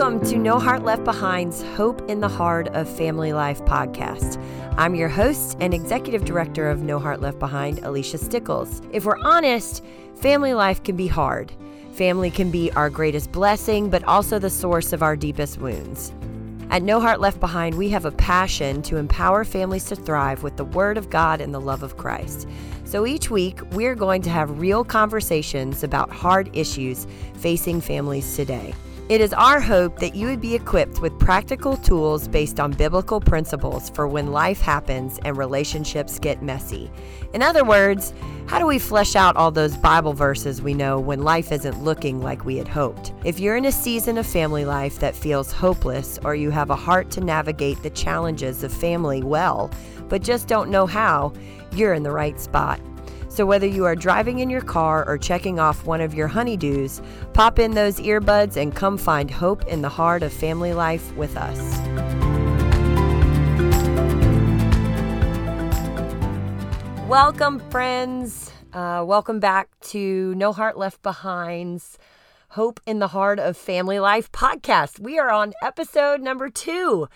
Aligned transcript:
Welcome 0.00 0.26
to 0.30 0.38
No 0.38 0.58
Heart 0.58 0.84
Left 0.84 1.04
Behind's 1.04 1.62
Hope 1.76 2.08
in 2.08 2.20
the 2.20 2.28
Heart 2.28 2.68
of 2.68 2.88
Family 2.88 3.34
Life 3.34 3.60
podcast. 3.66 4.42
I'm 4.78 4.94
your 4.94 5.10
host 5.10 5.58
and 5.60 5.74
executive 5.74 6.24
director 6.24 6.70
of 6.70 6.80
No 6.80 6.98
Heart 6.98 7.20
Left 7.20 7.38
Behind, 7.38 7.80
Alicia 7.80 8.16
Stickles. 8.16 8.80
If 8.92 9.04
we're 9.04 9.18
honest, 9.22 9.84
family 10.14 10.54
life 10.54 10.82
can 10.82 10.96
be 10.96 11.06
hard. 11.06 11.52
Family 11.92 12.30
can 12.30 12.50
be 12.50 12.72
our 12.72 12.88
greatest 12.88 13.30
blessing, 13.30 13.90
but 13.90 14.02
also 14.04 14.38
the 14.38 14.48
source 14.48 14.94
of 14.94 15.02
our 15.02 15.16
deepest 15.16 15.58
wounds. 15.58 16.14
At 16.70 16.82
No 16.82 16.98
Heart 16.98 17.20
Left 17.20 17.38
Behind, 17.38 17.74
we 17.74 17.90
have 17.90 18.06
a 18.06 18.12
passion 18.12 18.80
to 18.84 18.96
empower 18.96 19.44
families 19.44 19.84
to 19.88 19.96
thrive 19.96 20.42
with 20.42 20.56
the 20.56 20.64
Word 20.64 20.96
of 20.96 21.10
God 21.10 21.42
and 21.42 21.52
the 21.52 21.60
love 21.60 21.82
of 21.82 21.98
Christ. 21.98 22.48
So 22.84 23.06
each 23.06 23.30
week, 23.30 23.60
we're 23.72 23.94
going 23.94 24.22
to 24.22 24.30
have 24.30 24.60
real 24.60 24.82
conversations 24.82 25.84
about 25.84 26.08
hard 26.10 26.48
issues 26.56 27.06
facing 27.34 27.82
families 27.82 28.34
today. 28.34 28.72
It 29.10 29.20
is 29.20 29.32
our 29.32 29.58
hope 29.58 29.98
that 29.98 30.14
you 30.14 30.28
would 30.28 30.40
be 30.40 30.54
equipped 30.54 31.00
with 31.00 31.18
practical 31.18 31.76
tools 31.76 32.28
based 32.28 32.60
on 32.60 32.70
biblical 32.70 33.20
principles 33.20 33.90
for 33.90 34.06
when 34.06 34.30
life 34.30 34.60
happens 34.60 35.18
and 35.24 35.36
relationships 35.36 36.20
get 36.20 36.44
messy. 36.44 36.92
In 37.34 37.42
other 37.42 37.64
words, 37.64 38.14
how 38.46 38.60
do 38.60 38.66
we 38.66 38.78
flesh 38.78 39.16
out 39.16 39.34
all 39.34 39.50
those 39.50 39.76
Bible 39.76 40.12
verses 40.12 40.62
we 40.62 40.74
know 40.74 41.00
when 41.00 41.24
life 41.24 41.50
isn't 41.50 41.82
looking 41.82 42.22
like 42.22 42.44
we 42.44 42.56
had 42.56 42.68
hoped? 42.68 43.12
If 43.24 43.40
you're 43.40 43.56
in 43.56 43.64
a 43.64 43.72
season 43.72 44.16
of 44.16 44.28
family 44.28 44.64
life 44.64 45.00
that 45.00 45.16
feels 45.16 45.50
hopeless 45.50 46.20
or 46.22 46.36
you 46.36 46.50
have 46.50 46.70
a 46.70 46.76
heart 46.76 47.10
to 47.10 47.20
navigate 47.20 47.82
the 47.82 47.90
challenges 47.90 48.62
of 48.62 48.72
family 48.72 49.24
well, 49.24 49.72
but 50.08 50.22
just 50.22 50.46
don't 50.46 50.70
know 50.70 50.86
how, 50.86 51.32
you're 51.72 51.94
in 51.94 52.04
the 52.04 52.12
right 52.12 52.38
spot. 52.38 52.80
So, 53.40 53.46
whether 53.46 53.66
you 53.66 53.86
are 53.86 53.96
driving 53.96 54.40
in 54.40 54.50
your 54.50 54.60
car 54.60 55.02
or 55.08 55.16
checking 55.16 55.58
off 55.58 55.86
one 55.86 56.02
of 56.02 56.12
your 56.12 56.28
honeydews, 56.28 57.02
pop 57.32 57.58
in 57.58 57.70
those 57.70 57.98
earbuds 57.98 58.58
and 58.58 58.76
come 58.76 58.98
find 58.98 59.30
hope 59.30 59.66
in 59.66 59.80
the 59.80 59.88
heart 59.88 60.22
of 60.22 60.30
family 60.30 60.74
life 60.74 61.16
with 61.16 61.38
us. 61.38 61.58
Welcome, 67.08 67.60
friends. 67.70 68.52
Uh, 68.74 69.04
welcome 69.06 69.40
back 69.40 69.70
to 69.84 70.34
No 70.34 70.52
Heart 70.52 70.76
Left 70.76 71.00
Behind's 71.00 71.96
Hope 72.48 72.78
in 72.84 72.98
the 72.98 73.08
Heart 73.08 73.38
of 73.38 73.56
Family 73.56 73.98
Life 73.98 74.30
podcast. 74.32 75.00
We 75.00 75.18
are 75.18 75.30
on 75.30 75.54
episode 75.62 76.20
number 76.20 76.50
two. 76.50 77.08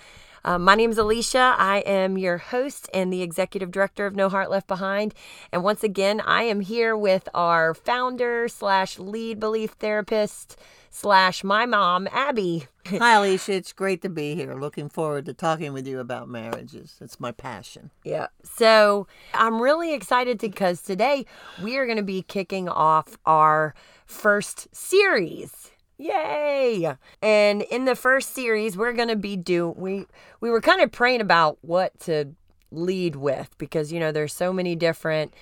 Uh, 0.44 0.58
my 0.58 0.74
name 0.74 0.90
is 0.90 0.98
Alicia. 0.98 1.54
I 1.56 1.78
am 1.86 2.18
your 2.18 2.36
host 2.36 2.90
and 2.92 3.10
the 3.10 3.22
executive 3.22 3.70
director 3.70 4.04
of 4.04 4.14
No 4.14 4.28
Heart 4.28 4.50
Left 4.50 4.66
Behind. 4.66 5.14
And 5.50 5.62
once 5.62 5.82
again, 5.82 6.20
I 6.20 6.42
am 6.42 6.60
here 6.60 6.94
with 6.94 7.30
our 7.32 7.72
founder 7.72 8.46
slash 8.48 8.98
lead 8.98 9.40
belief 9.40 9.70
therapist 9.70 10.60
slash 10.90 11.42
my 11.42 11.64
mom, 11.64 12.06
Abby. 12.12 12.66
Hi, 12.86 13.14
Alicia. 13.14 13.54
It's 13.54 13.72
great 13.72 14.02
to 14.02 14.10
be 14.10 14.34
here. 14.34 14.54
Looking 14.54 14.90
forward 14.90 15.24
to 15.26 15.32
talking 15.32 15.72
with 15.72 15.88
you 15.88 15.98
about 15.98 16.28
marriages. 16.28 16.98
It's 17.00 17.18
my 17.18 17.32
passion. 17.32 17.90
Yeah. 18.04 18.26
So 18.42 19.06
I'm 19.32 19.62
really 19.62 19.94
excited 19.94 20.38
because 20.38 20.82
today 20.82 21.24
we 21.62 21.78
are 21.78 21.86
going 21.86 21.96
to 21.96 22.02
be 22.02 22.20
kicking 22.20 22.68
off 22.68 23.16
our 23.24 23.74
first 24.04 24.68
series 24.76 25.70
Yay! 26.04 26.94
And 27.22 27.62
in 27.62 27.86
the 27.86 27.96
first 27.96 28.34
series, 28.34 28.76
we're 28.76 28.92
gonna 28.92 29.16
be 29.16 29.36
do 29.36 29.70
we 29.70 30.04
we 30.40 30.50
were 30.50 30.60
kind 30.60 30.82
of 30.82 30.92
praying 30.92 31.22
about 31.22 31.56
what 31.62 31.98
to 32.00 32.34
lead 32.70 33.16
with 33.16 33.56
because 33.56 33.90
you 33.90 33.98
know 33.98 34.12
there's 34.12 34.34
so 34.34 34.52
many 34.52 34.76
different 34.76 35.32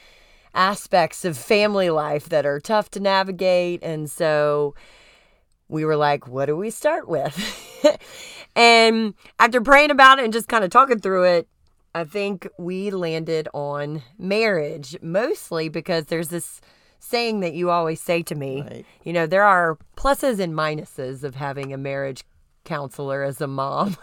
aspects 0.55 1.25
of 1.25 1.37
family 1.37 1.91
life 1.91 2.29
that 2.29 2.47
are 2.47 2.61
tough 2.61 2.91
to 2.91 3.01
navigate 3.01 3.83
and 3.83 4.09
so 4.09 4.75
we 5.69 5.85
were 5.85 5.97
like 5.97 6.29
what 6.29 6.47
do 6.47 6.55
we 6.55 6.69
start 6.69 7.09
with 7.09 7.35
and 8.55 9.15
after 9.41 9.63
praying 9.63 9.91
about 9.91 10.19
it 10.19 10.25
and 10.25 10.33
just 10.33 10.49
kind 10.49 10.63
of 10.63 10.69
talking 10.69 10.99
through 10.99 11.25
it 11.25 11.49
i 11.95 12.05
think 12.05 12.47
we 12.59 12.91
landed 12.91 13.49
on 13.55 14.03
marriage 14.19 14.95
mostly 15.01 15.71
because 15.71 16.05
there's 16.07 16.29
this 16.29 16.61
saying 17.03 17.41
that 17.41 17.53
you 17.53 17.71
always 17.71 18.01
say 18.01 18.23
to 18.23 18.35
me. 18.35 18.63
Right. 18.63 18.87
You 19.03 19.13
know, 19.13 19.27
there 19.27 19.43
are 19.43 19.77
pluses 19.97 20.39
and 20.39 20.55
minuses 20.55 21.25
of 21.25 21.35
having 21.35 21.73
a 21.73 21.77
marriage 21.77 22.23
counselor 22.65 23.25
as 23.25 23.41
a 23.41 23.49
mom. 23.49 23.97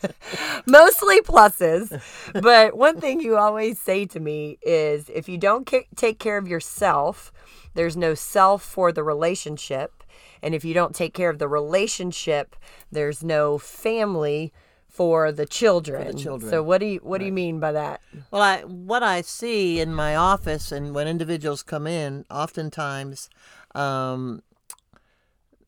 Mostly 0.66 1.20
pluses. 1.20 2.02
But 2.42 2.76
one 2.76 3.00
thing 3.00 3.20
you 3.20 3.36
always 3.36 3.78
say 3.78 4.06
to 4.06 4.18
me 4.18 4.58
is 4.60 5.08
if 5.08 5.28
you 5.28 5.38
don't 5.38 5.70
take 5.94 6.18
care 6.18 6.36
of 6.36 6.48
yourself, 6.48 7.32
there's 7.74 7.96
no 7.96 8.14
self 8.14 8.62
for 8.62 8.90
the 8.90 9.04
relationship. 9.04 10.02
And 10.42 10.52
if 10.52 10.64
you 10.64 10.74
don't 10.74 10.96
take 10.96 11.14
care 11.14 11.30
of 11.30 11.38
the 11.38 11.48
relationship, 11.48 12.56
there's 12.90 13.22
no 13.22 13.56
family 13.56 14.52
for 14.92 15.32
the 15.32 15.46
children. 15.46 16.06
For 16.06 16.12
the 16.12 16.18
children. 16.18 16.50
So 16.50 16.62
what 16.62 16.78
do 16.78 16.86
you 16.86 17.00
what 17.02 17.12
right. 17.12 17.18
do 17.20 17.26
you 17.26 17.32
mean 17.32 17.58
by 17.58 17.72
that? 17.72 18.02
Well, 18.30 18.42
I 18.42 18.60
what 18.60 19.02
I 19.02 19.22
see 19.22 19.80
in 19.80 19.94
my 19.94 20.14
office 20.14 20.70
and 20.70 20.94
when 20.94 21.08
individuals 21.08 21.62
come 21.62 21.86
in, 21.86 22.26
oftentimes 22.30 23.30
um, 23.74 24.42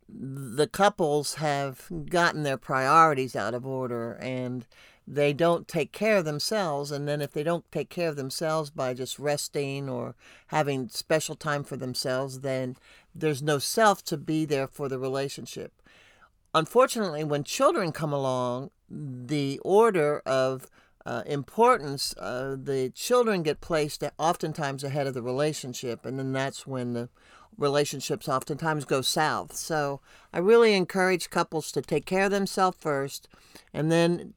the 0.09 0.69
couples 0.69 1.37
have 1.37 1.89
gotten 2.11 2.43
their 2.43 2.59
priorities 2.59 3.35
out 3.35 3.55
of 3.55 3.67
order 3.67 4.13
and 4.13 4.67
they 5.07 5.33
don't 5.33 5.69
take 5.69 5.93
care 5.93 6.19
of 6.19 6.25
themselves 6.27 6.91
and 6.91 7.09
then 7.09 7.21
if 7.21 7.33
they 7.33 7.43
don't 7.43 7.71
take 7.73 7.89
care 7.89 8.09
of 8.09 8.17
themselves 8.17 8.71
by 8.71 8.95
just 8.95 9.19
resting 9.19 9.89
or 9.89 10.15
having 10.49 10.89
special 10.89 11.35
time 11.35 11.63
for 11.63 11.77
themselves 11.77 12.41
then 12.41 12.77
there's 13.15 13.43
no 13.43 13.59
self 13.59 14.03
to 14.03 14.17
be 14.17 14.47
there 14.47 14.67
for 14.67 14.89
the 14.89 14.99
relationship 14.99 15.73
unfortunately 16.55 17.23
when 17.23 17.45
children 17.45 17.93
come 17.93 18.13
along 18.13 18.71
the 18.89 19.61
order 19.65 20.21
of 20.27 20.71
uh, 21.07 21.23
importance, 21.27 22.15
uh, 22.17 22.57
the 22.61 22.91
children 22.95 23.43
get 23.43 23.61
placed 23.61 24.03
oftentimes 24.19 24.85
ahead 24.85 25.07
of 25.07 25.15
the 25.15 25.23
relationship, 25.23 26.07
and 26.07 26.19
then 26.19 26.33
that's 26.33 26.67
when 26.67 26.95
the 26.95 27.09
relationships 27.59 28.29
oftentimes 28.29 28.85
go 28.85 29.01
south. 29.01 29.55
So 29.55 30.01
I 30.33 30.39
really 30.39 30.75
encourage 30.75 31.31
couples 31.31 31.71
to 31.73 31.83
take 31.83 32.07
care 32.07 32.25
of 32.25 32.31
themselves 32.31 32.79
first, 32.81 33.29
and 33.73 33.93
then 33.93 34.35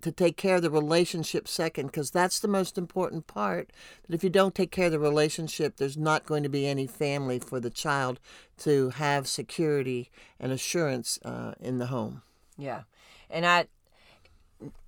to 0.00 0.12
take 0.12 0.36
care 0.36 0.56
of 0.56 0.62
the 0.62 0.70
relationship 0.70 1.48
second, 1.48 1.86
because 1.86 2.12
that's 2.12 2.38
the 2.38 2.46
most 2.46 2.78
important 2.78 3.26
part. 3.26 3.72
That 4.06 4.14
if 4.14 4.22
you 4.22 4.30
don't 4.30 4.54
take 4.54 4.70
care 4.70 4.86
of 4.86 4.92
the 4.92 5.00
relationship, 5.00 5.76
there's 5.76 5.96
not 5.96 6.24
going 6.24 6.44
to 6.44 6.48
be 6.48 6.68
any 6.68 6.86
family 6.86 7.40
for 7.40 7.58
the 7.58 7.70
child 7.70 8.20
to 8.58 8.90
have 8.90 9.26
security 9.26 10.10
and 10.38 10.52
assurance 10.52 11.18
uh, 11.24 11.54
in 11.60 11.78
the 11.78 11.86
home. 11.86 12.22
Yeah. 12.56 12.82
And 13.30 13.46
I, 13.46 13.66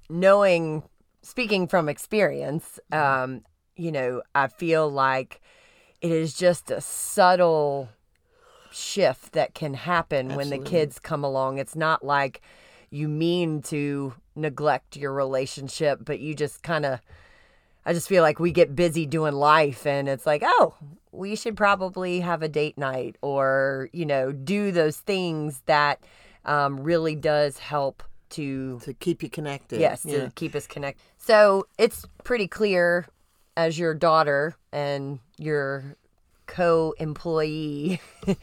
knowing, 0.09 0.83
speaking 1.23 1.69
from 1.69 1.89
experience, 1.89 2.79
um, 2.93 3.43
you 3.77 3.93
know, 3.93 4.23
I 4.35 4.49
feel 4.49 4.91
like 4.91 5.41
it 6.01 6.11
is 6.11 6.35
just 6.35 6.71
a 6.71 6.81
subtle 6.81 7.89
shift 8.73 9.33
that 9.33 9.55
can 9.55 9.75
happen 9.75 10.31
Absolutely. 10.31 10.37
when 10.37 10.65
the 10.65 10.71
kids 10.71 10.99
come 10.99 11.25
along. 11.25 11.59
It's 11.59 11.77
not 11.77 12.05
like 12.05 12.41
you 12.91 13.09
mean 13.09 13.63
to 13.63 14.15
neglect 14.35 14.97
your 14.97 15.13
relationship, 15.13 16.01
but 16.05 16.21
you 16.21 16.35
just 16.35 16.63
kind 16.63 16.85
of, 16.85 17.01
I 17.85 17.93
just 17.93 18.09
feel 18.09 18.23
like 18.23 18.39
we 18.39 18.53
get 18.53 18.75
busy 18.75 19.07
doing 19.07 19.35
life 19.35 19.87
and 19.87 20.09
it's 20.09 20.27
like, 20.27 20.43
oh, 20.45 20.75
we 21.13 21.37
should 21.37 21.57
probably 21.57 22.21
have 22.21 22.43
a 22.43 22.49
date 22.49 22.79
night 22.79 23.17
or, 23.23 23.89
you 23.93 24.07
know, 24.07 24.33
do 24.33 24.71
those 24.73 24.97
things 24.97 25.63
that 25.67 26.01
um, 26.45 26.81
really 26.81 27.15
does 27.15 27.59
help 27.59 28.03
to 28.31 28.81
to 28.81 28.95
keep 28.95 29.23
you 29.23 29.31
connected. 29.31 29.81
Yes, 29.81 30.05
yeah. 30.05 30.25
to 30.25 30.33
keep 30.35 30.55
us 30.55 30.67
connected. 30.67 31.03
So 31.19 31.67
it's 31.79 32.07
pretty 32.25 32.49
clear 32.49 33.07
as 33.57 33.79
your 33.79 33.95
daughter 33.95 34.57
and 34.73 35.19
your 35.39 35.97
co-employee 36.47 38.01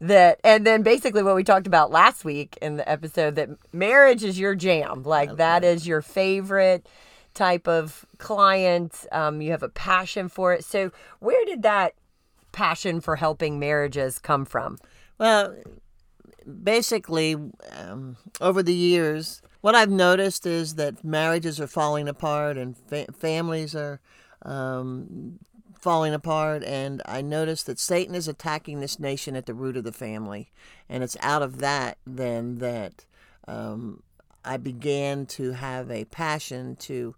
that 0.00 0.40
and 0.42 0.66
then 0.66 0.82
basically 0.82 1.22
what 1.22 1.36
we 1.36 1.44
talked 1.44 1.68
about 1.68 1.90
last 1.90 2.24
week 2.24 2.58
in 2.60 2.76
the 2.76 2.88
episode 2.88 3.36
that 3.36 3.48
marriage 3.72 4.24
is 4.24 4.40
your 4.40 4.56
jam 4.56 5.04
like 5.04 5.28
okay. 5.28 5.36
that 5.36 5.62
is 5.62 5.86
your 5.86 6.02
favorite 6.02 6.84
type 7.32 7.68
of 7.68 8.04
client 8.18 9.06
um, 9.12 9.40
you 9.40 9.52
have 9.52 9.62
a 9.62 9.68
passion 9.68 10.28
for 10.28 10.52
it 10.52 10.64
so 10.64 10.90
where 11.20 11.44
did 11.44 11.62
that 11.62 11.94
passion 12.50 13.00
for 13.00 13.14
helping 13.14 13.60
marriages 13.60 14.18
come 14.18 14.44
from 14.44 14.76
well 15.18 15.54
basically, 16.62 17.36
um, 17.72 18.16
over 18.40 18.62
the 18.62 18.74
years, 18.74 19.42
what 19.60 19.74
I've 19.74 19.90
noticed 19.90 20.46
is 20.46 20.74
that 20.74 21.04
marriages 21.04 21.60
are 21.60 21.66
falling 21.66 22.08
apart 22.08 22.56
and 22.56 22.76
fa- 22.76 23.12
families 23.12 23.74
are 23.74 24.00
um, 24.42 25.38
falling 25.78 26.14
apart. 26.14 26.62
And 26.64 27.02
I 27.06 27.22
noticed 27.22 27.66
that 27.66 27.78
Satan 27.78 28.14
is 28.14 28.28
attacking 28.28 28.80
this 28.80 28.98
nation 28.98 29.36
at 29.36 29.46
the 29.46 29.54
root 29.54 29.76
of 29.76 29.84
the 29.84 29.92
family. 29.92 30.50
And 30.88 31.02
it's 31.02 31.16
out 31.20 31.42
of 31.42 31.58
that 31.58 31.98
then 32.06 32.58
that 32.58 33.06
um, 33.48 34.02
I 34.44 34.56
began 34.56 35.26
to 35.26 35.52
have 35.52 35.90
a 35.90 36.04
passion 36.04 36.76
to 36.76 37.14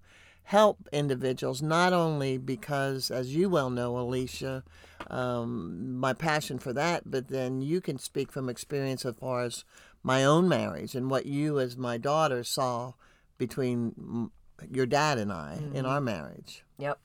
help 0.46 0.88
individuals 0.92 1.60
not 1.60 1.92
only 1.92 2.38
because, 2.38 3.10
as 3.10 3.34
you 3.34 3.48
well 3.48 3.68
know, 3.68 3.98
Alicia, 3.98 4.62
um, 5.10 5.98
my 5.98 6.12
passion 6.12 6.56
for 6.60 6.72
that, 6.72 7.02
but 7.04 7.26
then 7.26 7.62
you 7.62 7.80
can 7.80 7.98
speak 7.98 8.30
from 8.30 8.48
experience 8.48 9.04
as 9.04 9.16
far 9.16 9.42
as 9.42 9.64
my 10.04 10.24
own 10.24 10.48
marriage 10.48 10.94
and 10.94 11.10
what 11.10 11.26
you, 11.26 11.58
as 11.58 11.76
my 11.76 11.98
daughter, 11.98 12.44
saw 12.44 12.92
between 13.38 14.30
your 14.70 14.86
dad 14.86 15.18
and 15.18 15.32
I 15.32 15.58
mm-hmm. 15.60 15.74
in 15.74 15.84
our 15.84 16.00
marriage. 16.00 16.64
Yep. 16.78 17.00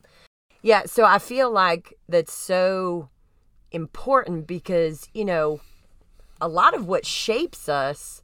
Yeah. 0.62 0.84
So 0.86 1.06
I 1.06 1.18
feel 1.18 1.50
like 1.50 1.96
that's 2.08 2.34
so 2.34 3.10
important 3.72 4.46
because, 4.46 5.10
you 5.16 5.26
know, 5.26 5.62
a 6.40 6.48
lot 6.48 6.76
of 6.76 6.86
what 6.86 7.08
shapes 7.08 7.68
us 7.68 8.22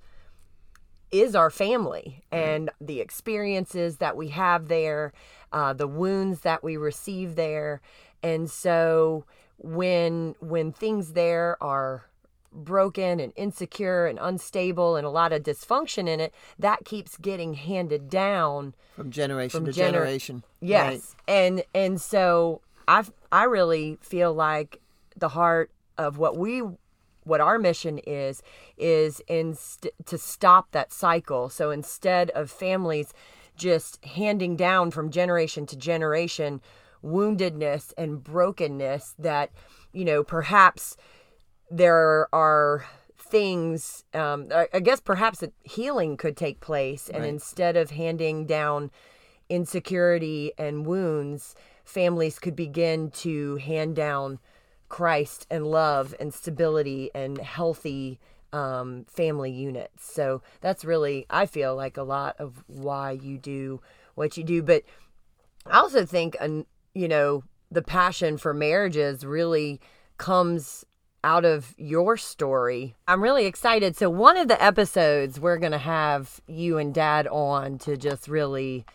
is 1.12 1.36
our 1.36 1.50
family 1.50 2.24
and 2.31 2.69
the 2.81 3.00
experiences 3.00 3.98
that 3.98 4.18
we 4.18 4.30
have 4.30 4.68
there, 4.68 5.13
uh, 5.54 5.74
the 5.74 5.88
wounds 5.88 6.42
that 6.42 6.63
we 6.63 6.77
receive 6.77 7.36
there. 7.36 7.81
And 8.21 8.50
so 8.50 9.25
when 9.57 10.36
when 10.39 10.71
things 10.71 11.13
there 11.13 11.62
are 11.62 12.06
broken 12.51 13.19
and 13.19 13.33
insecure 13.36 14.07
and 14.07 14.18
unstable 14.21 14.95
and 14.95 15.06
a 15.06 15.09
lot 15.09 15.31
of 15.31 15.44
dysfunction 15.44 16.07
in 16.07 16.19
it, 16.19 16.33
that 16.57 16.86
keeps 16.86 17.18
getting 17.18 17.54
handed 17.54 18.09
down 18.09 18.74
from 18.95 19.12
generation 19.12 19.57
from 19.57 19.65
to 19.65 19.71
gener- 19.71 19.92
generation. 19.92 20.44
Yes. 20.62 21.15
Right. 21.27 21.36
And 21.36 21.63
and 21.74 22.01
so 22.01 22.62
I 22.88 23.04
I 23.31 23.44
really 23.44 23.98
feel 24.01 24.33
like 24.33 24.80
the 25.15 25.30
heart 25.30 25.71
of 25.98 26.18
what 26.18 26.38
we 26.38 26.63
what 27.27 27.41
our 27.41 27.59
mission 27.59 28.00
is 28.00 28.41
is 28.77 29.21
in 29.27 29.53
st- 29.53 29.94
to 30.06 30.18
stop 30.18 30.71
that 30.71 30.91
cycle. 30.91 31.50
So 31.50 31.71
instead 31.71 32.29
of 32.31 32.50
families 32.50 33.13
just 33.57 34.03
handing 34.06 34.56
down 34.56 34.91
from 34.91 35.12
generation 35.12 35.65
to 35.65 35.75
generation 35.75 36.62
woundedness 37.03 37.94
and 37.97 38.24
brokenness 38.24 39.15
that 39.19 39.51
you 39.94 40.06
know 40.06 40.24
perhaps 40.24 40.97
there 41.69 42.33
are 42.33 42.85
things 43.18 44.03
um, 44.13 44.50
I, 44.73 44.80
guess 44.80 45.01
perhaps 45.01 45.44
a 45.44 45.51
healing 45.63 46.18
could 46.18 46.38
take 46.38 46.59
place 46.62 47.09
and 47.09 47.23
right. 47.23 47.30
instead 47.30 47.75
of 47.75 47.91
handing 47.91 48.45
down 48.45 48.91
insecurity 49.50 50.53
and 50.57 50.85
wounds 50.85 51.56
families 51.83 52.39
could 52.39 52.56
begin 52.56 53.12
to 53.12 53.57
hand 53.57 53.95
down 53.95 54.39
christ 54.89 55.45
and 55.49 55.67
love 55.67 56.15
and 56.19 56.33
stability 56.33 57.09
and 57.13 57.37
healthy 57.39 58.19
um, 58.53 59.05
family 59.09 59.51
units 59.51 60.11
so 60.11 60.41
that's 60.61 60.85
really 60.85 61.25
i 61.29 61.45
feel 61.45 61.75
like 61.75 61.97
a 61.97 62.03
lot 62.03 62.35
of 62.39 62.63
why 62.67 63.11
you 63.11 63.37
do 63.37 63.81
what 64.15 64.37
you 64.37 64.43
do 64.43 64.63
but 64.63 64.83
i 65.65 65.77
also 65.77 66.05
think 66.05 66.37
you 66.93 67.07
know 67.07 67.43
the 67.69 67.81
passion 67.81 68.37
for 68.37 68.53
marriages 68.53 69.25
really 69.25 69.81
comes 70.17 70.85
out 71.23 71.45
of 71.45 71.73
your 71.77 72.15
story. 72.15 72.95
I'm 73.07 73.21
really 73.21 73.45
excited. 73.45 73.95
So, 73.97 74.09
one 74.09 74.37
of 74.37 74.47
the 74.47 74.61
episodes 74.63 75.39
we're 75.39 75.57
going 75.57 75.71
to 75.71 75.77
have 75.77 76.39
you 76.47 76.77
and 76.77 76.93
dad 76.93 77.27
on 77.27 77.77
to 77.79 77.97
just 77.97 78.27
really 78.27 78.85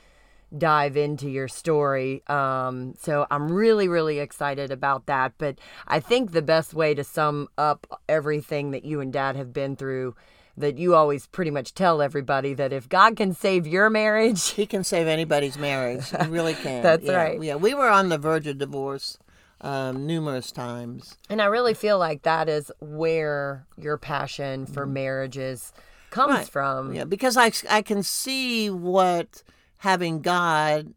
dive 0.57 0.97
into 0.97 1.29
your 1.29 1.49
story. 1.49 2.23
Um, 2.29 2.95
so, 3.01 3.27
I'm 3.31 3.51
really, 3.51 3.89
really 3.89 4.19
excited 4.19 4.71
about 4.71 5.07
that. 5.07 5.33
But 5.39 5.59
I 5.87 6.01
think 6.01 6.33
the 6.33 6.43
best 6.43 6.75
way 6.75 6.95
to 6.95 7.05
sum 7.05 7.49
up 7.59 7.87
everything 8.09 8.71
that 8.73 8.85
you 8.85 9.01
and 9.01 9.13
dad 9.13 9.37
have 9.37 9.53
been 9.53 9.77
through. 9.77 10.15
That 10.55 10.77
you 10.77 10.95
always 10.95 11.27
pretty 11.29 11.51
much 11.51 11.73
tell 11.73 12.03
everybody 12.03 12.53
that 12.53 12.75
if 12.75 12.87
God 12.87 13.17
can 13.17 13.33
save 13.33 13.67
your 13.67 13.89
marriage, 13.89 14.51
He 14.51 14.67
can 14.67 14.85
save 14.85 15.07
anybody's 15.07 15.57
marriage. 15.57 16.11
He 16.11 16.27
really 16.27 16.53
can. 16.63 16.83
That's 16.83 17.07
yeah, 17.07 17.13
right. 17.13 17.43
Yeah, 17.43 17.55
we 17.55 17.73
were 17.73 17.89
on 17.89 18.11
the 18.11 18.19
verge 18.19 18.47
of 18.47 18.59
divorce 18.59 19.17
um, 19.63 20.07
numerous 20.07 20.53
times. 20.53 21.17
And 21.31 21.41
I 21.41 21.47
really 21.47 21.75
feel 21.75 21.99
like 21.99 22.23
that 22.23 22.49
is 22.49 22.71
where 22.81 23.67
your 23.79 23.97
passion 23.97 24.67
for 24.67 24.85
mm-hmm. 24.85 24.95
marriages 24.95 25.73
comes 26.11 26.35
right. 26.35 26.49
from. 26.49 26.95
Yeah, 26.95 27.05
because 27.05 27.37
I, 27.37 27.53
I 27.71 27.83
can 27.83 28.03
see 28.03 28.69
what 28.71 29.43
having 29.83 30.23
God 30.23 30.95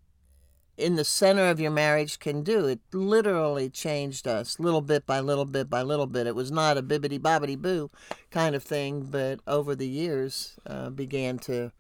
in 0.78 0.94
the 0.96 1.04
center 1.04 1.50
of 1.50 1.60
your 1.60 1.72
marriage 1.72 2.20
can 2.20 2.44
do. 2.44 2.68
It 2.68 2.80
literally 2.94 3.68
changed 3.68 4.28
us 4.28 4.60
little 4.60 4.82
bit 4.82 5.08
by 5.08 5.20
little 5.22 5.46
bit 5.46 5.72
by 5.72 5.82
little 5.82 6.06
bit. 6.06 6.28
It 6.28 6.36
was 6.36 6.52
not 6.52 6.78
a 6.78 6.84
bibbity 6.84 7.18
bobbity 7.18 7.58
boo 7.58 7.90
kind 8.30 8.54
of 8.54 8.62
thing, 8.62 9.08
but 9.10 9.40
over 9.48 9.76
the 9.76 9.88
years 9.88 10.60
uh, 10.68 10.92
began 10.92 11.40
to 11.40 11.72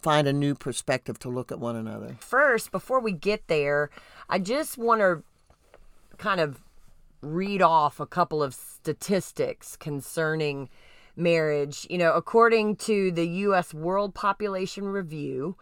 find 0.00 0.26
a 0.26 0.32
new 0.32 0.54
perspective 0.54 1.18
to 1.18 1.28
look 1.28 1.52
at 1.52 1.60
one 1.60 1.76
another. 1.76 2.16
First, 2.18 2.72
before 2.72 3.00
we 3.00 3.12
get 3.12 3.46
there, 3.48 3.90
I 4.26 4.38
just 4.38 4.78
want 4.78 5.02
to 5.02 5.22
kind 6.16 6.40
of 6.40 6.62
read 7.20 7.60
off 7.60 8.00
a 8.00 8.06
couple 8.06 8.42
of 8.42 8.54
statistics 8.54 9.76
concerning 9.76 10.70
marriage. 11.14 11.86
You 11.90 11.98
know, 11.98 12.14
according 12.14 12.76
to 12.76 13.10
the 13.10 13.28
U.S. 13.28 13.74
World 13.74 14.14
Population 14.14 14.84
Review, 14.88 15.56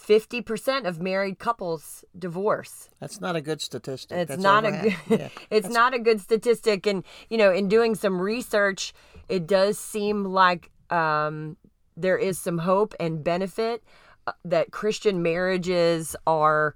50% 0.00 0.86
of 0.86 1.00
married 1.00 1.38
couples 1.38 2.04
divorce. 2.18 2.88
That's 3.00 3.20
not 3.20 3.36
a 3.36 3.40
good 3.40 3.60
statistic. 3.60 4.16
It's 4.16 4.28
That's 4.28 4.42
not 4.42 4.64
a 4.64 4.72
good 4.72 4.96
yeah. 5.08 5.28
it's 5.50 5.66
That's... 5.66 5.74
not 5.74 5.94
a 5.94 5.98
good 5.98 6.20
statistic 6.20 6.86
and 6.86 7.04
you 7.28 7.38
know, 7.38 7.52
in 7.52 7.68
doing 7.68 7.94
some 7.94 8.20
research, 8.20 8.92
it 9.28 9.46
does 9.46 9.78
seem 9.78 10.24
like 10.24 10.70
um, 10.90 11.56
there 11.96 12.18
is 12.18 12.38
some 12.38 12.58
hope 12.58 12.94
and 12.98 13.22
benefit 13.22 13.82
uh, 14.26 14.32
that 14.44 14.70
Christian 14.70 15.22
marriages 15.22 16.16
are 16.26 16.74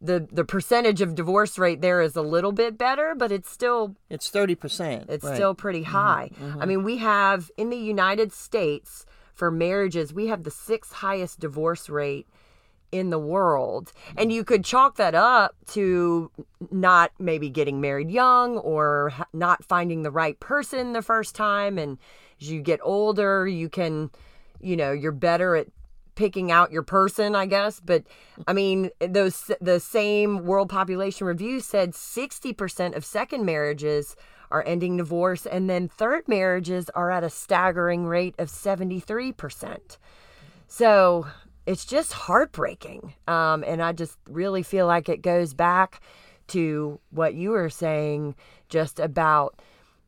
the 0.00 0.28
the 0.30 0.44
percentage 0.44 1.00
of 1.00 1.14
divorce 1.14 1.58
rate 1.58 1.80
there 1.80 2.02
is 2.02 2.16
a 2.16 2.22
little 2.22 2.52
bit 2.52 2.76
better, 2.76 3.14
but 3.16 3.32
it's 3.32 3.50
still 3.50 3.96
it's 4.10 4.28
thirty 4.28 4.54
percent. 4.54 5.06
It's 5.08 5.24
right. 5.24 5.34
still 5.34 5.54
pretty 5.54 5.82
mm-hmm. 5.82 5.92
high. 5.92 6.30
Mm-hmm, 6.34 6.44
mm-hmm. 6.44 6.62
I 6.62 6.66
mean, 6.66 6.84
we 6.84 6.98
have 6.98 7.50
in 7.56 7.70
the 7.70 7.78
United 7.78 8.32
States 8.32 9.06
for 9.32 9.50
marriages, 9.50 10.12
we 10.12 10.28
have 10.28 10.44
the 10.44 10.50
sixth 10.50 10.92
highest 10.92 11.40
divorce 11.40 11.88
rate 11.88 12.26
in 12.96 13.10
the 13.10 13.18
world. 13.18 13.92
And 14.16 14.32
you 14.32 14.44
could 14.44 14.64
chalk 14.64 14.96
that 14.96 15.14
up 15.14 15.54
to 15.68 16.30
not 16.70 17.12
maybe 17.18 17.50
getting 17.50 17.80
married 17.80 18.10
young 18.10 18.58
or 18.58 19.12
not 19.32 19.64
finding 19.64 20.02
the 20.02 20.10
right 20.10 20.38
person 20.40 20.92
the 20.92 21.02
first 21.02 21.34
time. 21.34 21.78
And 21.78 21.98
as 22.40 22.50
you 22.50 22.60
get 22.60 22.80
older, 22.82 23.46
you 23.46 23.68
can, 23.68 24.10
you 24.60 24.76
know, 24.76 24.92
you're 24.92 25.12
better 25.12 25.56
at 25.56 25.68
picking 26.16 26.50
out 26.50 26.72
your 26.72 26.82
person, 26.82 27.36
I 27.36 27.46
guess. 27.46 27.78
But 27.78 28.04
I 28.48 28.52
mean, 28.52 28.90
those 29.00 29.50
the 29.60 29.78
same 29.78 30.44
World 30.44 30.68
Population 30.68 31.26
Review 31.26 31.60
said 31.60 31.92
60% 31.92 32.96
of 32.96 33.04
second 33.04 33.44
marriages 33.44 34.16
are 34.50 34.64
ending 34.66 34.96
divorce, 34.96 35.44
and 35.44 35.68
then 35.68 35.88
third 35.88 36.28
marriages 36.28 36.88
are 36.90 37.10
at 37.10 37.24
a 37.24 37.30
staggering 37.30 38.06
rate 38.06 38.34
of 38.38 38.48
73%. 38.48 39.98
So 40.68 41.26
it's 41.66 41.84
just 41.84 42.12
heartbreaking. 42.12 43.14
Um, 43.26 43.64
and 43.66 43.82
I 43.82 43.92
just 43.92 44.16
really 44.28 44.62
feel 44.62 44.86
like 44.86 45.08
it 45.08 45.20
goes 45.22 45.52
back 45.52 46.00
to 46.48 47.00
what 47.10 47.34
you 47.34 47.50
were 47.50 47.70
saying 47.70 48.36
just 48.68 49.00
about 49.00 49.60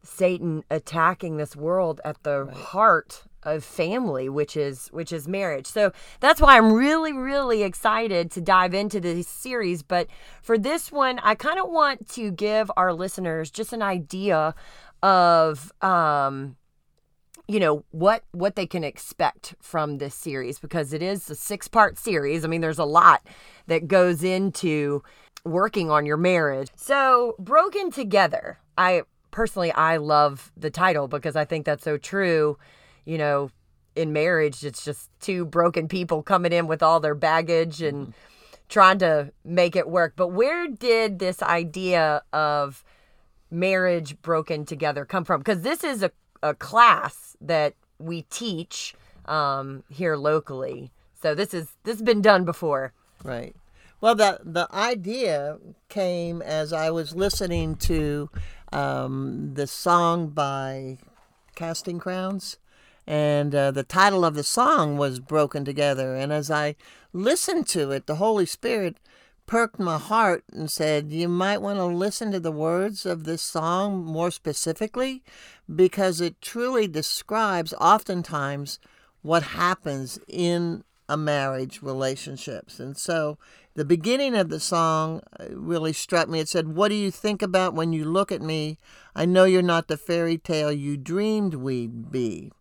Satan 0.03 0.63
attacking 0.71 1.37
this 1.37 1.57
world 1.57 2.01
at 2.05 2.23
the 2.23 2.45
right. 2.45 2.57
heart 2.57 3.25
of 3.45 3.63
family 3.63 4.29
which 4.29 4.57
is 4.57 4.89
which 4.89 5.13
is 5.13 5.29
marriage 5.29 5.67
so 5.67 5.93
that's 6.19 6.41
why 6.41 6.57
i'm 6.57 6.73
really 6.73 7.13
really 7.13 7.63
excited 7.63 8.33
to 8.33 8.41
dive 8.41 8.75
into 8.75 8.99
this 8.99 9.29
series 9.29 9.81
but 9.81 10.09
for 10.43 10.59
this 10.59 10.91
one 10.91 11.21
i 11.21 11.37
kind 11.37 11.59
of 11.61 11.71
want 11.71 12.09
to 12.09 12.33
give 12.33 12.69
our 12.77 12.93
listeners 12.93 13.49
just 13.49 13.73
an 13.73 13.81
idea 13.81 14.55
of 15.05 15.73
um 15.83 16.57
you 17.49 17.59
know 17.59 17.85
what 17.91 18.25
what 18.33 18.57
they 18.57 18.67
can 18.67 18.85
expect 18.85 19.55
from 19.61 19.99
this 19.99 20.15
series 20.15 20.59
because 20.59 20.93
it 20.93 21.03
is 21.03 21.29
a 21.31 21.35
six 21.35 21.67
part 21.67 21.99
series 21.99 22.45
i 22.45 22.49
mean 22.49 22.61
there's 22.61 22.79
a 22.79 22.85
lot 22.85 23.27
that 23.67 23.89
goes 23.89 24.23
into 24.23 25.03
working 25.45 25.91
on 25.91 26.05
your 26.05 26.17
marriage 26.17 26.69
so 26.77 27.35
broken 27.39 27.91
together 27.91 28.59
i 28.77 29.03
personally 29.31 29.73
i 29.73 29.97
love 29.97 30.53
the 30.57 30.71
title 30.71 31.09
because 31.09 31.37
i 31.37 31.45
think 31.45 31.65
that's 31.65 31.85
so 31.85 31.97
true 31.97 32.59
you 33.09 33.17
know, 33.17 33.51
in 33.97 34.13
marriage, 34.13 34.63
it's 34.65 34.85
just 34.85 35.09
two 35.19 35.47
broken 35.47 35.89
people 35.89 36.23
coming 36.23 36.53
in 36.53 36.67
with 36.67 36.83
all 36.83 37.01
their 37.01 37.15
baggage 37.15 37.81
and 37.81 38.09
mm-hmm. 38.09 38.13
trying 38.69 38.99
to 38.99 39.33
make 39.47 39.75
it 39.75 39.89
work. 39.89 40.13
But 40.15 40.29
where 40.29 40.69
did 40.69 41.19
this 41.19 41.43
idea 41.43 42.21
of 42.35 42.85
marriage 43.51 44.21
broken 44.21 44.67
together 44.67 45.07
come 45.07 45.25
from? 45.25 45.41
Because 45.41 45.63
this 45.63 45.83
is 45.83 46.03
a, 46.03 46.11
a 46.43 46.55
class 46.55 47.37
that 47.41 47.75
we 47.99 48.23
teach 48.23 48.95
um, 49.27 49.85
here 49.89 50.17
locally. 50.17 50.91
So 51.21 51.35
this 51.35 51.53
is 51.53 51.77
this 51.85 51.97
has 51.97 52.03
been 52.03 52.23
done 52.23 52.45
before. 52.45 52.93
Right. 53.25 53.55
Well, 54.01 54.15
the 54.15 54.41
the 54.45 54.69
idea 54.73 55.59
came 55.89 56.41
as 56.43 56.73
I 56.73 56.91
was 56.91 57.15
listening 57.15 57.77
to 57.77 58.31
um, 58.73 59.55
the 59.55 59.67
song 59.67 60.29
by 60.29 60.99
Casting 61.57 61.99
Crowns, 61.99 62.59
and 63.07 63.55
uh, 63.55 63.71
the 63.73 63.83
title 63.83 64.25
of 64.25 64.35
the 64.35 64.45
song 64.45 64.97
was 64.97 65.19
broken 65.19 65.65
together 65.65 66.15
and 66.15 66.33
as 66.33 66.51
i 66.51 66.77
listened 67.13 67.67
to 67.69 67.91
it, 67.91 68.07
the 68.07 68.17
Holy 68.17 68.47
Spirit 68.47 68.99
perked 69.47 69.79
my 69.79 69.99
heart 69.99 70.45
and 70.53 70.71
said, 70.71 71.11
You 71.11 71.29
might 71.29 71.63
want 71.63 71.79
to 71.79 71.87
listen 71.87 72.31
to 72.33 72.41
the 72.41 72.53
words 72.53 73.07
of 73.07 73.25
this 73.25 73.43
song 73.43 74.05
more 74.05 74.31
specifically 74.31 75.23
because 75.75 76.21
it 76.21 76.41
truly 76.41 76.89
describes 76.89 77.75
oftentimes 77.75 78.79
what 79.23 79.43
happens 79.43 80.19
in 80.27 80.85
a 81.09 81.17
marriage 81.17 81.83
relationships. 81.83 82.79
And 82.79 82.97
so 82.97 83.39
the 83.75 83.85
beginning 83.85 84.35
of 84.35 84.49
the 84.49 84.61
song 84.61 85.23
uh, 85.39 85.47
really 85.51 85.93
struck 85.93 86.29
me. 86.29 86.41
It 86.41 86.49
said, 86.49 86.69
What 86.69 86.89
do 86.89 86.95
you 86.95 87.11
think 87.11 87.43
about 87.43 87.75
when 87.75 87.93
you 87.93 88.05
look 88.05 88.31
at 88.31 88.43
me? 88.43 88.79
I 89.15 89.25
know 89.25 89.45
you're 89.45 89.63
not 89.63 89.89
the 89.89 89.97
fairy 89.97 90.39
tale 90.39 90.73
you 90.73 90.97
dreamed 90.97 91.55
we'd 91.55 92.11
be. 92.11 92.53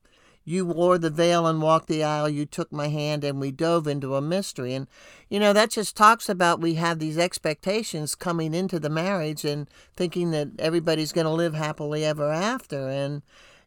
You 0.50 0.66
wore 0.66 0.98
the 0.98 1.10
veil 1.10 1.46
and 1.46 1.62
walked 1.62 1.88
the 1.88 2.06
aisle. 2.06 2.30
You 2.30 2.46
took 2.46 2.72
my 2.72 2.88
hand 2.88 3.26
and 3.26 3.38
we 3.38 3.52
dove 3.52 3.86
into 3.86 4.16
a 4.16 4.22
mystery. 4.22 4.74
And, 4.74 4.88
you 5.30 5.42
know, 5.42 5.52
that 5.52 5.72
just 5.72 5.98
talks 5.98 6.30
about 6.30 6.62
we 6.62 6.76
have 6.76 7.00
these 7.00 7.18
expectations 7.18 8.16
coming 8.16 8.54
into 8.54 8.80
the 8.80 8.90
marriage 8.90 9.44
and 9.44 9.68
thinking 9.98 10.32
that 10.32 10.48
everybody's 10.58 11.12
going 11.12 11.26
to 11.26 11.32
live 11.32 11.54
happily 11.54 12.06
ever 12.06 12.32
after. 12.32 12.88
And, 12.88 13.24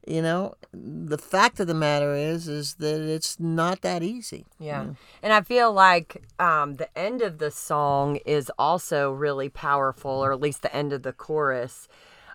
you 0.07 0.23
know, 0.23 0.55
the 0.73 1.19
fact 1.19 1.61
of 1.61 1.67
the 1.67 1.75
matter 1.75 2.15
is, 2.15 2.49
is 2.49 2.77
that 2.77 3.03
it's 3.03 3.39
not 3.39 3.83
that 3.83 4.03
easy. 4.03 4.47
Yeah. 4.59 4.87
And 5.23 5.35
I 5.35 5.43
feel 5.43 5.75
like 5.75 6.25
um, 6.39 6.77
the 6.77 6.89
end 6.99 7.21
of 7.21 7.37
the 7.37 7.51
song 7.51 8.21
is 8.25 8.51
also 8.59 9.13
really 9.13 9.51
powerful, 9.51 10.13
or 10.13 10.33
at 10.33 10.41
least 10.41 10.63
the 10.63 10.75
end 10.75 10.95
of 10.95 11.03
the 11.03 11.13
chorus 11.13 11.89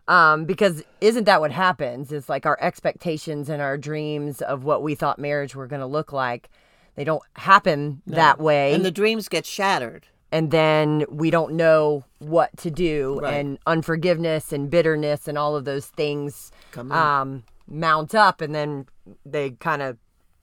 um, 0.08 0.46
because 0.46 0.84
isn't 1.02 1.24
that 1.26 1.42
what 1.42 1.52
happens? 1.52 2.12
It's 2.12 2.30
like 2.30 2.46
our 2.46 2.58
expectations 2.62 3.50
and 3.50 3.62
our 3.62 3.78
dreams 3.78 4.42
of 4.42 4.64
what 4.64 4.84
we 4.84 4.96
thought 4.96 5.18
marriage 5.18 5.56
were 5.56 5.68
going 5.68 5.80
to 5.80 5.88
look 5.88 6.14
like. 6.14 6.50
They 6.96 7.04
don't 7.04 7.24
happen 7.36 8.02
no. 8.06 8.16
that 8.16 8.40
way. 8.40 8.74
And 8.74 8.86
the 8.86 8.92
dreams 8.92 9.28
get 9.28 9.46
shattered. 9.46 10.08
And 10.32 10.52
then 10.52 11.06
we 11.10 11.30
don't 11.30 11.54
know 11.54 12.04
what 12.20 12.56
to 12.58 12.72
do. 12.72 13.20
Right. 13.22 13.36
And 13.36 13.58
unforgiveness 13.66 14.52
and 14.52 14.70
bitterness 14.70 15.28
and 15.28 15.38
all 15.38 15.56
of 15.56 15.66
those 15.66 15.88
things 15.88 16.52
um, 16.76 17.44
mount 17.68 18.14
up. 18.14 18.42
And 18.42 18.54
then 18.54 18.88
they 19.26 19.52
kind 19.52 19.82
of 19.82 19.98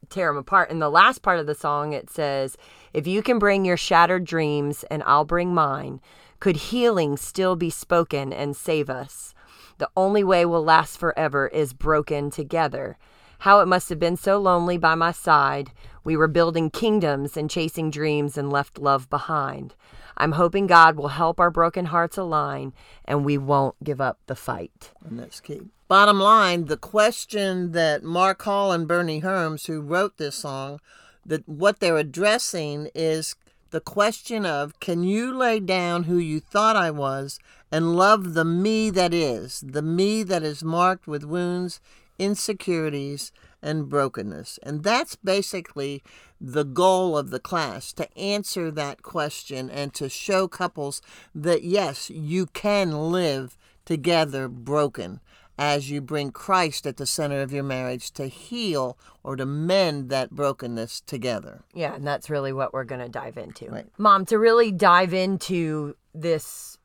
tear 0.08 0.28
them 0.28 0.36
apart. 0.36 0.70
In 0.70 0.78
the 0.78 0.90
last 0.90 1.22
part 1.22 1.38
of 1.38 1.46
the 1.46 1.54
song, 1.54 1.92
it 1.92 2.10
says, 2.10 2.56
If 2.92 3.06
you 3.06 3.22
can 3.22 3.38
bring 3.38 3.64
your 3.64 3.76
shattered 3.76 4.24
dreams 4.24 4.84
and 4.84 5.02
I'll 5.04 5.24
bring 5.24 5.54
mine, 5.54 6.00
could 6.40 6.56
healing 6.56 7.16
still 7.16 7.54
be 7.54 7.70
spoken 7.70 8.32
and 8.32 8.56
save 8.56 8.90
us? 8.90 9.34
The 9.78 9.90
only 9.96 10.24
way 10.24 10.44
we'll 10.44 10.64
last 10.64 10.98
forever 10.98 11.48
is 11.48 11.72
broken 11.72 12.30
together. 12.30 12.98
How 13.40 13.60
it 13.60 13.66
must 13.66 13.88
have 13.88 13.98
been 13.98 14.16
so 14.16 14.38
lonely 14.38 14.78
by 14.78 14.94
my 14.94 15.12
side. 15.12 15.72
We 16.04 16.16
were 16.16 16.28
building 16.28 16.70
kingdoms 16.70 17.36
and 17.36 17.50
chasing 17.50 17.90
dreams 17.90 18.38
and 18.38 18.52
left 18.52 18.78
love 18.78 19.10
behind. 19.10 19.74
I'm 20.16 20.32
hoping 20.32 20.66
God 20.66 20.96
will 20.96 21.08
help 21.08 21.40
our 21.40 21.50
broken 21.50 21.86
hearts 21.86 22.16
align 22.16 22.72
and 23.04 23.24
we 23.24 23.38
won't 23.38 23.82
give 23.82 24.00
up 24.00 24.18
the 24.26 24.36
fight. 24.36 24.92
And 25.04 25.18
that's 25.18 25.40
key. 25.40 25.62
Bottom 25.88 26.20
line, 26.20 26.66
the 26.66 26.76
question 26.76 27.72
that 27.72 28.02
Mark 28.02 28.42
Hall 28.42 28.72
and 28.72 28.86
Bernie 28.86 29.20
Herms, 29.20 29.66
who 29.66 29.80
wrote 29.80 30.16
this 30.16 30.36
song, 30.36 30.80
that 31.26 31.48
what 31.48 31.80
they're 31.80 31.98
addressing 31.98 32.88
is 32.94 33.36
the 33.70 33.80
question 33.80 34.46
of 34.46 34.78
can 34.80 35.02
you 35.02 35.36
lay 35.36 35.58
down 35.60 36.04
who 36.04 36.18
you 36.18 36.40
thought 36.40 36.76
I 36.76 36.90
was 36.90 37.38
and 37.72 37.96
love 37.96 38.34
the 38.34 38.44
me 38.44 38.90
that 38.90 39.14
is, 39.14 39.64
the 39.66 39.80
me 39.82 40.22
that 40.22 40.42
is 40.42 40.62
marked 40.62 41.06
with 41.06 41.24
wounds, 41.24 41.80
insecurities, 42.18 43.32
and 43.62 43.88
brokenness. 43.88 44.58
And 44.62 44.84
that's 44.84 45.16
basically 45.16 46.02
the 46.38 46.64
goal 46.64 47.16
of 47.16 47.30
the 47.30 47.40
class 47.40 47.92
to 47.94 48.18
answer 48.18 48.70
that 48.70 49.02
question 49.02 49.70
and 49.70 49.94
to 49.94 50.10
show 50.10 50.48
couples 50.48 51.00
that 51.34 51.64
yes, 51.64 52.10
you 52.10 52.46
can 52.46 53.10
live 53.10 53.56
together 53.86 54.48
broken 54.48 55.20
as 55.58 55.90
you 55.90 56.00
bring 56.00 56.30
Christ 56.30 56.86
at 56.86 56.96
the 56.96 57.06
center 57.06 57.40
of 57.40 57.52
your 57.52 57.62
marriage 57.62 58.10
to 58.12 58.26
heal 58.26 58.98
or 59.22 59.36
to 59.36 59.46
mend 59.46 60.10
that 60.10 60.30
brokenness 60.30 61.00
together. 61.02 61.62
Yeah, 61.72 61.94
and 61.94 62.06
that's 62.06 62.28
really 62.28 62.52
what 62.52 62.72
we're 62.74 62.84
going 62.84 63.00
to 63.00 63.08
dive 63.08 63.38
into. 63.38 63.66
Right. 63.66 63.86
Mom, 63.96 64.26
to 64.26 64.38
really 64.38 64.72
dive 64.72 65.14
into 65.14 65.94
this 66.14 66.78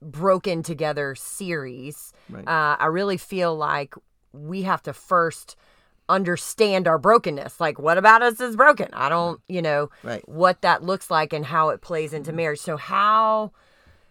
broken 0.00 0.62
together 0.62 1.14
series, 1.14 2.12
right. 2.28 2.46
uh, 2.46 2.76
I 2.78 2.86
really 2.86 3.16
feel 3.16 3.56
like 3.56 3.94
we 4.32 4.62
have 4.62 4.82
to 4.82 4.92
first 4.92 5.56
understand 6.08 6.88
our 6.88 6.98
brokenness. 6.98 7.60
Like, 7.60 7.78
what 7.78 7.98
about 7.98 8.22
us 8.22 8.40
is 8.40 8.56
broken? 8.56 8.88
I 8.92 9.08
don't, 9.08 9.40
you 9.48 9.62
know, 9.62 9.90
right. 10.02 10.26
what 10.28 10.62
that 10.62 10.82
looks 10.82 11.10
like 11.10 11.32
and 11.32 11.44
how 11.44 11.68
it 11.70 11.80
plays 11.80 12.12
into 12.12 12.32
marriage. 12.32 12.60
So, 12.60 12.76
how 12.76 13.52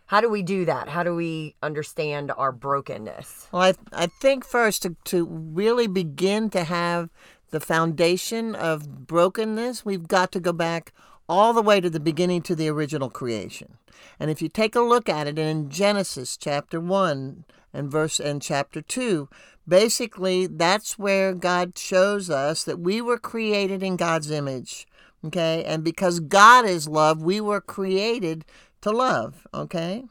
how 0.08 0.22
do 0.22 0.30
we 0.30 0.42
do 0.42 0.64
that? 0.66 0.88
How 0.88 1.04
do 1.04 1.14
we 1.14 1.56
understand 1.62 2.32
our 2.32 2.54
brokenness? 2.54 3.50
Well, 3.52 3.62
I, 3.62 3.74
I 3.92 4.08
think 4.08 4.46
first 4.46 4.84
to, 4.84 4.96
to 5.06 5.26
really 5.26 5.88
begin 5.88 6.50
to 6.52 6.64
have 6.64 7.10
the 7.50 7.60
foundation 7.60 8.56
of 8.56 9.06
brokenness, 9.06 9.86
we've 9.86 10.08
got 10.08 10.32
to 10.32 10.40
go 10.40 10.54
back 10.54 10.94
all 11.30 11.54
the 11.54 11.62
way 11.62 11.82
to 11.82 11.90
the 11.90 12.00
beginning 12.00 12.42
to 12.44 12.56
the 12.56 12.70
original 12.70 13.10
creation. 13.10 13.78
And 14.20 14.32
if 14.32 14.42
you 14.42 14.50
take 14.50 14.76
a 14.76 14.82
look 14.82 15.10
at 15.10 15.28
it 15.28 15.38
in 15.38 15.70
Genesis 15.70 16.38
chapter 16.38 16.80
1 16.80 17.46
and 17.74 17.92
verse 17.92 18.20
and 18.20 18.42
chapter 18.42 18.82
2, 18.82 19.28
basically 19.68 20.48
that's 20.48 20.98
where 20.98 21.34
God 21.34 21.78
shows 21.78 22.30
us 22.30 22.64
that 22.64 22.80
we 22.80 23.02
were 23.02 23.18
created 23.18 23.84
in 23.84 23.98
God's 23.98 24.32
image. 24.32 24.88
Okay? 25.26 25.64
And 25.66 25.84
because 25.84 26.20
God 26.20 26.66
is 26.66 26.88
love, 26.88 27.22
we 27.22 27.42
were 27.42 27.62
created 27.62 28.46
to 28.82 28.92
love, 28.92 29.48
okay? 29.54 30.06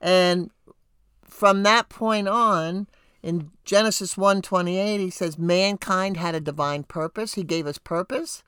And 0.00 0.50
from 1.24 1.62
that 1.62 1.88
point 1.88 2.28
on, 2.28 2.86
in 3.22 3.50
Genesis 3.64 4.14
1:28, 4.14 5.00
he 5.00 5.10
says 5.10 5.38
mankind 5.38 6.16
had 6.16 6.34
a 6.34 6.40
divine 6.40 6.84
purpose. 6.84 7.34
He 7.34 7.42
gave 7.42 7.66
us 7.66 7.78
purpose, 7.78 8.42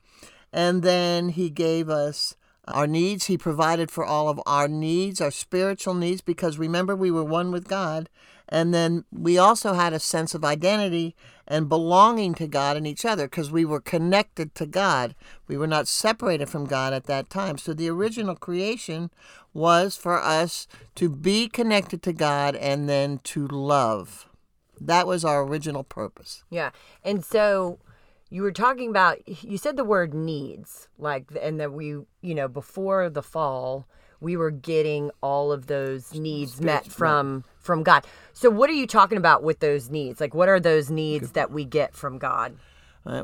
and 0.53 0.83
then 0.83 1.29
he 1.29 1.49
gave 1.49 1.89
us 1.89 2.35
our 2.67 2.87
needs. 2.87 3.25
He 3.25 3.37
provided 3.37 3.89
for 3.91 4.05
all 4.05 4.29
of 4.29 4.41
our 4.45 4.67
needs, 4.67 5.21
our 5.21 5.31
spiritual 5.31 5.93
needs, 5.93 6.21
because 6.21 6.57
remember, 6.57 6.95
we 6.95 7.11
were 7.11 7.23
one 7.23 7.51
with 7.51 7.67
God. 7.67 8.09
And 8.49 8.73
then 8.73 9.05
we 9.11 9.37
also 9.37 9.73
had 9.73 9.93
a 9.93 9.99
sense 9.99 10.35
of 10.35 10.43
identity 10.43 11.15
and 11.47 11.69
belonging 11.69 12.33
to 12.35 12.47
God 12.47 12.75
and 12.75 12.85
each 12.85 13.05
other 13.05 13.27
because 13.27 13.49
we 13.49 13.63
were 13.63 13.79
connected 13.79 14.53
to 14.55 14.65
God. 14.65 15.15
We 15.47 15.57
were 15.57 15.67
not 15.67 15.87
separated 15.87 16.49
from 16.49 16.65
God 16.65 16.91
at 16.91 17.05
that 17.05 17.29
time. 17.29 17.57
So 17.57 17.73
the 17.73 17.89
original 17.89 18.35
creation 18.35 19.09
was 19.53 19.95
for 19.95 20.21
us 20.21 20.67
to 20.95 21.09
be 21.09 21.47
connected 21.47 22.01
to 22.03 22.13
God 22.13 22.55
and 22.57 22.89
then 22.89 23.19
to 23.23 23.47
love. 23.47 24.27
That 24.79 25.07
was 25.07 25.23
our 25.23 25.43
original 25.43 25.83
purpose. 25.83 26.43
Yeah. 26.49 26.71
And 27.05 27.23
so 27.23 27.79
you 28.31 28.41
were 28.41 28.51
talking 28.51 28.89
about 28.89 29.19
you 29.43 29.57
said 29.57 29.77
the 29.77 29.83
word 29.83 30.13
needs 30.13 30.87
like 30.97 31.27
and 31.39 31.59
that 31.59 31.71
we 31.71 31.89
you 32.21 32.35
know 32.35 32.47
before 32.47 33.09
the 33.09 33.21
fall 33.21 33.85
we 34.21 34.37
were 34.37 34.51
getting 34.51 35.11
all 35.21 35.51
of 35.51 35.67
those 35.67 36.13
needs 36.13 36.61
met 36.61 36.85
from 36.85 37.43
from 37.59 37.83
god. 37.83 38.05
So 38.33 38.49
what 38.49 38.69
are 38.69 38.73
you 38.73 38.87
talking 38.87 39.17
about 39.17 39.43
with 39.43 39.59
those 39.59 39.89
needs? 39.89 40.21
Like 40.21 40.33
what 40.33 40.47
are 40.47 40.59
those 40.59 40.89
needs 40.89 41.31
that 41.31 41.51
we 41.51 41.65
get 41.65 41.93
from 41.93 42.17
god? 42.17 42.55
Uh, 43.05 43.23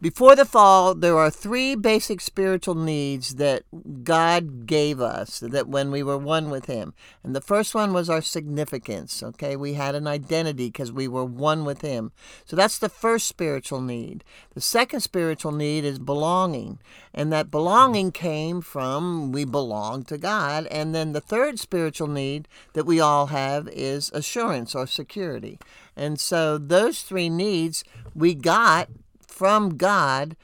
before 0.00 0.36
the 0.36 0.44
fall, 0.44 0.94
there 0.94 1.18
are 1.18 1.30
three 1.30 1.74
basic 1.74 2.20
spiritual 2.20 2.74
needs 2.74 3.34
that 3.36 3.64
God 4.04 4.66
gave 4.66 5.00
us 5.00 5.40
that 5.40 5.66
when 5.68 5.90
we 5.90 6.02
were 6.02 6.18
one 6.18 6.50
with 6.50 6.66
Him. 6.66 6.94
And 7.24 7.34
the 7.34 7.40
first 7.40 7.74
one 7.74 7.92
was 7.92 8.08
our 8.08 8.22
significance. 8.22 9.22
Okay, 9.22 9.56
we 9.56 9.74
had 9.74 9.94
an 9.94 10.06
identity 10.06 10.68
because 10.68 10.92
we 10.92 11.08
were 11.08 11.24
one 11.24 11.64
with 11.64 11.80
Him. 11.80 12.12
So 12.44 12.54
that's 12.54 12.78
the 12.78 12.88
first 12.88 13.26
spiritual 13.26 13.80
need. 13.80 14.24
The 14.54 14.60
second 14.60 15.00
spiritual 15.00 15.52
need 15.52 15.84
is 15.84 15.98
belonging. 15.98 16.78
And 17.12 17.32
that 17.32 17.50
belonging 17.50 18.12
came 18.12 18.60
from 18.60 19.32
we 19.32 19.44
belong 19.44 20.04
to 20.04 20.18
God. 20.18 20.66
And 20.66 20.94
then 20.94 21.12
the 21.12 21.20
third 21.20 21.58
spiritual 21.58 22.08
need 22.08 22.46
that 22.74 22.86
we 22.86 23.00
all 23.00 23.26
have 23.26 23.68
is 23.68 24.10
assurance 24.14 24.74
or 24.74 24.86
security. 24.86 25.58
And 25.96 26.20
so 26.20 26.58
those 26.58 27.02
three 27.02 27.28
needs 27.28 27.82
we 28.14 28.34
got 28.34 28.88
from 29.28 29.76
God 29.76 30.36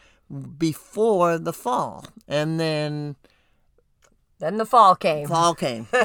before 0.59 1.39
the 1.39 1.53
fall. 1.53 2.07
And 2.29 2.61
then 2.61 3.17
then 4.39 4.57
the 4.59 4.67
fall 4.67 4.95
came. 4.95 5.29
Fall 5.29 5.55
came. 5.55 5.87
Go 5.93 6.03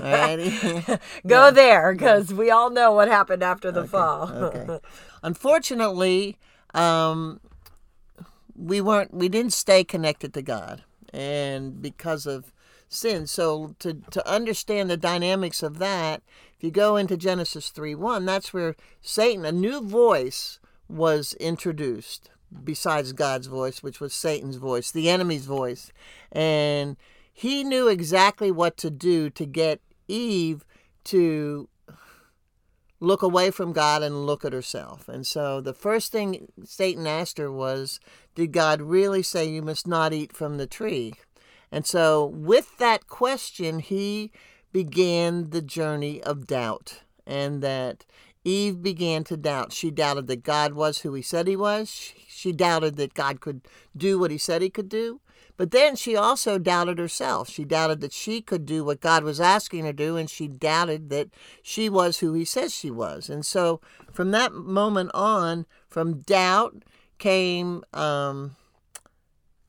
yeah. 1.26 1.50
there 1.52 1.94
because 1.94 2.34
we 2.34 2.52
all 2.52 2.70
know 2.70 2.92
what 2.92 3.08
happened 3.08 3.44
after 3.44 3.72
the 3.72 3.82
okay. 3.82 3.90
fall. 3.90 4.32
okay. 4.32 4.80
Unfortunately, 5.24 6.38
um, 6.74 7.40
we 8.56 8.82
weren't. 8.82 9.14
We 9.14 9.30
didn't 9.30 9.54
stay 9.54 9.84
connected 9.84 10.34
to 10.36 10.42
God, 10.42 10.84
and 11.12 11.82
because 11.82 12.26
of 12.26 12.54
sin. 12.88 13.28
So 13.28 13.76
to 13.80 13.96
to 14.12 14.30
understand 14.30 14.90
the 14.90 14.98
dynamics 14.98 15.64
of 15.64 15.80
that, 15.80 16.22
if 16.56 16.64
you 16.64 16.72
go 16.72 16.96
into 16.96 17.18
Genesis 17.18 17.70
three 17.70 17.96
one, 17.96 18.26
that's 18.26 18.54
where 18.54 18.76
Satan, 19.02 19.44
a 19.44 19.52
new 19.52 19.82
voice, 19.82 20.60
was 20.88 21.34
introduced 21.34 22.30
besides 22.64 23.14
God's 23.14 23.48
voice, 23.48 23.84
which 23.84 24.00
was 24.00 24.14
Satan's 24.14 24.58
voice, 24.58 24.92
the 24.92 25.10
enemy's 25.10 25.46
voice. 25.46 25.92
And 26.32 26.98
he 27.32 27.64
knew 27.64 27.88
exactly 27.88 28.52
what 28.52 28.78
to 28.78 28.90
do 28.90 29.30
to 29.30 29.46
get 29.46 29.82
Eve 30.08 30.66
to 31.06 31.70
look 33.00 33.22
away 33.22 33.52
from 33.52 33.72
God 33.72 34.04
and 34.04 34.26
look 34.26 34.44
at 34.44 34.54
herself. 34.54 35.08
And 35.08 35.26
so 35.26 35.62
the 35.62 35.74
first 35.74 36.12
thing 36.12 36.52
Satan 36.66 37.08
asked 37.08 37.38
her 37.38 37.52
was, 37.52 38.00
Did 38.36 38.52
God 38.52 38.82
really 38.82 39.24
say 39.24 39.48
you 39.48 39.62
must 39.62 39.88
not 39.88 40.14
eat 40.14 40.34
from 40.36 40.58
the 40.58 40.68
tree? 40.68 41.14
And 41.72 41.86
so 41.86 42.26
with 42.26 42.78
that 42.80 43.08
question, 43.08 43.80
he 43.80 44.32
began 44.72 45.52
the 45.52 45.62
journey 45.62 46.22
of 46.22 46.48
doubt. 46.48 47.02
And 47.26 47.62
that 47.62 48.06
Eve 48.50 48.82
began 48.82 49.24
to 49.26 49.38
doubt. 49.38 49.72
She 49.72 49.92
doubted 49.92 50.28
that 50.28 50.44
God 50.44 50.74
was 50.74 51.00
who 51.00 51.14
he 51.14 51.22
said 51.22 51.48
he 51.48 51.56
was. 51.56 52.14
She 52.28 52.52
doubted 52.52 52.96
that 52.98 53.14
God 53.14 53.42
could 53.42 53.62
do 53.96 54.18
what 54.18 54.32
he 54.32 54.38
said 54.38 54.62
he 54.62 54.70
could 54.70 54.90
do. 54.90 55.22
But 55.56 55.72
then 55.72 55.98
she 55.98 56.16
also 56.16 56.58
doubted 56.58 57.00
herself. 57.00 57.50
She 57.50 57.66
doubted 57.66 58.00
that 58.00 58.14
she 58.14 58.42
could 58.42 58.66
do 58.66 58.84
what 58.86 59.02
God 59.02 59.24
was 59.26 59.42
asking 59.42 59.84
her 59.84 59.92
to 59.92 60.06
do, 60.06 60.16
and 60.16 60.30
she 60.30 60.48
doubted 60.48 61.10
that 61.10 61.28
she 61.62 61.90
was 61.90 62.20
who 62.20 62.34
He 62.34 62.46
says 62.46 62.74
she 62.74 62.90
was. 62.90 63.30
And 63.30 63.46
so 63.46 63.82
from 64.14 64.32
that 64.32 64.54
moment 64.54 65.12
on, 65.14 65.66
from 65.90 66.22
doubt 66.22 66.84
came, 67.18 67.84
um, 67.94 68.56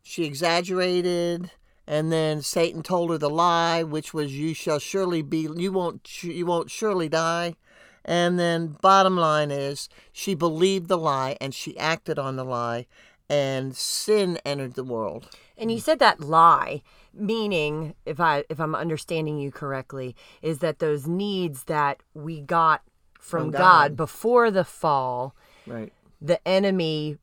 she 0.02 0.24
exaggerated, 0.24 1.50
and 1.88 2.12
then 2.12 2.40
Satan 2.40 2.84
told 2.84 3.10
her 3.10 3.18
the 3.18 3.28
lie, 3.28 3.82
which 3.82 4.14
was, 4.14 4.32
"You 4.32 4.54
shall 4.54 4.78
surely 4.78 5.22
be, 5.22 5.48
you 5.56 5.72
won't, 5.72 6.22
you 6.22 6.46
won't 6.46 6.70
surely 6.70 7.08
die." 7.08 7.56
And 8.04 8.38
then, 8.38 8.76
bottom 8.80 9.16
line 9.16 9.50
is, 9.50 9.88
she 10.12 10.34
believed 10.34 10.88
the 10.88 10.98
lie 10.98 11.36
and 11.40 11.54
she 11.54 11.78
acted 11.78 12.18
on 12.18 12.36
the 12.36 12.44
lie, 12.44 12.86
and 13.28 13.76
sin 13.76 14.38
entered 14.44 14.74
the 14.74 14.84
world. 14.84 15.28
And 15.56 15.70
you 15.70 15.78
said 15.78 15.98
that 15.98 16.20
lie, 16.20 16.82
meaning, 17.12 17.94
if 18.06 18.18
I 18.18 18.44
if 18.48 18.58
I'm 18.58 18.74
understanding 18.74 19.38
you 19.38 19.50
correctly, 19.50 20.16
is 20.40 20.60
that 20.60 20.78
those 20.78 21.06
needs 21.06 21.64
that 21.64 22.02
we 22.14 22.40
got 22.40 22.82
from, 23.20 23.44
From 23.44 23.50
God. 23.50 23.60
God. 23.60 23.96
before 23.96 24.50
the 24.50 24.64
fall, 24.64 25.34
Right. 25.66 25.92
the 26.20 26.46
enemy 26.48 27.18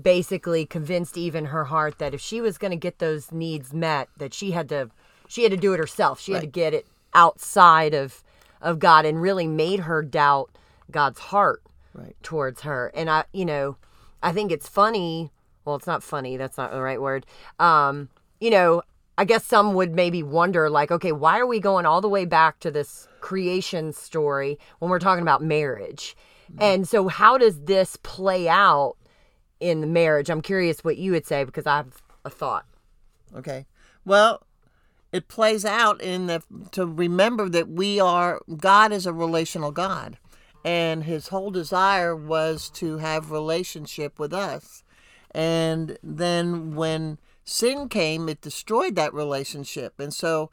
basically 0.00 0.64
convinced 0.66 1.16
even 1.16 1.46
her 1.46 1.64
heart 1.64 1.98
that 1.98 2.14
if 2.14 2.20
she 2.20 2.40
was 2.40 2.58
going 2.58 2.70
to 2.70 2.76
get 2.76 2.98
those 2.98 3.32
needs 3.32 3.72
met, 3.72 4.08
that 4.18 4.34
she 4.34 4.50
had 4.52 4.68
to 4.68 4.90
she 5.28 5.42
had 5.42 5.52
to 5.52 5.56
do 5.56 5.72
it 5.72 5.78
herself. 5.78 6.20
She 6.20 6.32
had 6.32 6.42
to 6.42 6.46
get 6.46 6.74
it 6.74 6.86
outside 7.14 7.94
of 7.94 8.22
of 8.62 8.78
God 8.78 9.04
and 9.04 9.20
really 9.20 9.46
made 9.46 9.80
her 9.80 10.02
doubt 10.02 10.50
God's 10.90 11.18
heart 11.18 11.62
Right. 11.94 12.16
towards 12.22 12.62
her. 12.62 12.90
And 12.94 13.10
I, 13.10 13.24
you 13.32 13.44
know, 13.44 13.76
I 14.22 14.32
think 14.32 14.50
it's 14.50 14.68
funny. 14.68 15.30
Well, 15.64 15.76
it's 15.76 15.86
not 15.86 16.02
funny. 16.02 16.36
That's 16.36 16.56
not 16.56 16.72
the 16.72 16.80
right 16.80 17.00
word. 17.00 17.26
Um, 17.58 18.08
you 18.40 18.50
know, 18.50 18.82
I 19.18 19.24
guess 19.24 19.44
some 19.44 19.74
would 19.74 19.94
maybe 19.94 20.22
wonder, 20.22 20.70
like, 20.70 20.90
okay, 20.90 21.12
why 21.12 21.38
are 21.38 21.46
we 21.46 21.60
going 21.60 21.84
all 21.84 22.00
the 22.00 22.08
way 22.08 22.24
back 22.24 22.60
to 22.60 22.70
this 22.70 23.06
creation 23.20 23.92
story 23.92 24.58
when 24.78 24.90
we're 24.90 24.98
talking 24.98 25.22
about 25.22 25.42
marriage? 25.42 26.16
And 26.58 26.86
so, 26.86 27.08
how 27.08 27.38
does 27.38 27.60
this 27.60 27.96
play 28.02 28.48
out 28.48 28.96
in 29.60 29.80
the 29.80 29.86
marriage? 29.86 30.28
I'm 30.28 30.42
curious 30.42 30.84
what 30.84 30.98
you 30.98 31.12
would 31.12 31.26
say 31.26 31.44
because 31.44 31.66
I 31.66 31.76
have 31.76 32.02
a 32.24 32.30
thought. 32.30 32.66
Okay. 33.34 33.66
Well, 34.04 34.42
it 35.12 35.28
plays 35.28 35.64
out 35.64 36.00
in 36.00 36.26
the 36.26 36.42
to 36.72 36.86
remember 36.86 37.48
that 37.48 37.68
we 37.68 38.00
are 38.00 38.40
God 38.56 38.92
is 38.92 39.06
a 39.06 39.12
relational 39.12 39.70
God, 39.70 40.18
and 40.64 41.04
His 41.04 41.28
whole 41.28 41.50
desire 41.50 42.16
was 42.16 42.70
to 42.70 42.98
have 42.98 43.30
relationship 43.30 44.18
with 44.18 44.32
us, 44.32 44.82
and 45.30 45.98
then 46.02 46.74
when 46.74 47.18
sin 47.44 47.88
came, 47.88 48.28
it 48.28 48.40
destroyed 48.40 48.96
that 48.96 49.14
relationship, 49.14 50.00
and 50.00 50.12
so. 50.12 50.50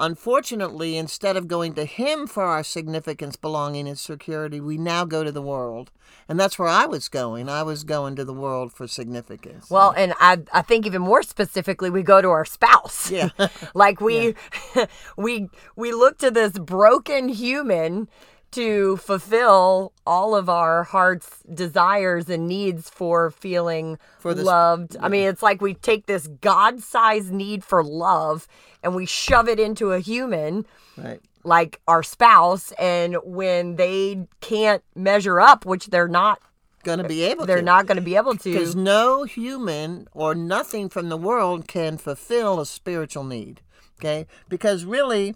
Unfortunately, 0.00 0.96
instead 0.96 1.36
of 1.36 1.48
going 1.48 1.74
to 1.74 1.84
him 1.84 2.26
for 2.26 2.44
our 2.44 2.62
significance, 2.62 3.36
belonging, 3.36 3.88
and 3.88 3.98
security, 3.98 4.60
we 4.60 4.78
now 4.78 5.04
go 5.04 5.24
to 5.24 5.32
the 5.32 5.42
world. 5.42 5.90
And 6.28 6.38
that's 6.38 6.58
where 6.58 6.68
I 6.68 6.86
was 6.86 7.08
going. 7.08 7.48
I 7.48 7.62
was 7.62 7.84
going 7.84 8.14
to 8.16 8.24
the 8.24 8.32
world 8.32 8.72
for 8.72 8.86
significance. 8.86 9.70
Well, 9.70 9.92
and 9.96 10.14
I 10.20 10.38
I 10.52 10.62
think 10.62 10.86
even 10.86 11.02
more 11.02 11.22
specifically, 11.22 11.90
we 11.90 12.02
go 12.02 12.22
to 12.22 12.28
our 12.28 12.44
spouse. 12.44 13.10
Yeah. 13.10 13.30
like 13.74 14.00
we 14.00 14.34
we 15.16 15.48
we 15.74 15.92
look 15.92 16.18
to 16.18 16.30
this 16.30 16.58
broken 16.58 17.28
human 17.28 18.08
to 18.52 18.96
fulfill 18.98 19.92
all 20.06 20.34
of 20.34 20.48
our 20.48 20.84
heart's 20.84 21.42
desires 21.54 22.28
and 22.28 22.48
needs 22.48 22.88
for 22.88 23.30
feeling 23.30 23.98
For 24.18 24.34
this- 24.34 24.44
loved. 24.44 24.96
I 25.00 25.08
mean, 25.08 25.28
it's 25.28 25.42
like 25.42 25.60
we 25.60 25.74
take 25.74 26.06
this 26.06 26.26
God-sized 26.40 27.30
need 27.32 27.62
for 27.64 27.84
love 27.84 28.48
and 28.82 28.94
we 28.94 29.06
shove 29.06 29.48
it 29.48 29.60
into 29.60 29.92
a 29.92 29.98
human 30.00 30.64
right. 30.96 31.20
like 31.44 31.80
our 31.86 32.02
spouse 32.02 32.72
and 32.78 33.16
when 33.24 33.76
they 33.76 34.26
can't 34.40 34.82
measure 34.94 35.40
up, 35.40 35.66
which 35.66 35.86
they're 35.88 36.08
not 36.08 36.40
Going 36.84 36.98
to 37.00 37.08
be 37.08 37.22
able 37.24 37.44
they're 37.44 37.56
to. 37.56 37.62
not 37.62 37.86
going 37.86 37.96
to 37.96 38.02
be 38.02 38.14
able 38.16 38.36
to. 38.36 38.52
Because 38.52 38.74
no 38.76 39.24
human 39.24 40.06
or 40.14 40.34
nothing 40.34 40.88
from 40.88 41.08
the 41.08 41.16
world 41.18 41.66
can 41.68 41.98
fulfill 41.98 42.60
a 42.60 42.64
spiritual 42.66 43.24
need. 43.24 43.60
Okay? 43.98 44.26
Because 44.48 44.84
really, 44.84 45.34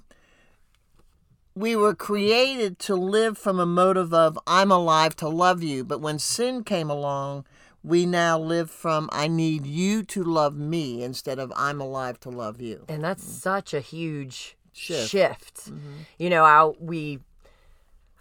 we 1.55 1.77
were 1.77 1.95
created 1.95 2.79
to 2.81 2.95
live 2.95 3.37
from 3.37 3.61
a 3.61 3.67
motive 3.67 4.13
of, 4.15 4.39
I'm 4.47 4.71
alive 4.71 5.15
to 5.17 5.29
love 5.29 5.63
you. 5.63 5.85
But 5.85 6.01
when 6.01 6.19
sin 6.19 6.65
came 6.65 6.91
along, 6.91 7.45
we 7.83 8.07
now 8.07 8.39
live 8.39 8.71
from, 8.71 9.09
I 9.13 9.29
need 9.29 9.67
you 9.67 10.03
to 10.05 10.23
love 10.23 10.57
me 10.57 11.03
instead 11.03 11.39
of, 11.39 11.53
I'm 11.57 11.81
alive 11.81 12.19
to 12.21 12.31
love 12.31 12.61
you. 12.61 12.85
and 12.89 13.03
that's 13.03 13.25
mm. 13.25 13.29
such 13.29 13.75
a 13.75 13.81
huge 13.81 14.57
Shift. 14.73 15.11
shift. 15.11 15.57
Mm-hmm. 15.67 15.93
You 16.19 16.31
know, 16.31 16.45
I 16.45 16.73
we 16.81 17.19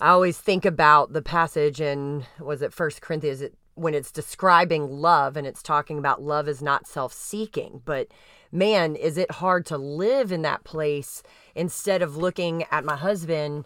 I 0.01 0.09
always 0.09 0.37
think 0.37 0.65
about 0.65 1.13
the 1.13 1.21
passage 1.21 1.79
in 1.79 2.25
was 2.39 2.61
it 2.61 2.73
First 2.73 3.01
Corinthians 3.01 3.41
it, 3.41 3.53
when 3.75 3.93
it's 3.93 4.11
describing 4.11 4.89
love 4.89 5.37
and 5.37 5.47
it's 5.47 5.63
talking 5.63 5.97
about 5.97 6.21
love 6.21 6.49
is 6.49 6.61
not 6.61 6.87
self-seeking, 6.87 7.83
but 7.85 8.07
man, 8.51 8.95
is 8.95 9.17
it 9.17 9.31
hard 9.31 9.65
to 9.67 9.77
live 9.77 10.31
in 10.31 10.41
that 10.41 10.63
place 10.63 11.23
instead 11.55 12.01
of 12.01 12.17
looking 12.17 12.65
at 12.71 12.85
my 12.85 12.95
husband 12.95 13.65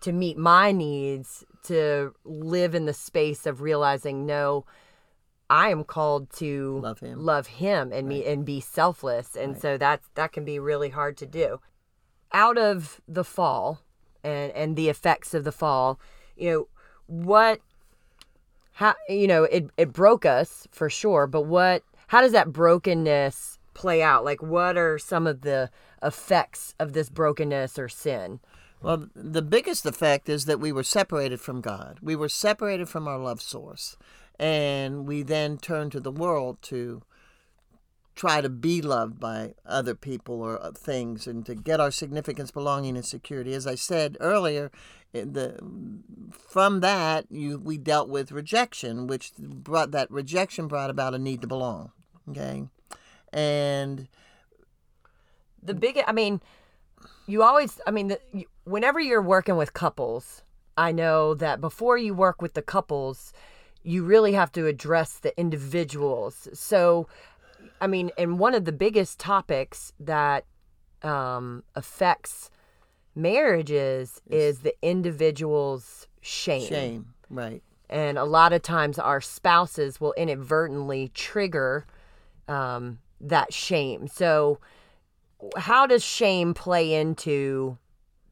to 0.00 0.12
meet 0.12 0.36
my 0.36 0.72
needs, 0.72 1.44
to 1.64 2.14
live 2.24 2.74
in 2.74 2.86
the 2.86 2.94
space 2.94 3.46
of 3.46 3.60
realizing 3.60 4.26
no, 4.26 4.64
I 5.48 5.68
am 5.68 5.84
called 5.84 6.30
to 6.34 6.80
Love 6.80 7.00
him. 7.00 7.24
love 7.24 7.46
him 7.46 7.92
and 7.92 8.08
me 8.08 8.24
and 8.24 8.44
be 8.44 8.60
selfless. 8.60 9.36
And 9.36 9.56
so 9.58 9.76
that's 9.76 10.08
that 10.14 10.32
can 10.32 10.44
be 10.44 10.58
really 10.58 10.88
hard 10.88 11.16
to 11.18 11.26
do. 11.26 11.60
Out 12.32 12.56
of 12.56 13.00
the 13.06 13.24
fall 13.24 13.82
and 14.24 14.50
and 14.52 14.76
the 14.76 14.88
effects 14.88 15.34
of 15.34 15.44
the 15.44 15.52
fall, 15.52 16.00
you 16.36 16.50
know, 16.50 16.68
what 17.06 17.60
how 18.72 18.94
you 19.08 19.26
know, 19.26 19.44
it 19.44 19.68
it 19.76 19.92
broke 19.92 20.24
us 20.24 20.66
for 20.72 20.88
sure, 20.88 21.26
but 21.26 21.42
what 21.42 21.82
how 22.08 22.22
does 22.22 22.32
that 22.32 22.52
brokenness 22.52 23.58
play 23.82 24.02
out? 24.02 24.24
Like 24.24 24.42
what 24.42 24.78
are 24.78 24.98
some 24.98 25.26
of 25.26 25.42
the 25.42 25.70
effects 26.02 26.74
of 26.78 26.92
this 26.92 27.10
brokenness 27.10 27.78
or 27.78 27.88
sin? 27.88 28.40
Well, 28.80 29.08
the 29.14 29.42
biggest 29.42 29.84
effect 29.86 30.28
is 30.28 30.44
that 30.46 30.60
we 30.60 30.72
were 30.72 30.82
separated 30.82 31.40
from 31.40 31.60
God. 31.60 31.98
We 32.00 32.16
were 32.16 32.28
separated 32.28 32.88
from 32.88 33.06
our 33.06 33.18
love 33.18 33.42
source. 33.42 33.96
And 34.38 35.06
we 35.06 35.22
then 35.22 35.58
turned 35.58 35.92
to 35.92 36.00
the 36.00 36.10
world 36.10 36.62
to 36.62 37.02
try 38.14 38.40
to 38.40 38.48
be 38.48 38.82
loved 38.82 39.18
by 39.18 39.54
other 39.64 39.94
people 39.94 40.42
or 40.42 40.58
things 40.74 41.26
and 41.26 41.46
to 41.46 41.54
get 41.54 41.80
our 41.80 41.90
significance, 41.90 42.50
belonging, 42.50 42.96
and 42.96 43.04
security. 43.04 43.54
As 43.54 43.66
I 43.66 43.74
said 43.74 44.16
earlier, 44.20 44.70
eh, 45.14 45.24
the 45.24 45.58
from 46.32 46.80
that 46.80 47.26
you 47.30 47.58
we 47.58 47.78
dealt 47.78 48.08
with 48.08 48.32
rejection, 48.32 49.06
which 49.06 49.32
brought 49.38 49.92
that 49.92 50.10
rejection 50.10 50.68
brought 50.68 50.90
about 50.90 51.14
a 51.14 51.18
need 51.18 51.40
to 51.40 51.46
belong. 51.46 51.92
Okay, 52.28 52.64
and 53.32 54.08
the 55.62 55.74
big 55.74 56.02
i 56.06 56.12
mean 56.12 56.40
you 57.26 57.42
always 57.42 57.80
i 57.86 57.90
mean 57.90 58.08
the, 58.08 58.20
you, 58.32 58.44
whenever 58.64 59.00
you're 59.00 59.22
working 59.22 59.56
with 59.56 59.72
couples 59.72 60.42
i 60.76 60.92
know 60.92 61.34
that 61.34 61.60
before 61.60 61.96
you 61.96 62.14
work 62.14 62.42
with 62.42 62.54
the 62.54 62.62
couples 62.62 63.32
you 63.82 64.04
really 64.04 64.32
have 64.32 64.52
to 64.52 64.66
address 64.66 65.18
the 65.18 65.38
individuals 65.38 66.48
so 66.52 67.06
i 67.80 67.86
mean 67.86 68.10
and 68.18 68.38
one 68.38 68.54
of 68.54 68.64
the 68.64 68.72
biggest 68.72 69.18
topics 69.18 69.92
that 69.98 70.44
um, 71.02 71.64
affects 71.74 72.48
marriages 73.16 74.20
is 74.30 74.60
the 74.60 74.74
individual's 74.82 76.06
shame 76.20 76.66
shame, 76.66 77.14
right? 77.28 77.62
and 77.90 78.18
a 78.18 78.24
lot 78.24 78.52
of 78.52 78.62
times 78.62 78.98
our 78.98 79.20
spouses 79.20 80.00
will 80.00 80.14
inadvertently 80.16 81.10
trigger 81.12 81.86
um, 82.48 82.98
that 83.22 83.52
shame 83.52 84.06
so 84.08 84.58
how 85.56 85.86
does 85.86 86.04
shame 86.04 86.52
play 86.52 86.92
into 86.92 87.78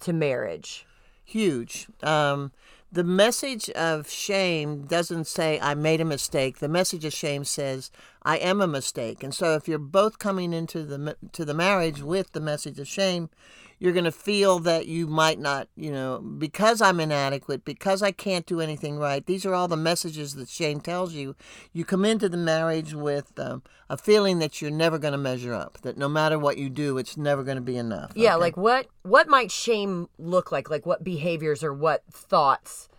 to 0.00 0.12
marriage 0.12 0.86
huge. 1.30 1.86
Um, 2.02 2.52
the 2.92 3.04
message 3.04 3.70
of 3.70 4.10
shame 4.10 4.82
doesn't 4.86 5.26
say 5.26 5.60
I 5.60 5.74
made 5.74 6.00
a 6.00 6.04
mistake. 6.04 6.58
The 6.58 6.68
message 6.68 7.04
of 7.04 7.12
shame 7.12 7.44
says 7.44 7.90
I 8.24 8.36
am 8.38 8.60
a 8.60 8.66
mistake. 8.66 9.22
And 9.22 9.32
so 9.32 9.54
if 9.54 9.68
you're 9.68 9.78
both 9.78 10.18
coming 10.18 10.52
into 10.52 10.82
the 10.82 11.16
to 11.32 11.44
the 11.44 11.54
marriage 11.54 12.02
with 12.02 12.32
the 12.32 12.40
message 12.40 12.80
of 12.80 12.88
shame, 12.88 13.30
you're 13.80 13.94
going 13.94 14.04
to 14.04 14.12
feel 14.12 14.58
that 14.60 14.86
you 14.86 15.06
might 15.06 15.38
not, 15.38 15.66
you 15.74 15.90
know, 15.90 16.18
because 16.18 16.82
I'm 16.82 17.00
inadequate, 17.00 17.64
because 17.64 18.02
I 18.02 18.12
can't 18.12 18.44
do 18.44 18.60
anything 18.60 18.98
right. 18.98 19.24
These 19.24 19.46
are 19.46 19.54
all 19.54 19.68
the 19.68 19.76
messages 19.76 20.34
that 20.34 20.50
shame 20.50 20.80
tells 20.80 21.14
you. 21.14 21.34
You 21.72 21.86
come 21.86 22.04
into 22.04 22.28
the 22.28 22.36
marriage 22.36 22.92
with 22.92 23.32
um, 23.40 23.62
a 23.88 23.96
feeling 23.96 24.38
that 24.38 24.60
you're 24.60 24.70
never 24.70 24.98
going 24.98 25.12
to 25.12 25.18
measure 25.18 25.54
up, 25.54 25.78
that 25.80 25.96
no 25.96 26.10
matter 26.10 26.38
what 26.38 26.58
you 26.58 26.68
do, 26.68 26.98
it's 26.98 27.16
never 27.16 27.42
going 27.42 27.56
to 27.56 27.62
be 27.62 27.78
enough. 27.78 28.12
Yeah, 28.14 28.34
okay? 28.34 28.40
like 28.40 28.56
what 28.58 28.86
what 29.02 29.28
might 29.28 29.50
shame 29.50 30.10
look 30.18 30.52
like? 30.52 30.68
Like 30.68 30.84
what 30.84 31.02
behaviors 31.02 31.64
or 31.64 31.72
what 31.72 32.04
thoughts 32.12 32.90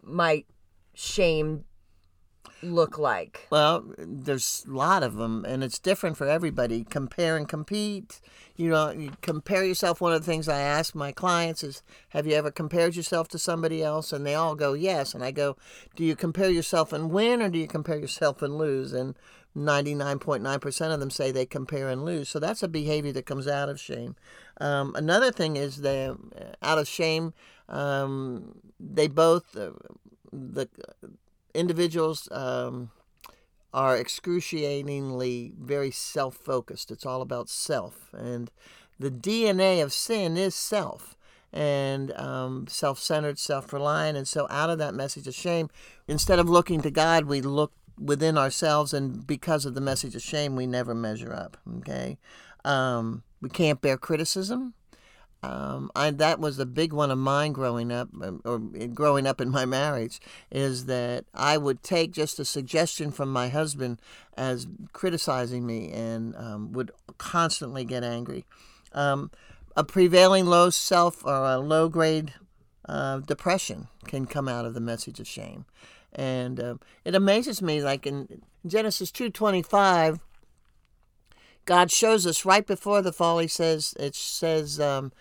might 0.00 0.46
shame 0.94 1.64
look 2.62 2.98
like? 2.98 3.46
Well, 3.50 3.84
there's 3.98 4.64
a 4.68 4.72
lot 4.72 5.02
of 5.02 5.16
them, 5.16 5.44
and 5.46 5.64
it's 5.64 5.78
different 5.78 6.16
for 6.16 6.26
everybody. 6.26 6.84
Compare 6.84 7.36
and 7.36 7.48
compete. 7.48 8.20
You 8.56 8.70
know, 8.70 8.90
you 8.90 9.12
compare 9.22 9.64
yourself. 9.64 10.00
One 10.00 10.12
of 10.12 10.20
the 10.20 10.30
things 10.30 10.48
I 10.48 10.60
ask 10.60 10.94
my 10.94 11.12
clients 11.12 11.62
is, 11.64 11.82
"Have 12.10 12.26
you 12.26 12.34
ever 12.34 12.50
compared 12.50 12.96
yourself 12.96 13.28
to 13.28 13.38
somebody 13.38 13.82
else?" 13.82 14.12
And 14.12 14.26
they 14.26 14.34
all 14.34 14.54
go, 14.54 14.74
"Yes." 14.74 15.14
And 15.14 15.24
I 15.24 15.30
go, 15.30 15.56
"Do 15.96 16.04
you 16.04 16.16
compare 16.16 16.50
yourself 16.50 16.92
and 16.92 17.10
win, 17.10 17.42
or 17.42 17.48
do 17.48 17.58
you 17.58 17.66
compare 17.66 17.98
yourself 17.98 18.42
and 18.42 18.58
lose?" 18.58 18.92
And 18.92 19.14
99.9% 19.56 20.92
of 20.92 21.00
them 21.00 21.10
say 21.10 21.30
they 21.30 21.46
compare 21.46 21.88
and 21.88 22.04
lose. 22.04 22.28
So 22.28 22.38
that's 22.38 22.62
a 22.62 22.68
behavior 22.68 23.12
that 23.12 23.26
comes 23.26 23.48
out 23.48 23.68
of 23.68 23.80
shame. 23.80 24.14
Um, 24.60 24.94
another 24.94 25.32
thing 25.32 25.56
is 25.56 25.78
that 25.78 26.16
out 26.62 26.78
of 26.78 26.86
shame, 26.86 27.34
um, 27.68 28.60
they 28.78 29.08
both, 29.08 29.56
uh, 29.56 29.70
the 30.32 30.68
individuals 31.54 32.28
um, 32.30 32.90
are 33.72 33.96
excruciatingly 33.96 35.52
very 35.58 35.90
self 35.90 36.36
focused. 36.36 36.90
It's 36.90 37.06
all 37.06 37.22
about 37.22 37.48
self. 37.48 38.10
And 38.12 38.50
the 38.98 39.10
DNA 39.10 39.82
of 39.82 39.92
sin 39.92 40.36
is 40.36 40.54
self 40.54 41.16
and 41.52 42.12
um, 42.12 42.66
self 42.68 42.98
centered, 42.98 43.38
self 43.38 43.72
reliant. 43.72 44.16
And 44.16 44.28
so, 44.28 44.46
out 44.50 44.70
of 44.70 44.78
that 44.78 44.94
message 44.94 45.26
of 45.26 45.34
shame, 45.34 45.70
instead 46.06 46.38
of 46.38 46.48
looking 46.48 46.82
to 46.82 46.90
God, 46.90 47.24
we 47.24 47.40
look 47.40 47.72
within 47.98 48.38
ourselves. 48.38 48.92
And 48.92 49.26
because 49.26 49.64
of 49.64 49.74
the 49.74 49.80
message 49.80 50.14
of 50.14 50.22
shame, 50.22 50.56
we 50.56 50.66
never 50.66 50.94
measure 50.94 51.32
up. 51.32 51.56
Okay. 51.78 52.18
Um, 52.64 53.22
we 53.40 53.48
can't 53.48 53.80
bear 53.80 53.96
criticism. 53.96 54.74
Um, 55.42 55.90
I, 55.96 56.10
that 56.10 56.38
was 56.38 56.58
a 56.58 56.66
big 56.66 56.92
one 56.92 57.10
of 57.10 57.16
mine 57.16 57.52
growing 57.52 57.90
up, 57.90 58.08
um, 58.22 58.42
or 58.44 58.58
growing 58.58 59.26
up 59.26 59.40
in 59.40 59.48
my 59.50 59.64
marriage, 59.64 60.20
is 60.50 60.84
that 60.84 61.24
I 61.32 61.56
would 61.56 61.82
take 61.82 62.12
just 62.12 62.38
a 62.38 62.44
suggestion 62.44 63.10
from 63.10 63.32
my 63.32 63.48
husband 63.48 64.00
as 64.36 64.66
criticizing 64.92 65.66
me 65.66 65.90
and 65.92 66.36
um, 66.36 66.72
would 66.72 66.90
constantly 67.16 67.84
get 67.84 68.04
angry. 68.04 68.44
Um, 68.92 69.30
a 69.76 69.84
prevailing 69.84 70.46
low 70.46 70.68
self 70.68 71.24
or 71.24 71.44
a 71.44 71.58
low 71.58 71.88
grade 71.88 72.34
uh, 72.86 73.20
depression 73.20 73.88
can 74.06 74.26
come 74.26 74.48
out 74.48 74.66
of 74.66 74.74
the 74.74 74.80
message 74.80 75.20
of 75.20 75.26
shame, 75.26 75.64
and 76.12 76.60
uh, 76.60 76.74
it 77.04 77.14
amazes 77.14 77.62
me. 77.62 77.80
Like 77.82 78.06
in 78.06 78.42
Genesis 78.66 79.10
two 79.10 79.30
twenty 79.30 79.62
five, 79.62 80.18
God 81.70 81.92
shows 81.92 82.26
us 82.26 82.44
right 82.44 82.66
before 82.66 83.00
the 83.00 83.12
fall. 83.12 83.38
He 83.38 83.46
says 83.46 83.94
it 83.96 84.16
says 84.16 84.80
um, 84.80 85.12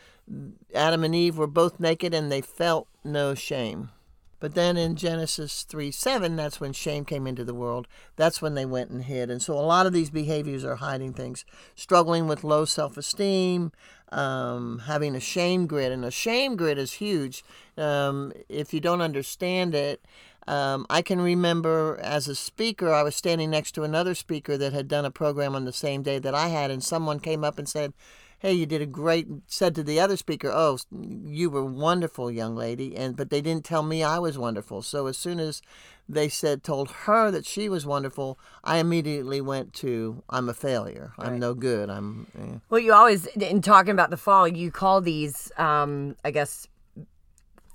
Adam 0.74 1.04
and 1.04 1.14
Eve 1.14 1.38
were 1.38 1.46
both 1.46 1.80
naked 1.80 2.12
and 2.12 2.32
they 2.32 2.42
felt 2.42 2.88
no 3.04 3.36
shame. 3.36 3.92
But 4.40 4.56
then 4.56 4.76
in 4.76 4.96
Genesis 4.96 5.62
3 5.62 5.92
7, 5.92 6.36
that's 6.36 6.60
when 6.60 6.74
shame 6.74 7.06
came 7.06 7.28
into 7.28 7.44
the 7.44 7.54
world. 7.54 7.88
That's 8.16 8.42
when 8.42 8.56
they 8.56 8.66
went 8.66 8.90
and 8.90 9.04
hid. 9.04 9.30
And 9.30 9.44
so 9.44 9.54
a 9.54 9.62
lot 9.62 9.86
of 9.86 9.94
these 9.94 10.10
behaviors 10.10 10.66
are 10.66 10.78
hiding 10.78 11.14
things 11.14 11.46
struggling 11.76 12.26
with 12.26 12.44
low 12.44 12.66
self 12.66 12.98
esteem, 12.98 13.72
um, 14.12 14.80
having 14.88 15.16
a 15.16 15.20
shame 15.20 15.68
grid. 15.68 15.92
And 15.92 16.04
a 16.04 16.10
shame 16.10 16.56
grid 16.56 16.80
is 16.80 16.94
huge. 16.94 17.44
Um, 17.78 18.34
if 18.50 18.74
you 18.74 18.80
don't 18.80 19.02
understand 19.02 19.76
it, 19.76 20.04
um, 20.50 20.88
I 20.90 21.04
can 21.04 21.22
remember 21.22 22.00
as 22.02 22.28
a 22.28 22.34
speaker, 22.34 22.92
I 22.92 23.04
was 23.04 23.16
standing 23.16 23.52
next 23.52 23.74
to 23.74 23.84
another 23.84 24.16
speaker 24.16 24.58
that 24.58 24.74
had 24.74 24.88
done 24.88 25.06
a 25.06 25.12
program 25.12 25.54
on 25.54 25.66
the 25.66 25.72
same 25.72 26.02
day 26.02 26.18
that 26.18 26.34
I 26.34 26.48
had, 26.48 26.72
and 26.72 26.84
someone 26.84 27.20
came 27.20 27.44
up 27.44 27.60
and 27.60 27.70
said, 27.70 27.94
Hey, 28.40 28.54
you 28.54 28.66
did 28.66 28.82
a 28.82 28.88
great, 28.88 29.28
said 29.46 29.76
to 29.76 29.84
the 29.84 30.00
other 30.00 30.18
speaker, 30.18 30.50
Oh, 30.52 30.80
you 30.92 31.52
were 31.52 31.64
wonderful, 31.64 32.32
young 32.32 32.56
lady. 32.56 32.96
And, 32.98 33.16
but 33.16 33.30
they 33.30 33.42
didn't 33.42 33.64
tell 33.64 33.84
me 33.84 34.02
I 34.02 34.18
was 34.18 34.40
wonderful. 34.40 34.82
So 34.82 35.06
as 35.06 35.18
soon 35.18 35.40
as 35.40 35.62
they 36.08 36.30
said, 36.30 36.64
told 36.64 36.90
her 36.90 37.30
that 37.30 37.46
she 37.46 37.70
was 37.70 37.86
wonderful, 37.86 38.40
I 38.64 38.78
immediately 38.78 39.42
went 39.42 39.74
to, 39.76 40.24
I'm 40.32 40.50
a 40.50 40.56
failure. 40.56 41.12
I'm 41.20 41.34
right. 41.34 41.40
no 41.40 41.54
good. 41.54 41.92
I'm. 41.92 42.26
Eh. 42.40 42.58
Well, 42.72 42.80
you 42.80 42.94
always, 42.94 43.28
in 43.28 43.62
talking 43.62 43.92
about 43.92 44.10
the 44.10 44.18
fall, 44.18 44.48
you 44.48 44.72
call 44.72 45.02
these, 45.02 45.52
um, 45.58 46.16
I 46.26 46.32
guess, 46.32 46.68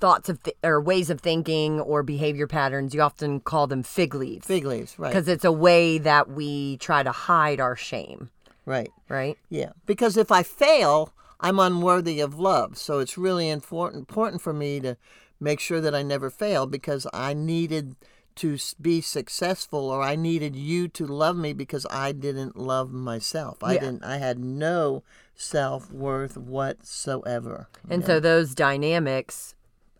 thoughts 0.04 0.28
of 0.28 0.42
th- 0.42 0.54
or 0.62 0.82
ways 0.82 1.08
of 1.08 1.18
thinking 1.18 1.80
or 1.80 2.02
behavior 2.02 2.46
patterns 2.46 2.92
you 2.92 3.00
often 3.00 3.40
call 3.40 3.66
them 3.66 3.82
fig 3.82 4.14
leaves. 4.14 4.46
Fig 4.46 4.66
leaves 4.66 4.98
right. 4.98 5.08
Because 5.08 5.28
it's 5.28 5.46
a 5.46 5.52
way 5.52 5.96
that 5.96 6.28
we 6.28 6.76
try 6.76 7.02
to 7.02 7.10
hide 7.10 7.58
our 7.58 7.74
shame. 7.74 8.28
Right. 8.66 8.90
Right? 9.08 9.38
Yeah. 9.48 9.70
Because 9.86 10.18
if 10.18 10.30
i 10.30 10.42
fail 10.42 11.14
i'm 11.40 11.58
unworthy 11.58 12.20
of 12.20 12.38
love. 12.38 12.76
So 12.76 12.98
it's 12.98 13.16
really 13.16 13.48
important 13.48 14.00
important 14.00 14.42
for 14.42 14.52
me 14.52 14.78
to 14.80 14.98
make 15.40 15.58
sure 15.58 15.80
that 15.80 15.94
i 15.94 16.02
never 16.02 16.28
fail 16.28 16.66
because 16.66 17.06
i 17.14 17.32
needed 17.32 17.96
to 18.34 18.58
be 18.78 19.00
successful 19.00 19.88
or 19.88 20.02
i 20.02 20.16
needed 20.16 20.54
you 20.54 20.86
to 20.88 21.06
love 21.06 21.38
me 21.38 21.54
because 21.54 21.86
i 21.88 22.12
didn't 22.12 22.56
love 22.58 22.92
myself. 22.92 23.64
I 23.64 23.78
didn't 23.78 24.04
i 24.04 24.18
had 24.18 24.38
no 24.38 25.02
self-worth 25.34 26.36
whatsoever 26.36 27.68
and 27.88 28.02
yeah. 28.02 28.06
so 28.06 28.20
those 28.20 28.54
dynamics 28.54 29.54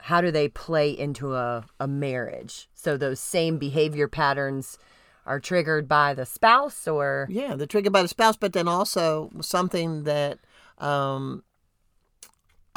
how 0.04 0.20
do 0.20 0.30
they 0.30 0.48
play 0.48 0.90
into 0.90 1.34
a, 1.34 1.64
a 1.80 1.88
marriage? 1.88 2.68
So 2.74 2.98
those 2.98 3.18
same 3.18 3.56
behavior 3.56 4.06
patterns 4.06 4.78
are 5.24 5.40
triggered 5.40 5.88
by 5.88 6.12
the 6.12 6.26
spouse 6.26 6.86
or? 6.86 7.26
Yeah 7.30 7.56
they're 7.56 7.66
triggered 7.66 7.94
by 7.94 8.02
the 8.02 8.08
spouse 8.08 8.36
but 8.36 8.52
then 8.52 8.68
also 8.68 9.30
something 9.40 10.04
that 10.04 10.40
um, 10.76 11.42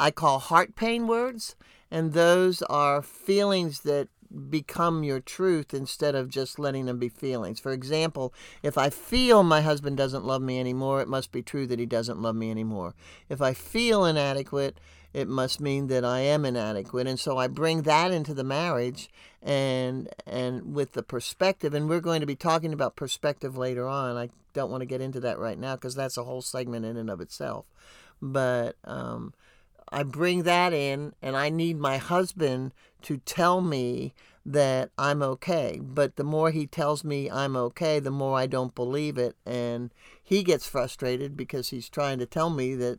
i 0.00 0.10
call 0.10 0.38
heart 0.38 0.74
pain 0.74 1.06
words 1.06 1.54
and 1.90 2.14
those 2.14 2.62
are 2.62 3.02
feelings 3.02 3.80
that 3.80 4.08
become 4.48 5.04
your 5.04 5.20
truth 5.20 5.74
instead 5.74 6.14
of 6.14 6.28
just 6.28 6.58
letting 6.58 6.84
them 6.84 6.98
be 6.98 7.08
feelings. 7.08 7.60
For 7.60 7.72
example 7.72 8.32
if 8.62 8.78
i 8.78 8.88
feel 8.88 9.42
my 9.42 9.60
husband 9.60 9.98
doesn't 9.98 10.24
love 10.24 10.40
me 10.40 10.58
anymore 10.58 11.02
it 11.02 11.08
must 11.08 11.30
be 11.30 11.42
true 11.42 11.66
that 11.66 11.78
he 11.78 11.84
doesn't 11.84 12.22
love 12.22 12.36
me 12.36 12.50
anymore. 12.50 12.94
If 13.28 13.42
i 13.42 13.52
feel 13.52 14.06
inadequate 14.06 14.78
it 15.14 15.28
must 15.28 15.60
mean 15.60 15.86
that 15.88 16.04
I 16.04 16.20
am 16.20 16.44
inadequate. 16.44 17.06
And 17.06 17.18
so 17.18 17.38
I 17.38 17.46
bring 17.46 17.82
that 17.82 18.10
into 18.12 18.34
the 18.34 18.44
marriage 18.44 19.08
and 19.42 20.08
and 20.26 20.74
with 20.74 20.92
the 20.92 21.02
perspective 21.02 21.72
and 21.72 21.88
we're 21.88 22.00
going 22.00 22.20
to 22.20 22.26
be 22.26 22.36
talking 22.36 22.72
about 22.72 22.96
perspective 22.96 23.56
later 23.56 23.86
on. 23.86 24.16
I 24.16 24.30
don't 24.52 24.70
want 24.70 24.82
to 24.82 24.86
get 24.86 25.00
into 25.00 25.20
that 25.20 25.38
right 25.38 25.58
now 25.58 25.76
because 25.76 25.94
that's 25.94 26.16
a 26.16 26.24
whole 26.24 26.42
segment 26.42 26.84
in 26.84 26.96
and 26.96 27.10
of 27.10 27.20
itself. 27.20 27.66
But 28.20 28.76
um, 28.84 29.32
I 29.90 30.02
bring 30.02 30.42
that 30.42 30.72
in 30.72 31.14
and 31.22 31.36
I 31.36 31.48
need 31.48 31.78
my 31.78 31.96
husband 31.96 32.72
to 33.02 33.18
tell 33.18 33.60
me 33.60 34.12
that 34.44 34.90
I'm 34.96 35.22
okay. 35.22 35.78
But 35.82 36.16
the 36.16 36.24
more 36.24 36.50
he 36.50 36.66
tells 36.66 37.04
me 37.04 37.30
I'm 37.30 37.54
okay, 37.56 37.98
the 37.98 38.10
more 38.10 38.38
I 38.38 38.46
don't 38.46 38.74
believe 38.74 39.18
it. 39.18 39.36
And 39.44 39.90
he 40.22 40.42
gets 40.42 40.66
frustrated 40.66 41.36
because 41.36 41.68
he's 41.68 41.88
trying 41.88 42.18
to 42.18 42.26
tell 42.26 42.50
me 42.50 42.74
that 42.76 42.98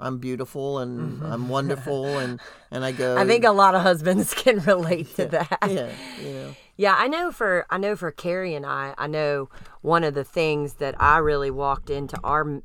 I'm 0.00 0.18
beautiful 0.18 0.78
and 0.78 1.12
mm-hmm. 1.12 1.26
I'm 1.26 1.48
wonderful 1.48 2.06
and 2.18 2.40
and 2.70 2.84
I 2.84 2.92
go 2.92 3.16
I 3.16 3.26
think 3.26 3.44
a 3.44 3.52
lot 3.52 3.74
of 3.74 3.82
husbands 3.82 4.34
can 4.36 4.60
relate 4.60 5.14
to 5.16 5.22
yeah, 5.22 5.28
that. 5.28 5.58
Yeah, 5.70 5.90
yeah. 6.22 6.48
Yeah, 6.76 6.94
I 6.96 7.08
know 7.08 7.30
for 7.30 7.66
I 7.68 7.76
know 7.76 7.94
for 7.94 8.10
Carrie 8.10 8.54
and 8.54 8.64
I, 8.64 8.94
I 8.96 9.06
know 9.06 9.50
one 9.82 10.02
of 10.02 10.14
the 10.14 10.24
things 10.24 10.74
that 10.74 10.94
I 10.98 11.18
really 11.18 11.50
walked 11.50 11.90
into 11.90 12.18
our 12.24 12.62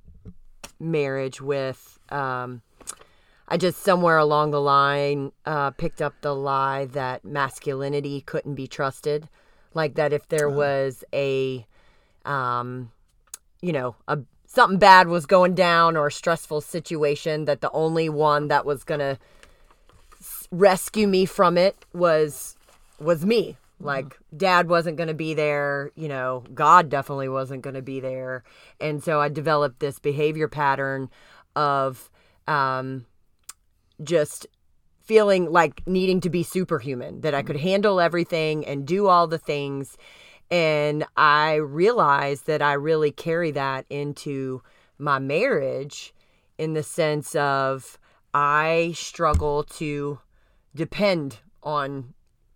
marriage 0.79 1.41
with 1.41 1.99
um, 2.09 2.61
I 3.47 3.57
just 3.57 3.81
somewhere 3.81 4.17
along 4.17 4.51
the 4.51 4.61
line 4.61 5.33
uh, 5.45 5.71
picked 5.71 6.01
up 6.01 6.13
the 6.21 6.33
lie 6.33 6.85
that 6.85 7.25
masculinity 7.25 8.21
couldn't 8.21 8.55
be 8.55 8.67
trusted. 8.67 9.27
Like 9.73 9.95
that 9.95 10.13
if 10.13 10.29
there 10.29 10.47
uh-huh. 10.47 10.57
was 10.57 11.03
a 11.13 11.67
um, 12.23 12.91
you 13.61 13.73
know, 13.73 13.95
a 14.07 14.19
something 14.55 14.79
bad 14.79 15.07
was 15.07 15.25
going 15.25 15.53
down 15.53 15.95
or 15.97 16.07
a 16.07 16.11
stressful 16.11 16.61
situation 16.61 17.45
that 17.45 17.61
the 17.61 17.71
only 17.71 18.09
one 18.09 18.47
that 18.47 18.65
was 18.65 18.83
going 18.83 18.99
to 18.99 19.17
rescue 20.51 21.07
me 21.07 21.25
from 21.25 21.57
it 21.57 21.85
was 21.93 22.55
was 22.99 23.25
me 23.25 23.57
like 23.79 24.05
mm-hmm. 24.05 24.37
dad 24.37 24.69
wasn't 24.69 24.95
going 24.95 25.07
to 25.07 25.13
be 25.13 25.33
there 25.33 25.91
you 25.95 26.07
know 26.07 26.43
god 26.53 26.89
definitely 26.89 27.27
wasn't 27.27 27.61
going 27.61 27.73
to 27.73 27.81
be 27.81 27.99
there 27.99 28.43
and 28.79 29.03
so 29.03 29.19
i 29.19 29.27
developed 29.27 29.79
this 29.79 29.99
behavior 29.99 30.47
pattern 30.47 31.09
of 31.55 32.09
um 32.47 33.05
just 34.01 34.47
feeling 35.05 35.51
like 35.51 35.81
needing 35.85 36.19
to 36.21 36.29
be 36.29 36.43
superhuman, 36.43 37.21
that 37.21 37.35
I 37.35 37.43
could 37.43 37.57
handle 37.57 37.99
everything 37.99 38.65
and 38.65 38.85
do 38.85 39.07
all 39.07 39.27
the 39.27 39.37
things. 39.37 39.97
And 40.51 41.05
I 41.17 41.55
realized 41.55 42.45
that 42.47 42.61
I 42.61 42.73
really 42.73 43.11
carry 43.11 43.51
that 43.51 43.85
into 43.89 44.61
my 44.97 45.19
marriage 45.19 46.13
in 46.57 46.73
the 46.73 46.83
sense 46.83 47.35
of 47.35 47.97
I 48.33 48.93
struggle 48.95 49.63
to 49.63 50.19
depend 50.75 51.39
on 51.63 52.13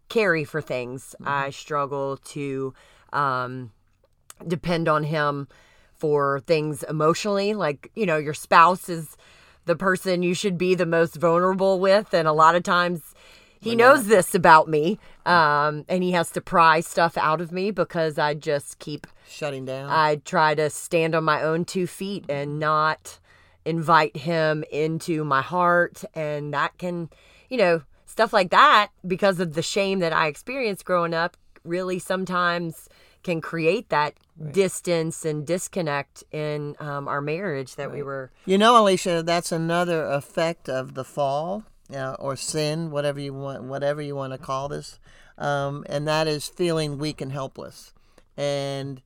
Carrie 0.10 0.44
for 0.44 0.62
things. 0.62 1.16
Mm-hmm. 1.16 1.28
I 1.28 1.50
struggle 1.50 2.18
to 2.18 2.74
um, 3.14 3.72
depend 4.48 4.88
on 4.88 5.04
him 5.04 5.48
for 5.94 6.42
things 6.42 6.84
emotionally. 6.84 7.54
Like, 7.54 7.92
you 7.96 8.06
know, 8.06 8.18
your 8.18 8.34
spouse 8.34 8.90
is 8.90 9.18
the 9.66 9.76
person 9.76 10.24
you 10.24 10.34
should 10.34 10.58
be 10.58 10.76
the 10.76 10.86
most 10.86 11.16
vulnerable 11.16 11.80
with. 11.80 12.14
And 12.14 12.28
a 12.28 12.34
lot 12.34 12.56
of 12.56 12.64
times 12.64 13.14
he 13.62 13.76
knows 13.76 14.08
this 14.08 14.34
about 14.34 14.68
me. 14.68 15.00
Um, 15.26 15.86
and 15.88 16.02
he 16.02 16.12
has 16.12 16.32
to 16.32 16.42
pry 16.42 16.80
stuff 16.80 17.18
out 17.18 17.42
of 17.42 17.52
me 17.52 17.72
because 17.72 18.18
I 18.18 18.34
just 18.34 18.80
keep 18.80 19.06
shutting 19.28 19.66
down. 19.66 19.90
I 19.90 20.16
try 20.18 20.56
to 20.56 20.70
stand 20.70 21.14
on 21.14 21.24
my 21.24 21.44
own 21.44 21.66
two 21.66 21.86
feet 21.86 22.26
and 22.30 22.58
not 22.58 23.20
invite 23.66 24.18
him 24.18 24.64
into 24.72 25.24
my 25.24 25.42
heart. 25.42 26.04
And 26.16 26.54
that 26.54 26.78
can, 26.78 27.10
you 27.50 27.58
know, 27.58 27.84
stuff 28.06 28.34
like 28.34 28.50
that 28.52 28.90
because 29.06 29.40
of 29.40 29.54
the 29.54 29.62
shame 29.62 30.00
that 30.00 30.14
I 30.14 30.28
experienced 30.28 30.86
growing 30.86 31.14
up 31.14 31.38
really 31.64 32.00
sometimes 32.00 32.90
can 33.22 33.42
create 33.42 33.90
that 33.90 34.14
right. 34.38 34.54
distance 34.54 35.26
and 35.26 35.46
disconnect 35.46 36.24
in 36.32 36.76
um, 36.80 37.08
our 37.08 37.22
marriage 37.22 37.76
that 37.76 37.90
right. 37.90 37.98
we 37.98 38.04
were. 38.04 38.32
You 38.46 38.58
know, 38.58 38.82
Alicia, 38.82 39.22
that's 39.24 39.52
another 39.52 40.06
effect 40.06 40.70
of 40.70 40.94
the 40.94 41.04
fall 41.04 41.66
uh, 41.94 42.16
or 42.20 42.36
sin, 42.36 42.92
whatever 42.92 43.20
you 43.20 43.34
want, 43.34 43.64
whatever 43.64 44.02
you 44.02 44.16
want 44.16 44.34
to 44.34 44.40
call 44.40 44.68
this, 44.68 45.00
um, 45.38 45.86
and 45.90 46.08
that 46.08 46.28
is 46.28 46.48
feeling 46.48 46.98
weak 46.98 47.22
and 47.22 47.32
helpless, 47.32 47.94
and 48.38 49.02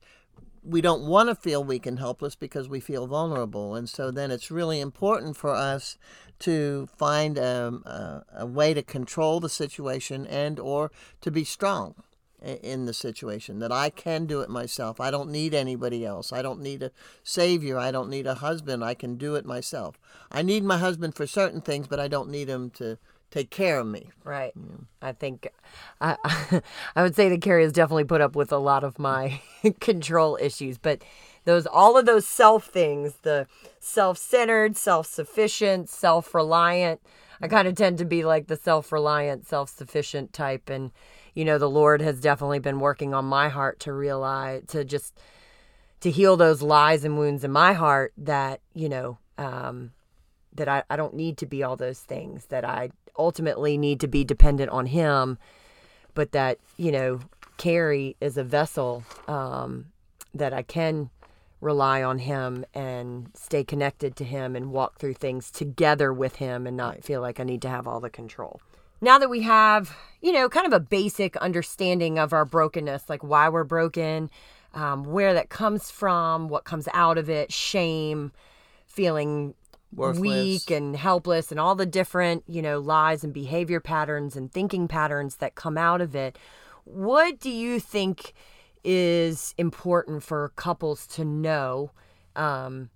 we 0.62 0.80
don't 0.80 1.06
want 1.06 1.28
to 1.28 1.34
feel 1.34 1.62
weak 1.62 1.86
and 1.86 1.98
helpless 1.98 2.34
because 2.34 2.68
we 2.68 2.80
feel 2.80 3.06
vulnerable, 3.06 3.74
and 3.74 3.88
so 3.88 4.10
then 4.10 4.30
it's 4.30 4.50
really 4.50 4.80
important 4.80 5.36
for 5.36 5.50
us 5.50 5.98
to 6.40 6.88
find 6.96 7.38
a, 7.38 7.68
um, 7.68 7.82
a, 7.86 8.24
a 8.38 8.46
way 8.46 8.74
to 8.74 8.82
control 8.82 9.40
the 9.40 9.48
situation 9.48 10.26
and 10.26 10.58
or 10.58 10.90
to 11.20 11.30
be 11.30 11.44
strong 11.44 11.94
in 12.44 12.84
the 12.84 12.92
situation 12.92 13.58
that 13.60 13.72
I 13.72 13.90
can 13.90 14.26
do 14.26 14.40
it 14.40 14.50
myself. 14.50 15.00
I 15.00 15.10
don't 15.10 15.30
need 15.30 15.54
anybody 15.54 16.04
else. 16.04 16.32
I 16.32 16.42
don't 16.42 16.60
need 16.60 16.82
a 16.82 16.90
savior. 17.22 17.78
I 17.78 17.90
don't 17.90 18.10
need 18.10 18.26
a 18.26 18.34
husband. 18.34 18.84
I 18.84 18.94
can 18.94 19.16
do 19.16 19.34
it 19.34 19.46
myself. 19.46 19.98
I 20.30 20.42
need 20.42 20.62
my 20.62 20.78
husband 20.78 21.14
for 21.14 21.26
certain 21.26 21.60
things, 21.60 21.86
but 21.86 21.98
I 21.98 22.08
don't 22.08 22.28
need 22.28 22.48
him 22.48 22.70
to 22.70 22.98
take 23.30 23.50
care 23.50 23.80
of 23.80 23.86
me. 23.86 24.10
Right. 24.22 24.52
Yeah. 24.54 24.76
I 25.02 25.12
think 25.12 25.48
I 26.00 26.16
I 26.96 27.02
would 27.02 27.16
say 27.16 27.28
that 27.28 27.42
Carrie 27.42 27.64
has 27.64 27.72
definitely 27.72 28.04
put 28.04 28.20
up 28.20 28.36
with 28.36 28.52
a 28.52 28.58
lot 28.58 28.84
of 28.84 28.98
my 28.98 29.40
control 29.80 30.38
issues, 30.40 30.78
but 30.78 31.02
those 31.44 31.66
all 31.66 31.96
of 31.96 32.06
those 32.06 32.26
self 32.26 32.66
things, 32.66 33.14
the 33.22 33.46
self-centered, 33.80 34.76
self-sufficient, 34.76 35.88
self-reliant, 35.88 37.00
I 37.40 37.48
mm. 37.48 37.50
kind 37.50 37.68
of 37.68 37.74
tend 37.74 37.98
to 37.98 38.04
be 38.04 38.24
like 38.24 38.46
the 38.46 38.56
self-reliant, 38.56 39.46
self-sufficient 39.46 40.32
type 40.32 40.70
and 40.70 40.92
you 41.34 41.44
know, 41.44 41.58
the 41.58 41.68
Lord 41.70 42.00
has 42.00 42.20
definitely 42.20 42.60
been 42.60 42.80
working 42.80 43.12
on 43.12 43.24
my 43.24 43.48
heart 43.48 43.80
to 43.80 43.92
realize, 43.92 44.62
to 44.68 44.84
just, 44.84 45.18
to 46.00 46.10
heal 46.10 46.36
those 46.36 46.62
lies 46.62 47.04
and 47.04 47.18
wounds 47.18 47.44
in 47.44 47.50
my 47.50 47.72
heart 47.72 48.12
that, 48.18 48.60
you 48.72 48.88
know, 48.88 49.18
um, 49.36 49.92
that 50.54 50.68
I, 50.68 50.84
I 50.88 50.96
don't 50.96 51.14
need 51.14 51.38
to 51.38 51.46
be 51.46 51.62
all 51.62 51.76
those 51.76 52.00
things, 52.00 52.46
that 52.46 52.64
I 52.64 52.90
ultimately 53.18 53.76
need 53.76 54.00
to 54.00 54.08
be 54.08 54.24
dependent 54.24 54.70
on 54.70 54.86
Him, 54.86 55.38
but 56.14 56.32
that, 56.32 56.58
you 56.76 56.92
know, 56.92 57.20
Carrie 57.56 58.16
is 58.20 58.36
a 58.36 58.44
vessel 58.44 59.04
um, 59.28 59.86
that 60.34 60.52
I 60.52 60.62
can 60.62 61.10
rely 61.60 62.02
on 62.02 62.18
him 62.18 62.64
and 62.74 63.30
stay 63.34 63.64
connected 63.64 64.16
to 64.16 64.24
him 64.24 64.54
and 64.54 64.70
walk 64.70 64.98
through 64.98 65.14
things 65.14 65.50
together 65.50 66.12
with 66.12 66.36
him 66.36 66.66
and 66.66 66.76
not 66.76 67.02
feel 67.02 67.22
like 67.22 67.40
I 67.40 67.44
need 67.44 67.62
to 67.62 67.70
have 67.70 67.88
all 67.88 68.00
the 68.00 68.10
control 68.10 68.60
now 69.04 69.18
that 69.18 69.30
we 69.30 69.42
have, 69.42 69.96
you 70.20 70.32
know, 70.32 70.48
kind 70.48 70.66
of 70.66 70.72
a 70.72 70.80
basic 70.80 71.36
understanding 71.36 72.18
of 72.18 72.32
our 72.32 72.44
brokenness, 72.44 73.08
like 73.08 73.22
why 73.22 73.48
we're 73.48 73.64
broken, 73.64 74.30
um, 74.72 75.04
where 75.04 75.34
that 75.34 75.50
comes 75.50 75.90
from, 75.90 76.48
what 76.48 76.64
comes 76.64 76.88
out 76.92 77.18
of 77.18 77.30
it, 77.30 77.52
shame, 77.52 78.32
feeling 78.86 79.54
Worthless. 79.92 80.20
weak 80.20 80.70
and 80.70 80.96
helpless, 80.96 81.50
and 81.50 81.60
all 81.60 81.74
the 81.74 81.86
different, 81.86 82.42
you 82.48 82.62
know, 82.62 82.80
lies 82.80 83.22
and 83.22 83.32
behavior 83.32 83.80
patterns 83.80 84.34
and 84.36 84.50
thinking 84.50 84.88
patterns 84.88 85.36
that 85.36 85.54
come 85.54 85.78
out 85.78 86.00
of 86.00 86.16
it. 86.16 86.38
What 86.84 87.38
do 87.38 87.50
you 87.50 87.78
think 87.78 88.32
is 88.82 89.54
important 89.56 90.22
for 90.22 90.52
couples 90.56 91.06
to 91.08 91.24
know? 91.24 91.92
Um, 92.34 92.90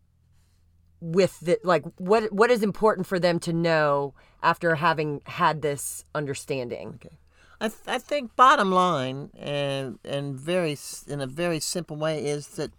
with 1.00 1.40
the 1.40 1.58
like 1.62 1.84
what 1.96 2.32
what 2.32 2.50
is 2.50 2.62
important 2.62 3.06
for 3.06 3.18
them 3.18 3.38
to 3.40 3.52
know 3.52 4.14
after 4.42 4.76
having 4.76 5.20
had 5.26 5.62
this 5.62 6.04
understanding? 6.14 6.94
Okay. 6.96 7.16
I, 7.60 7.68
th- 7.68 7.80
I 7.88 7.98
think 7.98 8.36
bottom 8.36 8.70
line 8.70 9.30
and 9.36 9.98
and 10.04 10.38
very 10.38 10.76
in 11.06 11.20
a 11.20 11.26
very 11.26 11.60
simple 11.60 11.96
way 11.96 12.24
is 12.24 12.48
that 12.48 12.72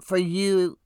for 0.00 0.16
you 0.16 0.78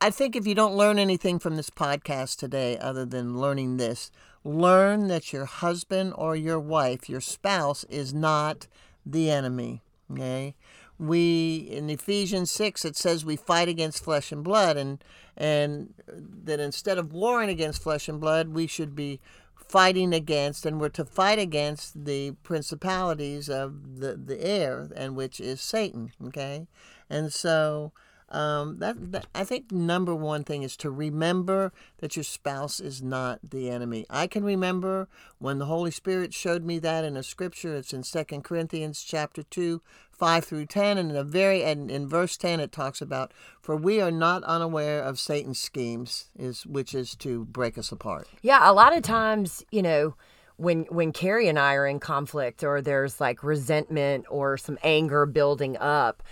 i 0.00 0.10
think 0.10 0.34
if 0.34 0.46
you 0.46 0.54
don't 0.54 0.76
learn 0.76 0.98
anything 0.98 1.38
from 1.38 1.56
this 1.56 1.70
podcast 1.70 2.38
today 2.38 2.76
other 2.78 3.04
than 3.04 3.38
learning 3.38 3.76
this 3.76 4.10
learn 4.42 5.06
that 5.08 5.32
your 5.32 5.44
husband 5.44 6.12
or 6.16 6.34
your 6.34 6.58
wife 6.58 7.08
your 7.08 7.20
spouse 7.20 7.84
is 7.84 8.12
not 8.12 8.66
the 9.06 9.30
enemy 9.30 9.82
okay 10.10 10.56
we 10.98 11.56
in 11.70 11.88
Ephesians 11.90 12.50
6 12.50 12.84
it 12.84 12.96
says 12.96 13.24
we 13.24 13.36
fight 13.36 13.68
against 13.68 14.02
flesh 14.02 14.32
and 14.32 14.42
blood 14.42 14.76
and 14.76 15.02
and 15.36 15.94
that 16.08 16.58
instead 16.58 16.98
of 16.98 17.12
warring 17.12 17.48
against 17.48 17.82
flesh 17.82 18.08
and 18.08 18.20
blood 18.20 18.48
we 18.48 18.66
should 18.66 18.94
be 18.94 19.20
fighting 19.54 20.12
against 20.12 20.66
and 20.66 20.80
we're 20.80 20.88
to 20.88 21.04
fight 21.04 21.38
against 21.38 22.04
the 22.04 22.32
principalities 22.42 23.48
of 23.48 24.00
the 24.00 24.16
the 24.16 24.44
air 24.44 24.88
and 24.96 25.14
which 25.14 25.40
is 25.40 25.60
Satan 25.60 26.12
okay? 26.26 26.66
And 27.08 27.32
so 27.32 27.92
um, 28.30 28.78
that, 28.78 29.12
that 29.12 29.26
I 29.34 29.44
think 29.44 29.72
number 29.72 30.14
one 30.14 30.44
thing 30.44 30.62
is 30.62 30.76
to 30.78 30.90
remember 30.90 31.72
that 31.98 32.16
your 32.16 32.24
spouse 32.24 32.80
is 32.80 33.02
not 33.02 33.40
the 33.42 33.70
enemy. 33.70 34.04
I 34.10 34.26
can 34.26 34.44
remember 34.44 35.08
when 35.38 35.58
the 35.58 35.66
Holy 35.66 35.90
Spirit 35.90 36.34
showed 36.34 36.64
me 36.64 36.78
that 36.80 37.04
in 37.04 37.16
a 37.16 37.22
scripture. 37.22 37.74
It's 37.74 37.92
in 37.92 38.02
Second 38.02 38.44
Corinthians 38.44 39.02
chapter 39.02 39.42
two, 39.42 39.80
five 40.10 40.44
through 40.44 40.66
ten, 40.66 40.98
and 40.98 41.10
in 41.10 41.16
a 41.16 41.24
very 41.24 41.64
and 41.64 41.90
in 41.90 42.06
verse 42.06 42.36
ten 42.36 42.60
it 42.60 42.72
talks 42.72 43.00
about 43.00 43.32
for 43.60 43.76
we 43.76 44.00
are 44.00 44.10
not 44.10 44.42
unaware 44.44 45.02
of 45.02 45.18
Satan's 45.18 45.58
schemes, 45.58 46.30
is 46.38 46.66
which 46.66 46.94
is 46.94 47.14
to 47.16 47.46
break 47.46 47.78
us 47.78 47.92
apart. 47.92 48.28
Yeah, 48.42 48.70
a 48.70 48.72
lot 48.72 48.96
of 48.96 49.02
times, 49.02 49.64
you 49.70 49.82
know 49.82 50.14
when 50.58 50.82
when 50.90 51.12
Carrie 51.12 51.48
and 51.48 51.58
I 51.58 51.74
are 51.74 51.86
in 51.86 52.00
conflict 52.00 52.62
or 52.62 52.82
there's 52.82 53.20
like 53.20 53.42
resentment 53.42 54.26
or 54.28 54.56
some 54.58 54.76
anger 54.82 55.24
building 55.24 55.76
up, 55.78 56.22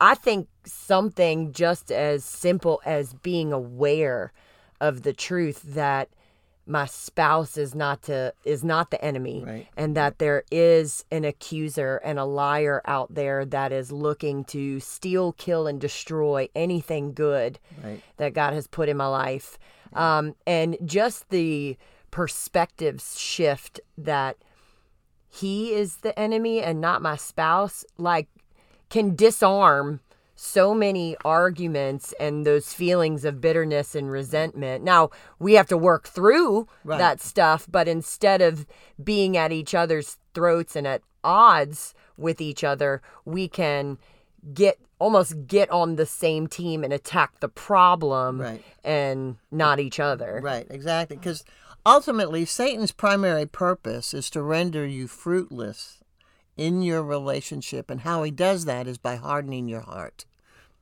I 0.00 0.14
think 0.14 0.48
something 0.64 1.52
just 1.52 1.92
as 1.92 2.24
simple 2.24 2.80
as 2.84 3.12
being 3.14 3.52
aware 3.52 4.32
of 4.80 5.02
the 5.02 5.12
truth 5.12 5.62
that 5.74 6.08
my 6.66 6.86
spouse 6.86 7.56
is 7.56 7.74
not 7.74 8.02
to 8.02 8.32
is 8.44 8.62
not 8.62 8.90
the 8.90 9.04
enemy 9.04 9.42
right. 9.44 9.66
and 9.76 9.96
that 9.96 10.18
there 10.18 10.44
is 10.50 11.04
an 11.10 11.24
accuser 11.24 11.96
and 12.04 12.18
a 12.18 12.24
liar 12.24 12.80
out 12.84 13.12
there 13.12 13.44
that 13.44 13.72
is 13.72 13.90
looking 13.90 14.44
to 14.44 14.78
steal 14.78 15.32
kill 15.32 15.66
and 15.66 15.80
destroy 15.80 16.48
anything 16.54 17.12
good 17.12 17.58
right. 17.82 18.00
that 18.18 18.34
god 18.34 18.52
has 18.52 18.66
put 18.66 18.88
in 18.88 18.96
my 18.96 19.06
life 19.06 19.58
um, 19.94 20.36
and 20.46 20.76
just 20.84 21.28
the 21.30 21.76
perspective 22.12 23.02
shift 23.16 23.80
that 23.98 24.36
he 25.28 25.72
is 25.72 25.96
the 25.98 26.16
enemy 26.16 26.62
and 26.62 26.80
not 26.80 27.02
my 27.02 27.16
spouse 27.16 27.84
like 27.98 28.28
can 28.90 29.14
disarm 29.14 30.00
so 30.42 30.72
many 30.72 31.14
arguments 31.22 32.14
and 32.18 32.46
those 32.46 32.72
feelings 32.72 33.26
of 33.26 33.42
bitterness 33.42 33.94
and 33.94 34.10
resentment. 34.10 34.82
Now, 34.82 35.10
we 35.38 35.52
have 35.52 35.68
to 35.68 35.76
work 35.76 36.08
through 36.08 36.66
right. 36.82 36.96
that 36.98 37.20
stuff, 37.20 37.66
but 37.70 37.86
instead 37.86 38.40
of 38.40 38.66
being 39.02 39.36
at 39.36 39.52
each 39.52 39.74
other's 39.74 40.16
throats 40.32 40.76
and 40.76 40.86
at 40.86 41.02
odds 41.22 41.94
with 42.16 42.40
each 42.40 42.64
other, 42.64 43.02
we 43.26 43.48
can 43.48 43.98
get 44.54 44.78
almost 44.98 45.46
get 45.46 45.70
on 45.70 45.96
the 45.96 46.06
same 46.06 46.46
team 46.46 46.84
and 46.84 46.92
attack 46.92 47.40
the 47.40 47.48
problem 47.48 48.40
right. 48.40 48.64
and 48.82 49.36
not 49.50 49.78
each 49.78 50.00
other. 50.00 50.40
Right, 50.42 50.66
exactly. 50.70 51.16
Because 51.16 51.44
ultimately, 51.84 52.46
Satan's 52.46 52.92
primary 52.92 53.46
purpose 53.46 54.14
is 54.14 54.30
to 54.30 54.42
render 54.42 54.86
you 54.86 55.06
fruitless 55.06 55.99
in 56.60 56.82
your 56.82 57.02
relationship. 57.02 57.90
And 57.90 58.02
how 58.02 58.22
he 58.22 58.30
does 58.30 58.66
that 58.66 58.86
is 58.86 58.98
by 58.98 59.16
hardening 59.16 59.66
your 59.66 59.80
heart. 59.80 60.26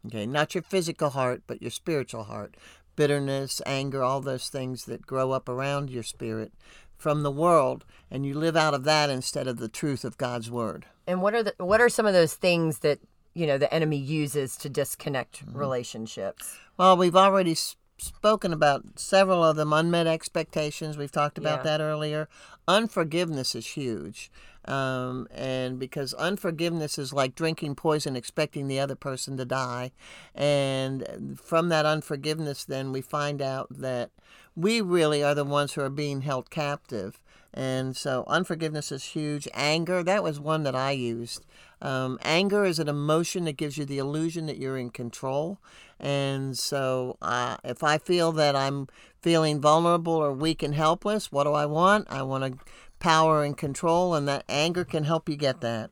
Okay, 0.05 0.27
not 0.27 0.55
your 0.55 0.63
physical 0.63 1.11
heart, 1.11 1.43
but 1.47 1.63
your 1.63 1.71
spiritual 1.71 2.25
heart. 2.25 2.57
Bitterness, 2.97 3.63
anger, 3.65 4.03
all 4.03 4.21
those 4.21 4.49
things 4.49 4.87
that 4.87 5.07
grow 5.07 5.31
up 5.31 5.49
around 5.49 5.89
your 5.89 6.03
spirit 6.03 6.53
from 6.97 7.23
the 7.23 7.31
world 7.31 7.85
and 8.11 8.27
you 8.27 8.35
live 8.35 8.57
out 8.57 8.75
of 8.75 8.83
that 8.83 9.09
instead 9.09 9.47
of 9.47 9.59
the 9.59 9.69
truth 9.69 10.05
of 10.05 10.19
God's 10.19 10.51
word. 10.51 10.87
And 11.07 11.23
what 11.23 11.33
are 11.35 11.45
the 11.45 11.55
what 11.59 11.81
are 11.81 11.89
some 11.89 12.07
of 12.07 12.13
those 12.13 12.35
things 12.35 12.81
that 12.81 12.99
you 13.35 13.47
know 13.47 13.57
the 13.57 13.73
enemy 13.73 13.99
uses 13.99 14.57
to 14.57 14.69
disconnect 14.69 15.47
Mm-hmm. 15.47 15.57
relationships? 15.59 16.59
Well, 16.77 16.97
we've 16.97 17.15
already 17.17 17.57
spoken 17.99 18.53
about 18.53 18.85
several 18.97 19.45
of 19.45 19.57
them 19.57 19.73
unmet 19.73 20.07
expectations. 20.07 20.97
We've 20.97 21.13
talked 21.13 21.37
about 21.39 21.59
Yeah. 21.61 21.65
that 21.65 21.81
earlier. 21.81 22.29
Unforgiveness 22.67 23.55
is 23.55 23.67
huge. 23.69 24.31
Um, 24.65 25.29
and 25.35 25.79
because 25.79 26.13
unforgiveness 26.15 26.99
is 26.99 27.13
like 27.13 27.35
drinking 27.35 27.75
poison, 27.77 28.17
expecting 28.17 28.69
the 28.69 28.79
other 28.81 28.95
person 28.95 29.37
to 29.39 29.45
die. 29.45 29.93
And 30.35 31.39
from 31.43 31.71
that 31.71 31.87
unforgiveness, 31.87 32.65
then 32.65 32.93
we 32.93 33.01
find 33.01 33.41
out 33.41 33.69
that 33.71 34.11
we 34.55 34.81
really 34.81 35.23
are 35.25 35.35
the 35.35 35.45
ones 35.45 35.73
who 35.73 35.81
are 35.81 35.89
being 35.91 36.21
held 36.21 36.51
captive. 36.51 37.19
And 37.59 37.97
so 37.97 38.23
unforgiveness 38.29 38.93
is 38.93 39.03
huge. 39.03 39.49
Anger, 39.53 40.05
that 40.05 40.23
was 40.23 40.39
one 40.39 40.63
that 40.63 40.77
I 40.77 40.93
used. 40.93 41.45
Um, 41.83 42.17
anger 42.23 42.65
is 42.65 42.79
an 42.79 42.89
emotion 42.89 43.47
that 43.47 43.57
gives 43.57 43.77
you 43.77 43.85
the 43.85 43.99
illusion 43.99 44.47
that 44.47 44.59
you're 44.59 44.79
in 44.79 44.91
control. 44.91 45.59
And 45.99 46.57
so 46.57 47.17
uh, 47.21 47.57
if 47.65 47.83
I 47.83 47.99
feel 47.99 48.31
that 48.31 48.55
I'm 48.55 48.87
feeling 49.23 49.61
vulnerable 49.61 50.13
or 50.13 50.33
weak 50.33 50.63
and 50.63 50.77
helpless, 50.77 51.33
what 51.33 51.45
do 51.45 51.53
I 51.53 51.67
want? 51.67 52.07
I 52.09 52.23
want 52.23 52.61
power 53.01 53.43
and 53.43 53.59
control, 53.59 54.15
and 54.15 54.29
that 54.29 54.45
anger 54.49 54.85
can 54.85 55.03
help 55.03 55.29
you 55.29 55.35
get 55.35 55.61
that. 55.61 55.91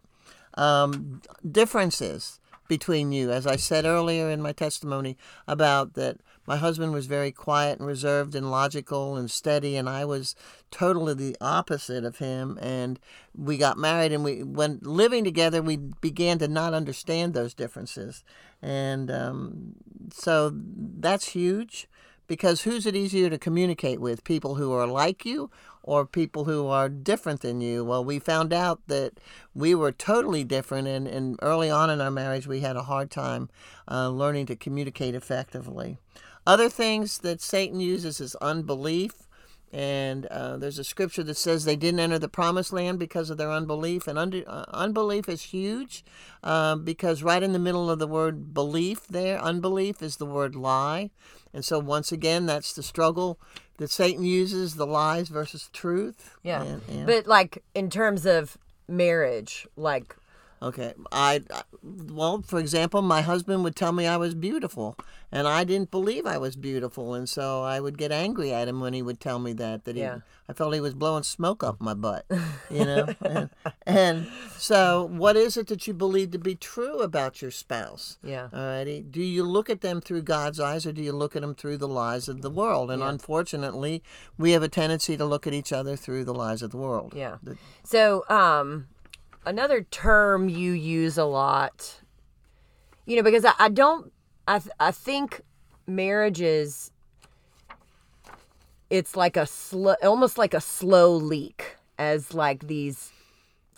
Um, 0.55 1.20
differences 1.50 2.38
between 2.68 3.11
you, 3.11 3.33
as 3.33 3.44
I 3.44 3.57
said 3.57 3.85
earlier 3.85 4.31
in 4.31 4.40
my 4.40 4.52
testimony 4.52 5.16
about 5.48 5.94
that 5.94 6.20
my 6.46 6.56
husband 6.56 6.92
was 6.92 7.06
very 7.06 7.32
quiet 7.32 7.78
and 7.78 7.87
reserved 7.87 8.35
and 8.35 8.50
logical 8.50 9.16
and 9.16 9.30
steady, 9.30 9.76
and 9.76 9.88
I 9.88 10.04
was 10.04 10.35
totally 10.70 11.14
the 11.14 11.37
opposite 11.40 12.04
of 12.04 12.18
him. 12.18 12.59
And 12.61 12.98
we 13.37 13.56
got 13.56 13.78
married, 13.78 14.12
and 14.12 14.24
we 14.24 14.42
when 14.42 14.78
living 14.82 15.24
together, 15.24 15.62
we 15.62 15.76
began 15.76 16.38
to 16.38 16.48
not 16.48 16.74
understand 16.74 17.35
those 17.35 17.54
differences, 17.54 18.24
and 18.62 19.11
um, 19.11 19.74
so 20.12 20.52
that's 20.54 21.28
huge. 21.28 21.88
Because 22.28 22.62
who's 22.62 22.87
it 22.87 22.96
easier 22.96 23.30
to 23.30 23.38
communicate 23.38 24.00
with? 24.00 24.24
People 24.24 24.56
who 24.56 24.72
are 24.72 24.88
like 24.88 25.24
you 25.24 25.48
or 25.87 26.04
people 26.04 26.44
who 26.44 26.66
are 26.66 26.88
different 26.88 27.40
than 27.40 27.61
you? 27.61 27.85
Well, 27.85 28.04
we 28.04 28.18
found 28.18 28.52
out 28.52 28.80
that 28.88 29.12
we 29.54 29.74
were 29.74 29.92
totally 29.92 30.44
different, 30.44 30.88
and, 30.88 31.06
and 31.06 31.38
early 31.40 31.70
on 31.70 31.88
in 31.88 32.00
our 32.00 32.11
marriage, 32.11 32.46
we 32.46 32.61
had 32.61 32.76
a 32.76 32.82
hard 32.82 33.11
time 33.11 33.48
uh, 33.88 34.09
learning 34.09 34.46
to 34.46 34.56
communicate 34.56 35.14
effectively. 35.14 35.98
Other 36.46 36.68
things 36.68 37.18
that 37.18 37.40
Satan 37.40 37.80
uses 37.80 38.20
is 38.20 38.35
unbelief. 38.37 39.12
And 39.72 40.26
uh, 40.26 40.56
there's 40.56 40.78
a 40.78 40.85
scripture 40.85 41.24
that 41.24 41.37
says 41.37 41.64
they 41.64 41.76
didn't 41.76 42.00
enter 42.00 42.18
the 42.20 42.28
promised 42.28 42.72
land 42.72 42.98
because 42.98 43.30
of 43.30 43.37
their 43.37 43.50
unbelief. 43.50 44.06
And 44.06 44.16
under, 44.18 44.42
uh, 44.46 44.64
unbelief 44.68 45.28
is 45.28 45.42
huge 45.42 46.04
uh, 46.44 46.76
because 46.76 47.22
right 47.22 47.42
in 47.42 47.52
the 47.52 47.59
middle 47.59 47.90
of 47.90 47.98
the 47.98 48.06
word 48.06 48.54
belief 48.54 49.06
there, 49.09 49.38
unbelief 49.40 50.00
is 50.02 50.16
the 50.16 50.24
word 50.24 50.54
lie. 50.54 51.11
And 51.52 51.64
so, 51.64 51.78
once 51.80 52.12
again, 52.12 52.46
that's 52.46 52.72
the 52.74 52.82
struggle 52.82 53.38
that 53.78 53.90
Satan 53.90 54.24
uses 54.24 54.76
the 54.76 54.87
lies 54.87 55.28
versus 55.28 55.68
truth. 55.72 56.37
Yeah. 56.42 56.62
And- 56.62 56.82
and- 56.88 57.06
But 57.06 57.26
like 57.26 57.62
in 57.74 57.90
terms 57.90 58.24
of 58.24 58.56
marriage, 58.88 59.66
like 59.76 60.16
Okay. 60.62 60.94
I, 61.12 61.42
well, 61.82 62.42
for 62.42 62.58
example, 62.58 63.02
my 63.02 63.20
husband 63.22 63.62
would 63.64 63.76
tell 63.76 63.92
me 63.92 64.06
I 64.06 64.16
was 64.16 64.34
beautiful, 64.34 64.96
and 65.30 65.46
I 65.46 65.64
didn't 65.64 65.90
believe 65.90 66.26
I 66.26 66.38
was 66.38 66.56
beautiful, 66.56 67.12
and 67.14 67.28
so 67.28 67.62
I 67.62 67.78
would 67.80 67.98
get 67.98 68.10
angry 68.10 68.52
at 68.52 68.66
him 68.68 68.80
when 68.80 68.94
he 68.94 69.02
would 69.02 69.20
tell 69.20 69.38
me 69.38 69.52
that. 69.54 69.84
That 69.84 69.96
he, 69.96 70.02
Yeah. 70.02 70.20
I 70.48 70.52
felt 70.52 70.72
he 70.74 70.80
was 70.80 70.94
blowing 70.94 71.24
smoke 71.24 71.62
up 71.64 71.80
my 71.80 71.92
butt, 71.92 72.24
you 72.70 72.84
know. 72.84 73.06
and, 73.20 73.50
and 73.84 74.28
so, 74.56 75.08
what 75.12 75.36
is 75.36 75.56
it 75.56 75.66
that 75.66 75.86
you 75.86 75.92
believe 75.92 76.30
to 76.30 76.38
be 76.38 76.54
true 76.54 77.00
about 77.00 77.42
your 77.42 77.50
spouse? 77.50 78.16
yeah. 78.22 78.48
Alrighty. 78.52 79.10
Do 79.10 79.20
you 79.22 79.42
look 79.44 79.68
at 79.68 79.80
them 79.82 80.00
through 80.00 80.22
God's 80.22 80.58
eyes 80.60 80.86
or 80.86 80.92
do 80.92 81.02
you 81.02 81.12
look 81.12 81.36
at 81.36 81.42
them 81.42 81.54
through 81.54 81.76
the 81.78 81.88
lies 81.88 82.28
of 82.28 82.42
the 82.42 82.50
world? 82.50 82.90
And 82.90 83.00
Yeah. 83.02 83.10
unfortunately, 83.10 84.02
we 84.38 84.52
have 84.52 84.62
a 84.62 84.68
tendency 84.68 85.16
to 85.16 85.24
look 85.24 85.46
at 85.46 85.52
each 85.52 85.72
other 85.72 85.96
through 85.96 86.24
the 86.24 86.34
lies 86.34 86.62
of 86.62 86.70
the 86.70 86.76
world. 86.78 87.12
Yeah. 87.14 87.36
The- 87.42 87.56
So, 87.84 88.24
um, 88.28 88.86
another 89.46 89.82
term 89.82 90.48
you 90.48 90.72
use 90.72 91.16
a 91.16 91.24
lot, 91.24 92.00
you 93.06 93.16
know, 93.16 93.22
because 93.22 93.44
I, 93.44 93.52
I 93.59 93.68
don't, 93.68 94.12
I, 94.46 94.61
I 94.78 94.90
think 94.90 95.40
marriages, 95.87 96.90
it's 98.90 99.16
like 99.16 99.37
a 99.37 99.46
slow, 99.46 99.94
almost 100.02 100.37
like 100.37 100.52
a 100.52 100.61
slow 100.61 101.14
leak, 101.14 101.76
as 101.98 102.35
like 102.35 102.66
these 102.66 103.12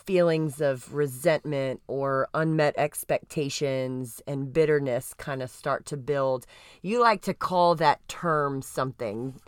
feelings 0.05 0.59
of 0.59 0.93
resentment 0.93 1.79
or 1.87 2.27
unmet 2.33 2.73
expectations 2.77 4.21
and 4.25 4.51
bitterness 4.51 5.13
kind 5.13 5.43
of 5.43 5.51
start 5.51 5.85
to 5.85 5.95
build. 5.95 6.47
You 6.81 6.99
like 6.99 7.21
to 7.23 7.33
call 7.33 7.75
that 7.75 8.05
term 8.07 8.63
something. 8.63 9.39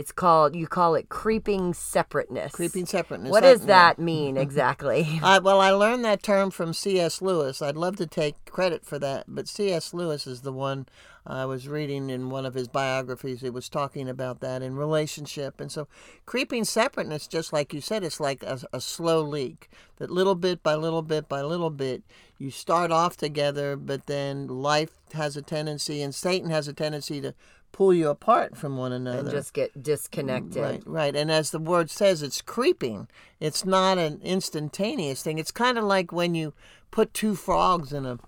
It's 0.00 0.12
called, 0.12 0.56
you 0.56 0.66
call 0.66 0.94
it 0.94 1.10
creeping 1.10 1.74
separateness. 1.74 2.52
Creeping 2.52 2.86
separateness. 2.86 3.30
What 3.30 3.44
I- 3.44 3.52
does 3.52 3.66
that 3.66 3.98
mean 3.98 4.36
exactly? 4.38 5.20
I, 5.22 5.40
well, 5.40 5.60
I 5.60 5.72
learned 5.72 6.06
that 6.06 6.22
term 6.22 6.50
from 6.50 6.72
C.S. 6.72 7.20
Lewis. 7.20 7.60
I'd 7.60 7.76
love 7.76 7.96
to 7.96 8.06
take 8.06 8.46
credit 8.46 8.86
for 8.86 8.98
that, 8.98 9.26
but 9.28 9.46
C.S. 9.46 9.92
Lewis 9.92 10.26
is 10.26 10.40
the 10.40 10.54
one 10.54 10.86
I 11.26 11.44
was 11.44 11.68
reading 11.68 12.08
in 12.08 12.30
one 12.30 12.46
of 12.46 12.54
his 12.54 12.66
biographies. 12.66 13.42
He 13.42 13.50
was 13.50 13.68
talking 13.68 14.08
about 14.08 14.40
that 14.40 14.62
in 14.62 14.74
relationship. 14.74 15.60
And 15.60 15.70
so, 15.70 15.86
creeping 16.24 16.64
separateness, 16.64 17.26
just 17.26 17.52
like 17.52 17.74
you 17.74 17.82
said, 17.82 18.02
it's 18.02 18.20
like 18.20 18.42
a, 18.42 18.58
a 18.72 18.80
slow 18.80 19.20
leak. 19.20 19.68
That 19.98 20.08
little 20.10 20.34
bit 20.34 20.62
by 20.62 20.76
little 20.76 21.02
bit 21.02 21.28
by 21.28 21.42
little 21.42 21.68
bit, 21.68 22.04
you 22.38 22.50
start 22.50 22.90
off 22.90 23.18
together, 23.18 23.76
but 23.76 24.06
then 24.06 24.48
life 24.48 24.94
has 25.12 25.36
a 25.36 25.42
tendency, 25.42 26.00
and 26.00 26.14
Satan 26.14 26.48
has 26.48 26.68
a 26.68 26.72
tendency 26.72 27.20
to 27.20 27.34
pull 27.72 27.94
you 27.94 28.08
apart 28.08 28.56
from 28.56 28.76
one 28.76 28.92
another. 28.92 29.20
and 29.20 29.30
just 29.30 29.52
get 29.54 29.82
disconnected. 29.82 30.62
Right, 30.62 30.82
right. 30.86 31.16
And 31.16 31.30
as 31.30 31.50
the 31.50 31.58
word 31.58 31.90
says, 31.90 32.22
it's 32.22 32.40
creeping. 32.42 33.08
It's 33.38 33.64
not 33.64 33.98
an 33.98 34.20
instantaneous 34.22 35.22
thing. 35.22 35.38
It's 35.38 35.50
kind 35.50 35.78
of 35.78 35.84
like 35.84 36.12
when 36.12 36.34
you 36.34 36.52
put 36.90 37.14
two 37.14 37.34
frogs 37.34 37.92
in 37.92 38.04
a 38.06 38.18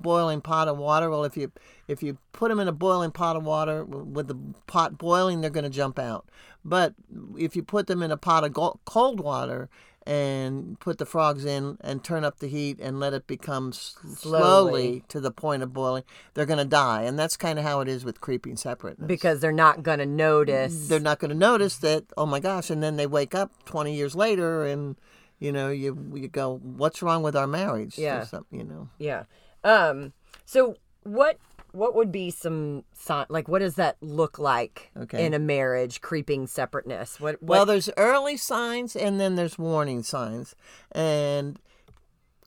boiling 0.00 0.40
pot 0.40 0.68
of 0.68 0.78
water. 0.78 1.10
Well, 1.10 1.24
if 1.24 1.36
you 1.36 1.52
if 1.86 2.02
you 2.02 2.18
put 2.32 2.48
them 2.48 2.60
in 2.60 2.68
a 2.68 2.72
boiling 2.72 3.10
pot 3.10 3.36
of 3.36 3.44
water 3.44 3.84
with 3.84 4.28
the 4.28 4.36
pot 4.66 4.98
boiling, 4.98 5.40
they're 5.40 5.50
going 5.50 5.64
to 5.64 5.70
jump 5.70 5.98
out. 5.98 6.28
But 6.64 6.94
if 7.36 7.56
you 7.56 7.62
put 7.62 7.86
them 7.86 8.02
in 8.02 8.10
a 8.10 8.16
pot 8.16 8.44
of 8.44 8.52
cold 8.84 9.20
water 9.20 9.68
and 10.08 10.80
put 10.80 10.96
the 10.96 11.04
frogs 11.04 11.44
in 11.44 11.76
and 11.82 12.02
turn 12.02 12.24
up 12.24 12.38
the 12.38 12.48
heat 12.48 12.80
and 12.80 12.98
let 12.98 13.12
it 13.12 13.26
become 13.26 13.72
slowly, 13.72 14.16
Slowly. 14.16 15.04
to 15.08 15.20
the 15.20 15.30
point 15.30 15.62
of 15.62 15.74
boiling, 15.74 16.02
they're 16.32 16.46
going 16.46 16.58
to 16.58 16.64
die. 16.64 17.02
And 17.02 17.18
that's 17.18 17.36
kind 17.36 17.58
of 17.58 17.64
how 17.66 17.80
it 17.80 17.88
is 17.88 18.06
with 18.06 18.18
creeping 18.20 18.56
separateness 18.56 19.06
Because 19.06 19.40
they're 19.40 19.52
not 19.52 19.82
going 19.82 19.98
to 19.98 20.06
notice. 20.06 20.88
they're 20.88 20.98
not 20.98 21.18
going 21.18 21.28
to 21.28 21.36
notice 21.36 21.76
that 21.78 22.04
oh 22.16 22.24
my 22.24 22.40
gosh 22.40 22.70
and 22.70 22.82
then 22.82 22.96
they 22.96 23.06
wake 23.06 23.34
up 23.34 23.52
20 23.66 23.94
years 23.94 24.14
later 24.16 24.64
and 24.64 24.96
you 25.38 25.52
know 25.52 25.68
you 25.68 26.10
you 26.14 26.26
go 26.26 26.56
what's 26.62 27.02
wrong 27.02 27.22
with 27.22 27.36
our 27.36 27.46
marriage 27.46 27.98
or 27.98 28.02
Yeah. 28.02 28.24
something 28.24 28.58
you 28.58 28.64
know 28.64 28.88
yeah. 28.98 29.24
Um. 29.62 30.12
So 30.46 30.76
what 31.02 31.38
what 31.72 31.94
would 31.94 32.10
be 32.10 32.30
some 32.30 32.84
sign 32.94 33.26
like 33.28 33.48
what 33.48 33.58
does 33.60 33.74
that 33.76 33.96
look 34.00 34.38
like 34.38 34.90
Okay. 34.96 35.24
in 35.24 35.34
a 35.34 35.38
marriage? 35.38 36.00
Creeping 36.00 36.46
separateness. 36.46 37.20
What? 37.20 37.42
what 37.42 37.48
well 37.48 37.66
there's 37.66 37.90
early 37.96 38.36
signs 38.36 38.96
and 38.96 39.20
then 39.20 39.34
there's 39.36 39.58
warning 39.58 40.02
signs 40.02 40.54
and 40.92 41.58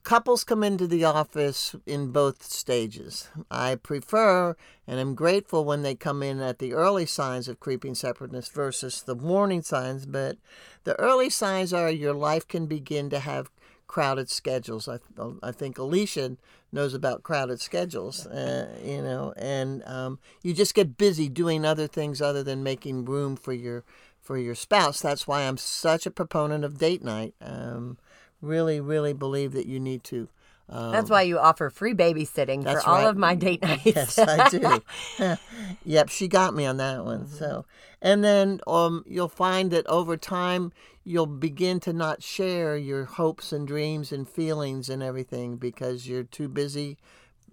couples 0.03 0.43
come 0.43 0.63
into 0.63 0.87
the 0.87 1.03
office 1.03 1.75
in 1.85 2.11
both 2.11 2.41
stages 2.43 3.29
i 3.51 3.75
prefer 3.75 4.55
and 4.87 4.99
i'm 4.99 5.13
grateful 5.13 5.63
when 5.63 5.83
they 5.83 5.93
come 5.93 6.23
in 6.23 6.39
at 6.39 6.57
the 6.57 6.73
early 6.73 7.05
signs 7.05 7.47
of 7.47 7.59
creeping 7.59 7.93
separateness 7.93 8.47
versus 8.49 9.03
the 9.03 9.13
warning 9.13 9.61
signs 9.61 10.07
but 10.07 10.37
the 10.85 10.99
early 10.99 11.29
signs 11.29 11.71
are 11.71 11.91
your 11.91 12.15
life 12.15 12.47
can 12.47 12.65
begin 12.65 13.11
to 13.11 13.19
have 13.19 13.51
crowded 13.91 14.29
schedules. 14.29 14.87
I, 14.87 14.99
I 15.43 15.51
think 15.51 15.77
alicia 15.77 16.37
knows 16.71 16.93
about 16.93 17.23
crowded 17.23 17.59
schedules 17.59 18.25
uh, 18.25 18.69
you 18.81 19.01
know 19.01 19.33
and 19.35 19.83
um, 19.85 20.17
you 20.41 20.53
just 20.53 20.73
get 20.73 20.95
busy 20.97 21.27
doing 21.27 21.65
other 21.65 21.87
things 21.87 22.21
other 22.21 22.41
than 22.41 22.63
making 22.63 23.03
room 23.03 23.35
for 23.35 23.51
your 23.51 23.83
for 24.21 24.37
your 24.37 24.55
spouse. 24.55 25.01
That's 25.01 25.27
why 25.27 25.41
i'm 25.41 25.57
such 25.57 26.05
a 26.05 26.11
proponent 26.11 26.63
of 26.63 26.77
date 26.77 27.03
night. 27.03 27.33
Um, 27.41 27.97
really 28.41 28.79
really 28.79 29.11
believe 29.11 29.51
that 29.51 29.67
you 29.67 29.77
need 29.77 30.05
to 30.05 30.29
um, 30.71 30.91
That's 30.91 31.09
why 31.09 31.23
you 31.23 31.37
offer 31.37 31.69
free 31.69 31.93
babysitting 31.93 32.63
for 32.63 32.81
all 32.87 32.95
right. 32.95 33.07
of 33.07 33.17
my 33.17 33.35
date 33.35 33.61
nights. 33.61 33.85
yes, 33.85 34.17
I 34.17 34.49
do. 34.49 34.81
yep, 35.85 36.09
she 36.09 36.27
got 36.27 36.55
me 36.55 36.65
on 36.65 36.77
that 36.77 37.03
one. 37.03 37.25
Mm-hmm. 37.25 37.35
So, 37.35 37.65
and 38.01 38.23
then 38.23 38.61
um, 38.65 39.03
you'll 39.05 39.27
find 39.27 39.69
that 39.71 39.85
over 39.87 40.15
time 40.15 40.71
you'll 41.03 41.25
begin 41.25 41.79
to 41.81 41.91
not 41.91 42.23
share 42.23 42.77
your 42.77 43.05
hopes 43.05 43.51
and 43.51 43.67
dreams 43.67 44.11
and 44.11 44.29
feelings 44.29 44.87
and 44.87 45.03
everything 45.03 45.57
because 45.57 46.07
you're 46.07 46.23
too 46.23 46.47
busy 46.47 46.97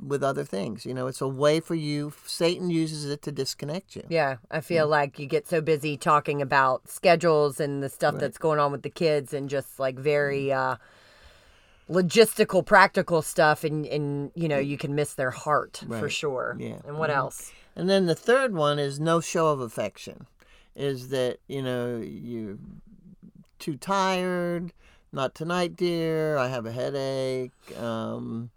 with 0.00 0.22
other 0.22 0.44
things. 0.44 0.86
You 0.86 0.94
know, 0.94 1.08
it's 1.08 1.20
a 1.20 1.26
way 1.28 1.58
for 1.58 1.74
you. 1.74 2.12
Satan 2.24 2.70
uses 2.70 3.06
it 3.06 3.22
to 3.22 3.32
disconnect 3.32 3.96
you. 3.96 4.04
Yeah, 4.08 4.36
I 4.50 4.60
feel 4.60 4.86
like 4.86 5.18
you 5.18 5.26
get 5.26 5.48
so 5.48 5.60
busy 5.60 5.96
talking 5.96 6.40
about 6.40 6.88
schedules 6.88 7.58
and 7.58 7.82
the 7.82 7.88
stuff 7.88 8.16
that's 8.18 8.38
going 8.38 8.60
on 8.60 8.70
with 8.70 8.82
the 8.82 8.90
kids 8.90 9.32
and 9.32 9.48
just 9.48 9.80
like 9.80 9.98
very 9.98 10.52
uh 10.52 10.76
logistical 11.89 12.64
practical 12.64 13.22
stuff 13.22 13.64
and 13.64 13.86
and 13.86 14.30
you 14.34 14.49
know, 14.49 14.59
you 14.59 14.76
can 14.76 14.95
miss 14.95 15.14
their 15.14 15.30
heart 15.30 15.82
for 15.89 16.09
sure. 16.09 16.57
Yeah. 16.59 16.78
And 16.86 16.99
what 16.99 17.11
else? 17.11 17.53
And 17.74 17.89
then 17.89 18.07
the 18.07 18.14
third 18.14 18.55
one 18.55 18.78
is 18.78 18.99
no 18.99 19.20
show 19.20 19.49
of 19.49 19.61
affection. 19.61 20.26
Is 20.74 21.09
that, 21.09 21.39
you 21.49 21.62
know, 21.62 21.99
you're 21.99 22.59
too 23.59 23.76
tired, 23.76 24.72
not 25.12 25.34
tonight, 25.34 25.76
dear, 25.76 26.36
I 26.36 26.49
have 26.49 26.66
a 26.66 26.72
headache, 26.72 27.53
um, 27.76 28.51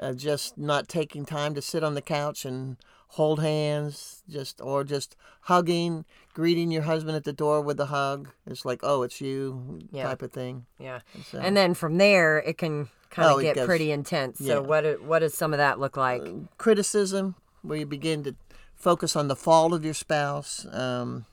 uh, 0.00 0.12
just 0.14 0.56
not 0.56 0.88
taking 0.88 1.26
time 1.26 1.54
to 1.54 1.62
sit 1.62 1.84
on 1.84 1.94
the 1.94 2.02
couch 2.02 2.44
and 2.44 2.76
hold 3.08 3.40
hands, 3.40 4.22
just 4.28 4.60
or 4.60 4.84
just 4.84 5.16
hugging, 5.42 6.04
greeting 6.36 6.70
your 6.70 6.82
husband 6.82 7.16
at 7.16 7.24
the 7.24 7.32
door 7.32 7.62
with 7.62 7.80
a 7.80 7.86
hug. 7.86 8.28
It's 8.46 8.66
like, 8.66 8.80
oh, 8.82 9.02
it's 9.04 9.22
you 9.22 9.78
Yeah. 9.90 10.04
type 10.04 10.20
of 10.20 10.32
thing. 10.32 10.66
Yeah. 10.78 11.00
So- 11.30 11.38
And 11.38 11.56
then 11.56 11.72
from 11.72 11.96
there 11.96 12.38
it 12.38 12.58
can 12.58 12.90
kind 13.08 13.30
of 13.30 13.38
Oh, 13.38 13.40
get 13.40 13.54
goes- 13.56 13.64
pretty 13.66 13.90
intense. 13.90 14.38
yeah. 14.38 14.56
So 14.56 14.62
what 14.62 15.00
what 15.02 15.20
does 15.20 15.32
some 15.32 15.54
of 15.54 15.58
that 15.58 15.80
look 15.80 15.96
like? 15.96 16.22
criticism, 16.58 17.36
where 17.62 17.78
you 17.78 17.86
begin 17.86 18.22
to 18.24 18.34
focus 18.74 19.16
on 19.16 19.28
the 19.28 19.34
fault 19.36 19.72
of 19.72 19.82
your 19.82 19.94
spouse, 19.94 20.66
um, 20.72 21.24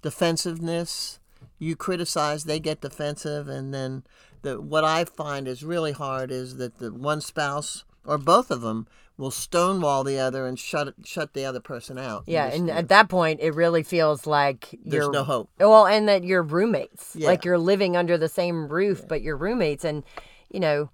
defensiveness. 0.00 1.18
You 1.58 1.76
criticize, 1.76 2.44
they 2.44 2.58
get 2.60 2.80
defensive, 2.80 3.46
and 3.46 3.74
then 3.74 4.04
the 4.40 4.58
what 4.60 4.84
I 4.84 5.04
find 5.04 5.46
is 5.46 5.62
really 5.62 5.92
hard 5.92 6.30
is 6.30 6.56
that 6.56 6.78
the 6.78 6.90
one 6.92 7.20
spouse 7.20 7.84
or 8.06 8.16
both 8.16 8.50
of 8.50 8.62
them 8.62 8.86
will 9.20 9.30
stonewall 9.30 10.02
the 10.02 10.18
other 10.18 10.46
and 10.46 10.58
shut 10.58 10.94
shut 11.04 11.34
the 11.34 11.44
other 11.44 11.60
person 11.60 11.98
out. 11.98 12.24
Yeah, 12.26 12.46
and 12.46 12.70
at 12.70 12.88
that 12.88 13.08
point, 13.10 13.38
it 13.40 13.54
really 13.54 13.82
feels 13.82 14.26
like 14.26 14.74
there's 14.82 15.10
no 15.10 15.22
hope. 15.24 15.50
well, 15.60 15.86
and 15.86 16.08
that 16.08 16.24
you're 16.24 16.42
roommates, 16.42 17.14
Yeah. 17.14 17.28
like 17.28 17.44
you're 17.44 17.58
living 17.58 17.96
under 17.96 18.16
the 18.16 18.28
same 18.30 18.66
roof, 18.68 19.06
but 19.06 19.20
you're 19.22 19.36
roommates, 19.36 19.84
and 19.84 20.02
you 20.50 20.58
know 20.58 20.90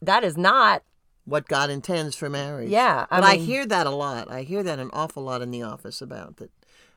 that 0.00 0.24
is 0.24 0.36
not. 0.36 0.82
What 1.24 1.46
God 1.46 1.70
intends 1.70 2.16
for 2.16 2.28
marriage. 2.30 2.70
Yeah, 2.70 3.06
I 3.10 3.20
but 3.20 3.26
I 3.28 3.34
hear 3.36 3.66
that 3.66 3.86
a 3.86 3.90
lot. 3.90 4.30
I 4.30 4.42
hear 4.42 4.62
that 4.62 4.78
an 4.78 4.90
awful 4.92 5.22
lot 5.22 5.42
in 5.42 5.50
the 5.50 5.62
office 5.62 6.00
about 6.00 6.36
that. 6.38 6.50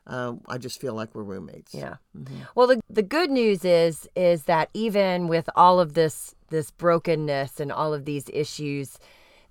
Um, 0.08 0.40
I 0.46 0.58
just 0.58 0.80
feel 0.80 0.94
like 0.94 1.14
we're 1.14 1.24
roommates. 1.24 1.74
Yeah. 1.74 1.96
Mm-hmm. 2.16 2.34
Well, 2.54 2.68
the 2.68 2.80
the 2.88 3.02
good 3.02 3.30
news 3.30 3.64
is 3.64 4.08
is 4.14 4.44
that 4.44 4.70
even 4.74 5.26
with 5.26 5.48
all 5.56 5.80
of 5.80 5.94
this 5.94 6.34
this 6.50 6.70
brokenness 6.70 7.58
and 7.58 7.72
all 7.72 7.92
of 7.92 8.04
these 8.04 8.28
issues, 8.32 8.98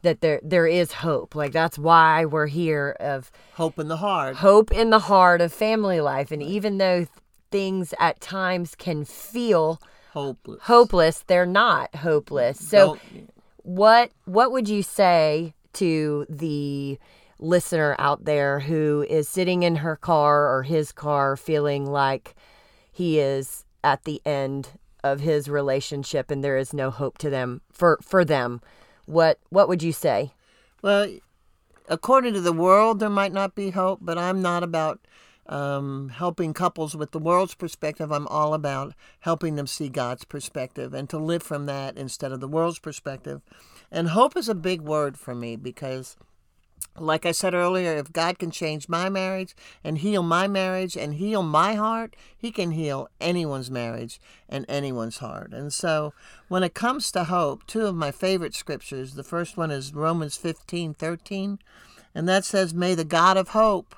that 0.05 0.21
there 0.21 0.39
there 0.41 0.65
is 0.65 0.91
hope. 0.93 1.35
Like 1.35 1.51
that's 1.51 1.77
why 1.77 2.25
we're 2.25 2.47
here 2.47 2.95
of 2.99 3.29
Hope 3.55 3.77
in 3.77 3.89
the 3.89 3.97
heart. 3.97 4.37
hope 4.37 4.71
in 4.71 4.89
the 4.89 4.99
heart 4.99 5.41
of 5.41 5.51
family 5.53 5.99
life, 6.01 6.31
and 6.31 6.41
even 6.41 6.77
though 6.77 6.99
th- 6.99 7.09
things 7.51 7.93
at 7.99 8.19
times 8.21 8.73
can 8.75 9.03
feel 9.05 9.81
Hopeless. 10.13 10.59
hopeless, 10.63 11.23
they're 11.27 11.45
not 11.45 11.93
hopeless. 11.95 12.57
So. 12.65 12.77
Don't- 12.95 13.29
what 13.67 14.11
what 14.25 14.51
would 14.51 14.69
you 14.69 14.83
say 14.83 15.55
to 15.73 16.27
the 16.29 16.99
listener 17.39 17.95
out 17.97 18.23
there 18.25 18.59
who 18.59 19.03
is 19.09 19.27
sitting 19.27 19.63
in 19.63 19.77
her 19.77 19.95
car 19.95 20.55
or 20.55 20.61
his 20.61 20.91
car 20.91 21.35
feeling 21.35 21.83
like 21.89 22.35
he 22.91 23.19
is 23.19 23.65
at 23.83 24.03
the 24.03 24.21
end 24.23 24.69
of 25.03 25.19
his 25.21 25.49
relationship 25.49 26.29
and 26.29 26.43
there 26.43 26.57
is 26.57 26.73
no 26.73 26.91
hope 26.91 27.17
to 27.17 27.29
them 27.31 27.59
for 27.71 27.97
for 28.03 28.23
them 28.23 28.61
what 29.05 29.39
what 29.49 29.67
would 29.67 29.83
you 29.83 29.91
say 29.91 30.33
Well, 30.81 31.09
according 31.87 32.33
to 32.33 32.41
the 32.41 32.53
world, 32.53 32.99
there 32.99 33.09
might 33.09 33.33
not 33.33 33.55
be 33.55 33.71
hope, 33.71 33.99
but 34.01 34.17
I'm 34.17 34.41
not 34.41 34.63
about 34.63 34.99
um, 35.47 36.09
helping 36.09 36.53
couples 36.53 36.95
with 36.95 37.11
the 37.11 37.19
world's 37.19 37.55
perspective. 37.55 38.11
I'm 38.11 38.27
all 38.27 38.53
about 38.53 38.93
helping 39.19 39.55
them 39.55 39.67
see 39.67 39.89
God's 39.89 40.25
perspective 40.25 40.93
and 40.93 41.09
to 41.09 41.17
live 41.17 41.43
from 41.43 41.65
that 41.67 41.97
instead 41.97 42.31
of 42.31 42.39
the 42.39 42.47
world's 42.47 42.79
perspective. 42.79 43.41
And 43.91 44.09
hope 44.09 44.35
is 44.35 44.49
a 44.49 44.55
big 44.55 44.81
word 44.81 45.17
for 45.17 45.35
me 45.35 45.55
because. 45.55 46.17
Like 46.97 47.25
I 47.25 47.33
said 47.33 47.53
earlier, 47.53 47.97
if 47.97 48.13
God 48.13 48.39
can 48.39 48.51
change 48.51 48.87
my 48.87 49.09
marriage 49.09 49.53
and 49.83 49.97
heal 49.97 50.23
my 50.23 50.47
marriage 50.47 50.95
and 50.95 51.15
heal 51.15 51.43
my 51.43 51.73
heart, 51.75 52.15
He 52.37 52.51
can 52.51 52.71
heal 52.71 53.09
anyone's 53.19 53.69
marriage 53.69 54.21
and 54.47 54.65
anyone's 54.69 55.17
heart. 55.17 55.51
And 55.51 55.73
so, 55.73 56.13
when 56.47 56.63
it 56.63 56.73
comes 56.73 57.11
to 57.11 57.25
hope, 57.25 57.67
two 57.67 57.85
of 57.85 57.95
my 57.95 58.11
favorite 58.11 58.55
scriptures 58.55 59.15
the 59.15 59.23
first 59.23 59.57
one 59.57 59.71
is 59.71 59.93
Romans 59.93 60.37
fifteen 60.37 60.93
thirteen, 60.93 61.59
and 62.13 62.29
that 62.29 62.45
says, 62.45 62.73
May 62.73 62.95
the 62.95 63.03
God 63.03 63.35
of 63.35 63.49
hope 63.49 63.93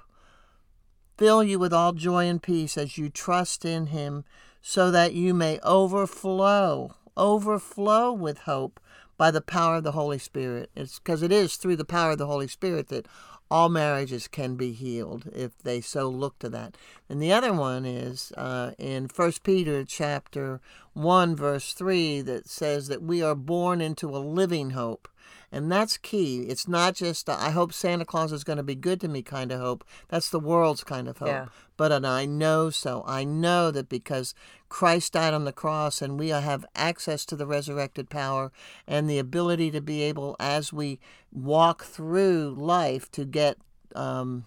fill 1.17 1.43
you 1.43 1.59
with 1.59 1.73
all 1.73 1.93
joy 1.93 2.25
and 2.25 2.41
peace 2.41 2.79
as 2.79 2.97
you 2.97 3.09
trust 3.09 3.63
in 3.63 3.87
Him, 3.87 4.25
so 4.59 4.89
that 4.89 5.13
you 5.13 5.35
may 5.35 5.59
overflow, 5.59 6.95
overflow 7.15 8.11
with 8.11 8.39
hope 8.39 8.79
by 9.17 9.31
the 9.31 9.41
power 9.41 9.77
of 9.77 9.83
the 9.83 9.91
Holy 9.93 10.19
Spirit. 10.19 10.69
It's 10.75 10.99
because 10.99 11.21
it 11.21 11.31
is 11.31 11.55
through 11.55 11.75
the 11.75 11.85
power 11.85 12.11
of 12.11 12.17
the 12.17 12.27
Holy 12.27 12.47
Spirit 12.47 12.87
that 12.89 13.07
all 13.49 13.69
marriages 13.69 14.27
can 14.27 14.55
be 14.55 14.73
healed 14.73 15.29
if 15.33 15.57
they 15.59 15.79
so 15.81 16.09
look 16.09 16.37
to 16.39 16.49
that. 16.49 16.75
And 17.09 17.21
the 17.21 17.31
other 17.31 17.53
one 17.53 17.85
is 17.85 18.31
uh, 18.35 18.71
in 18.77 19.07
First 19.07 19.43
Peter 19.43 19.83
chapter 19.85 20.59
one 20.93 21.35
verse 21.35 21.73
three 21.73 22.21
that 22.21 22.49
says 22.49 22.87
that 22.89 23.01
we 23.01 23.21
are 23.21 23.35
born 23.35 23.81
into 23.81 24.09
a 24.09 24.19
living 24.19 24.71
hope. 24.71 25.07
And 25.51 25.71
that's 25.71 25.97
key. 25.97 26.41
It's 26.41 26.67
not 26.67 26.93
just, 26.93 27.29
I 27.29 27.51
hope 27.51 27.71
Santa 27.71 28.03
Claus 28.03 28.31
is 28.33 28.43
going 28.43 28.57
to 28.57 28.63
be 28.63 28.75
good 28.75 28.99
to 29.01 29.07
me 29.07 29.21
kind 29.21 29.51
of 29.51 29.59
hope. 29.59 29.85
That's 30.09 30.29
the 30.29 30.39
world's 30.39 30.83
kind 30.83 31.07
of 31.07 31.19
hope. 31.19 31.29
Yeah. 31.29 31.45
But 31.77 31.91
an 31.91 32.03
I 32.03 32.25
know 32.25 32.69
so. 32.69 33.03
I 33.07 33.23
know 33.23 33.71
that 33.71 33.87
because 33.87 34.35
Christ 34.67 35.13
died 35.13 35.33
on 35.33 35.45
the 35.45 35.53
cross 35.53 36.01
and 36.01 36.19
we 36.19 36.29
have 36.29 36.65
access 36.75 37.25
to 37.25 37.35
the 37.35 37.47
resurrected 37.47 38.09
power 38.09 38.51
and 38.85 39.09
the 39.09 39.19
ability 39.19 39.71
to 39.71 39.81
be 39.81 40.01
able, 40.01 40.35
as 40.39 40.73
we 40.73 40.99
walk 41.31 41.83
through 41.83 42.55
life, 42.57 43.09
to 43.11 43.25
get. 43.25 43.57
Um, 43.95 44.45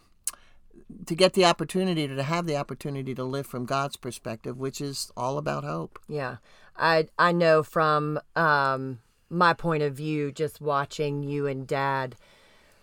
to 1.06 1.14
get 1.14 1.34
the 1.34 1.44
opportunity 1.44 2.08
to 2.08 2.22
have 2.22 2.46
the 2.46 2.56
opportunity 2.56 3.14
to 3.14 3.22
live 3.22 3.46
from 3.46 3.64
God's 3.64 3.96
perspective, 3.96 4.58
which 4.58 4.80
is 4.80 5.12
all 5.16 5.38
about 5.38 5.62
hope. 5.62 5.98
Yeah, 6.08 6.36
I 6.76 7.06
I 7.18 7.32
know 7.32 7.62
from 7.62 8.18
um, 8.34 8.98
my 9.30 9.54
point 9.54 9.82
of 9.82 9.94
view, 9.94 10.32
just 10.32 10.60
watching 10.60 11.22
you 11.22 11.46
and 11.46 11.66
Dad 11.66 12.16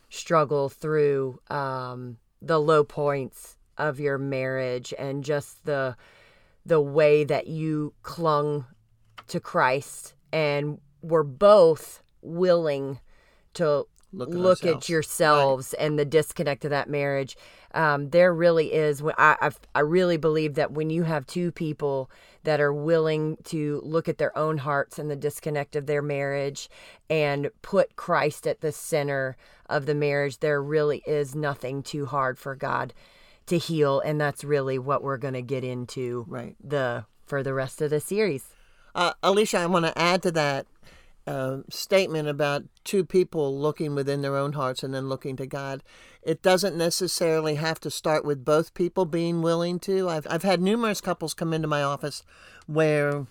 struggle 0.10 0.70
through 0.70 1.40
um, 1.50 2.18
the 2.42 2.60
low 2.60 2.84
points 2.84 3.58
of 3.78 4.00
your 4.00 4.18
marriage 4.18 4.94
and 4.98 5.24
just 5.24 5.66
the 5.66 5.96
the 6.66 6.82
way 6.82 7.24
that 7.24 7.48
you 7.48 7.94
clung 8.04 8.66
to 9.28 9.40
Christ 9.40 10.16
and 10.34 10.80
were 11.02 11.24
both 11.24 12.02
willing 12.22 13.00
to 13.54 13.88
Look 14.18 14.30
look 14.30 14.60
at 14.64 14.68
at, 14.70 14.74
ourselves. 14.76 14.90
yourselves 14.90 15.74
and 15.76 16.00
the 16.00 16.06
disconnect 16.06 16.66
of 16.66 16.72
that 16.72 16.90
marriage. 16.90 17.38
Um, 17.74 18.10
there 18.10 18.34
really 18.34 18.74
is. 18.74 19.02
when 19.04 19.14
I 19.18 19.38
I've, 19.42 19.60
I 19.76 19.82
really 19.82 20.18
believe 20.18 20.56
that 20.56 20.72
when 20.72 20.90
you 20.90 21.04
have 21.04 21.28
two 21.28 21.52
people 21.52 22.10
that 22.44 22.60
are 22.62 22.74
willing 22.74 23.38
to 23.46 23.82
look 23.84 24.08
at 24.10 24.18
their 24.18 24.36
own 24.38 24.58
hearts 24.60 24.98
and 24.98 25.12
the 25.12 25.16
disconnect 25.16 25.76
of 25.76 25.86
their 25.86 26.02
marriage 26.02 26.70
and 27.10 27.50
put 27.62 27.96
Christ 27.96 28.48
at 28.48 28.62
the 28.62 28.72
center 28.72 29.36
of 29.70 29.86
the 29.86 29.96
marriage, 29.96 30.40
there 30.40 30.62
really 30.64 31.04
is 31.06 31.36
nothing 31.36 31.84
too 31.84 32.06
hard 32.06 32.40
for 32.40 32.56
God 32.56 32.94
to 33.48 33.58
heal, 33.58 34.00
and 34.02 34.20
that's 34.20 34.44
really 34.44 34.78
what 34.80 35.04
we're 35.04 35.18
going 35.18 35.34
to 35.34 35.42
get 35.42 35.64
into 35.64 36.26
Right. 36.28 36.56
the 36.64 37.06
for 37.26 37.44
the 37.44 37.54
rest 37.54 37.82
of 37.82 37.90
the 37.90 38.00
series. 38.00 38.46
Uh, 38.96 39.14
Alicia, 39.22 39.58
I 39.60 39.66
want 39.68 39.86
to 39.86 39.98
add 39.98 40.24
to 40.24 40.32
that 40.32 40.66
uh, 41.28 41.58
statement 41.70 42.28
about 42.28 42.64
two 42.86 43.04
people 43.04 43.60
looking 43.60 43.94
within 43.94 44.22
their 44.22 44.38
own 44.38 44.54
hearts 44.54 44.82
and 44.82 44.94
then 44.94 45.10
looking 45.10 45.36
to 45.36 45.46
God. 45.46 45.84
It 46.24 46.42
doesn't 46.42 46.78
necessarily 46.78 47.56
have 47.56 47.80
to 47.82 47.92
start 47.92 48.24
with 48.24 48.46
both 48.46 48.74
people 48.74 49.06
being 49.06 49.42
willing 49.42 49.78
to. 49.80 50.08
I've, 50.08 50.26
I've 50.30 50.44
had 50.44 50.62
numerous 50.62 51.02
couples 51.02 51.34
come 51.34 51.54
into 51.54 51.68
my 51.68 51.84
office 51.84 52.24
where 52.66 53.28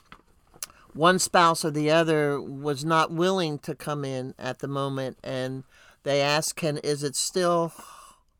one 0.93 1.19
spouse 1.19 1.65
or 1.65 1.71
the 1.71 1.91
other 1.91 2.41
was 2.41 2.85
not 2.85 3.11
willing 3.11 3.59
to 3.61 3.75
come 3.75 4.05
in 4.05 4.35
at 4.39 4.59
the 4.59 4.69
moment 4.69 5.19
and 5.25 5.65
they 6.05 6.21
ask 6.21 6.57
can 6.57 6.79
is 6.79 7.03
it 7.03 7.17
still 7.17 7.73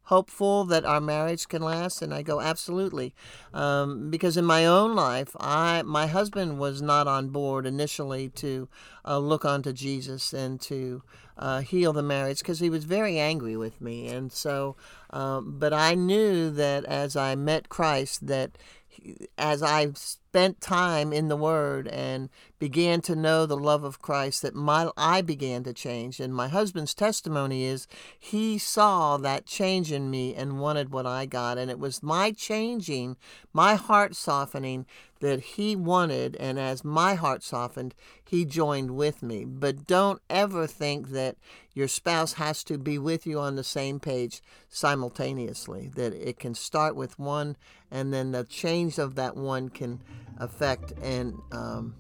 hopeful 0.07 0.65
that 0.65 0.85
our 0.85 1.01
marriage 1.01 1.49
can 1.49 1.63
last 1.63 2.01
and 2.03 2.13
i 2.15 2.23
go 2.23 2.41
absolutely. 2.41 3.15
Um, 3.53 4.11
because 4.11 4.37
in 4.37 4.45
my 4.45 4.65
own 4.67 4.95
life 4.95 5.35
i 5.41 5.83
my 5.83 6.07
husband 6.07 6.59
was 6.59 6.81
not 6.83 7.07
on 7.07 7.29
board 7.29 7.67
initially 7.67 8.29
to 8.31 8.69
uh, 9.05 9.19
look 9.19 9.45
onto 9.45 9.73
jesus 9.73 10.33
and 10.33 10.61
to 10.61 11.03
uh, 11.39 11.61
heal 11.61 11.93
the 11.93 12.03
marriage 12.03 12.39
because 12.39 12.61
he 12.61 12.71
was 12.71 12.85
very 12.85 13.19
angry 13.19 13.57
with 13.57 13.81
me. 13.81 14.09
And 14.09 14.33
so 14.33 14.77
um, 15.11 15.59
but 15.59 15.73
i 15.73 15.95
knew 15.95 16.51
that 16.51 16.85
as 16.85 17.17
i 17.17 17.35
met 17.35 17.69
christ 17.69 18.27
that 18.27 18.57
he- 18.89 19.29
as 19.39 19.63
i 19.63 19.89
spent 20.37 20.61
time 20.61 21.15
in 21.15 21.29
the 21.29 21.37
Word 21.37 21.89
and 21.89 22.29
began 22.59 23.01
to 23.01 23.17
know 23.17 23.47
the 23.47 23.57
love 23.57 23.85
of 23.85 24.03
Christ 24.03 24.43
that 24.43 24.55
my 24.55 24.91
I 24.95 25.23
began 25.23 25.63
to 25.63 25.73
change. 25.73 26.21
And 26.21 26.35
my 26.35 26.49
husband's 26.49 26.93
testimony 26.93 27.65
is 27.65 27.87
he 28.19 28.59
saw 28.59 29.17
that 29.17 29.47
change 29.47 29.91
in 29.91 30.11
me 30.11 30.35
and 30.35 30.61
wanted 30.61 30.93
what 30.93 31.07
I 31.07 31.25
got. 31.25 31.57
And 31.57 31.71
it 31.71 31.79
was 31.79 32.03
my 32.03 32.33
changing, 32.33 33.17
my 33.55 33.77
heart 33.77 34.15
softening 34.15 34.85
that 35.21 35.41
he 35.41 35.75
wanted, 35.75 36.37
and 36.37 36.59
as 36.59 36.85
my 36.85 37.15
heart 37.15 37.43
softened, 37.43 37.95
he 38.23 38.45
joined 38.45 38.91
with 38.91 39.23
me. 39.23 39.47
But 39.47 39.87
don't 39.87 40.21
ever 40.29 40.67
think 40.67 41.09
that 41.09 41.37
your 41.73 41.89
spouse 41.89 42.35
has 42.35 42.63
to 42.65 42.77
be 42.77 42.99
with 42.99 43.27
you 43.27 43.39
on 43.39 43.57
the 43.57 43.65
same 43.65 43.99
page 43.99 44.43
simultaneously, 44.69 45.91
that 45.95 46.13
it 46.13 46.39
can 46.39 46.55
start 46.55 46.95
with 46.95 47.19
one, 47.19 47.57
and 47.91 48.13
then 48.13 48.33
the 48.33 48.45
change 48.45 48.99
of 48.99 49.15
that 49.15 49.37
one 49.37 49.71
can 49.71 50.03
affect 50.39 50.93
and 51.03 51.35
um, 51.53 51.95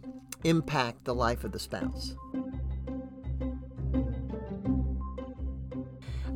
impact 0.44 1.04
the 1.04 1.14
life 1.14 1.44
of 1.44 1.52
the 1.52 1.58
spouse. 1.58 2.14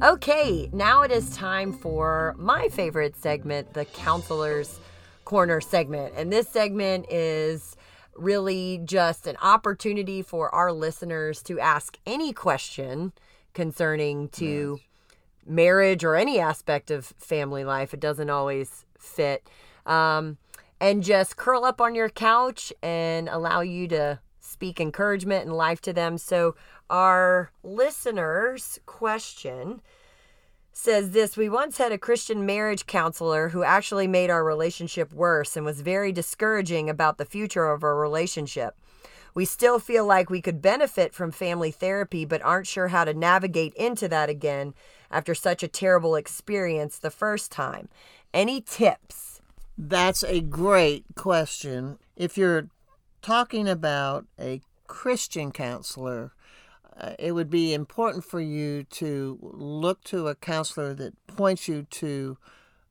Okay, 0.02 0.70
now 0.72 1.02
it 1.02 1.10
is 1.10 1.36
time 1.36 1.74
for 1.74 2.34
my 2.38 2.68
favorite 2.70 3.16
segment, 3.16 3.74
the 3.74 3.84
counselor's 3.84 4.80
corner 5.26 5.60
segment. 5.60 6.14
And 6.16 6.32
this 6.32 6.48
segment 6.48 7.04
is 7.10 7.76
really 8.16 8.80
just 8.84 9.26
an 9.26 9.36
opportunity 9.42 10.22
for 10.22 10.52
our 10.54 10.72
listeners 10.72 11.42
to 11.42 11.60
ask 11.60 11.98
any 12.06 12.32
question 12.32 13.12
concerning 13.52 14.28
to 14.30 14.78
yes. 14.80 15.16
marriage 15.46 16.02
or 16.02 16.16
any 16.16 16.40
aspect 16.40 16.90
of 16.90 17.04
family 17.18 17.64
life. 17.64 17.92
It 17.92 18.00
doesn't 18.00 18.30
always 18.30 18.86
fit. 18.98 19.46
Um, 19.84 20.38
and 20.80 21.02
just 21.02 21.36
curl 21.36 21.64
up 21.64 21.80
on 21.80 21.94
your 21.94 22.08
couch 22.08 22.72
and 22.82 23.28
allow 23.28 23.60
you 23.60 23.86
to 23.88 24.20
speak 24.40 24.80
encouragement 24.80 25.44
and 25.44 25.54
life 25.54 25.80
to 25.82 25.92
them. 25.92 26.18
So, 26.18 26.56
our 26.88 27.52
listeners' 27.62 28.80
question 28.86 29.80
says 30.72 31.10
this 31.10 31.36
We 31.36 31.48
once 31.48 31.78
had 31.78 31.92
a 31.92 31.98
Christian 31.98 32.46
marriage 32.46 32.86
counselor 32.86 33.50
who 33.50 33.62
actually 33.62 34.08
made 34.08 34.30
our 34.30 34.44
relationship 34.44 35.12
worse 35.12 35.56
and 35.56 35.64
was 35.64 35.82
very 35.82 36.12
discouraging 36.12 36.88
about 36.88 37.18
the 37.18 37.24
future 37.24 37.66
of 37.70 37.84
our 37.84 37.96
relationship. 37.96 38.76
We 39.32 39.44
still 39.44 39.78
feel 39.78 40.04
like 40.04 40.28
we 40.28 40.40
could 40.40 40.60
benefit 40.60 41.14
from 41.14 41.30
family 41.30 41.70
therapy, 41.70 42.24
but 42.24 42.42
aren't 42.42 42.66
sure 42.66 42.88
how 42.88 43.04
to 43.04 43.14
navigate 43.14 43.74
into 43.74 44.08
that 44.08 44.28
again 44.28 44.74
after 45.10 45.34
such 45.36 45.62
a 45.62 45.68
terrible 45.68 46.16
experience 46.16 46.98
the 46.98 47.10
first 47.10 47.52
time. 47.52 47.88
Any 48.34 48.60
tips? 48.60 49.29
That's 49.82 50.22
a 50.22 50.42
great 50.42 51.06
question. 51.16 51.96
If 52.14 52.36
you're 52.36 52.68
talking 53.22 53.66
about 53.66 54.26
a 54.38 54.60
Christian 54.86 55.52
counselor, 55.52 56.32
uh, 57.00 57.14
it 57.18 57.32
would 57.32 57.48
be 57.48 57.72
important 57.72 58.22
for 58.22 58.42
you 58.42 58.84
to 58.84 59.38
look 59.40 60.04
to 60.04 60.28
a 60.28 60.34
counselor 60.34 60.92
that 60.92 61.14
points 61.26 61.66
you 61.66 61.84
to 61.92 62.36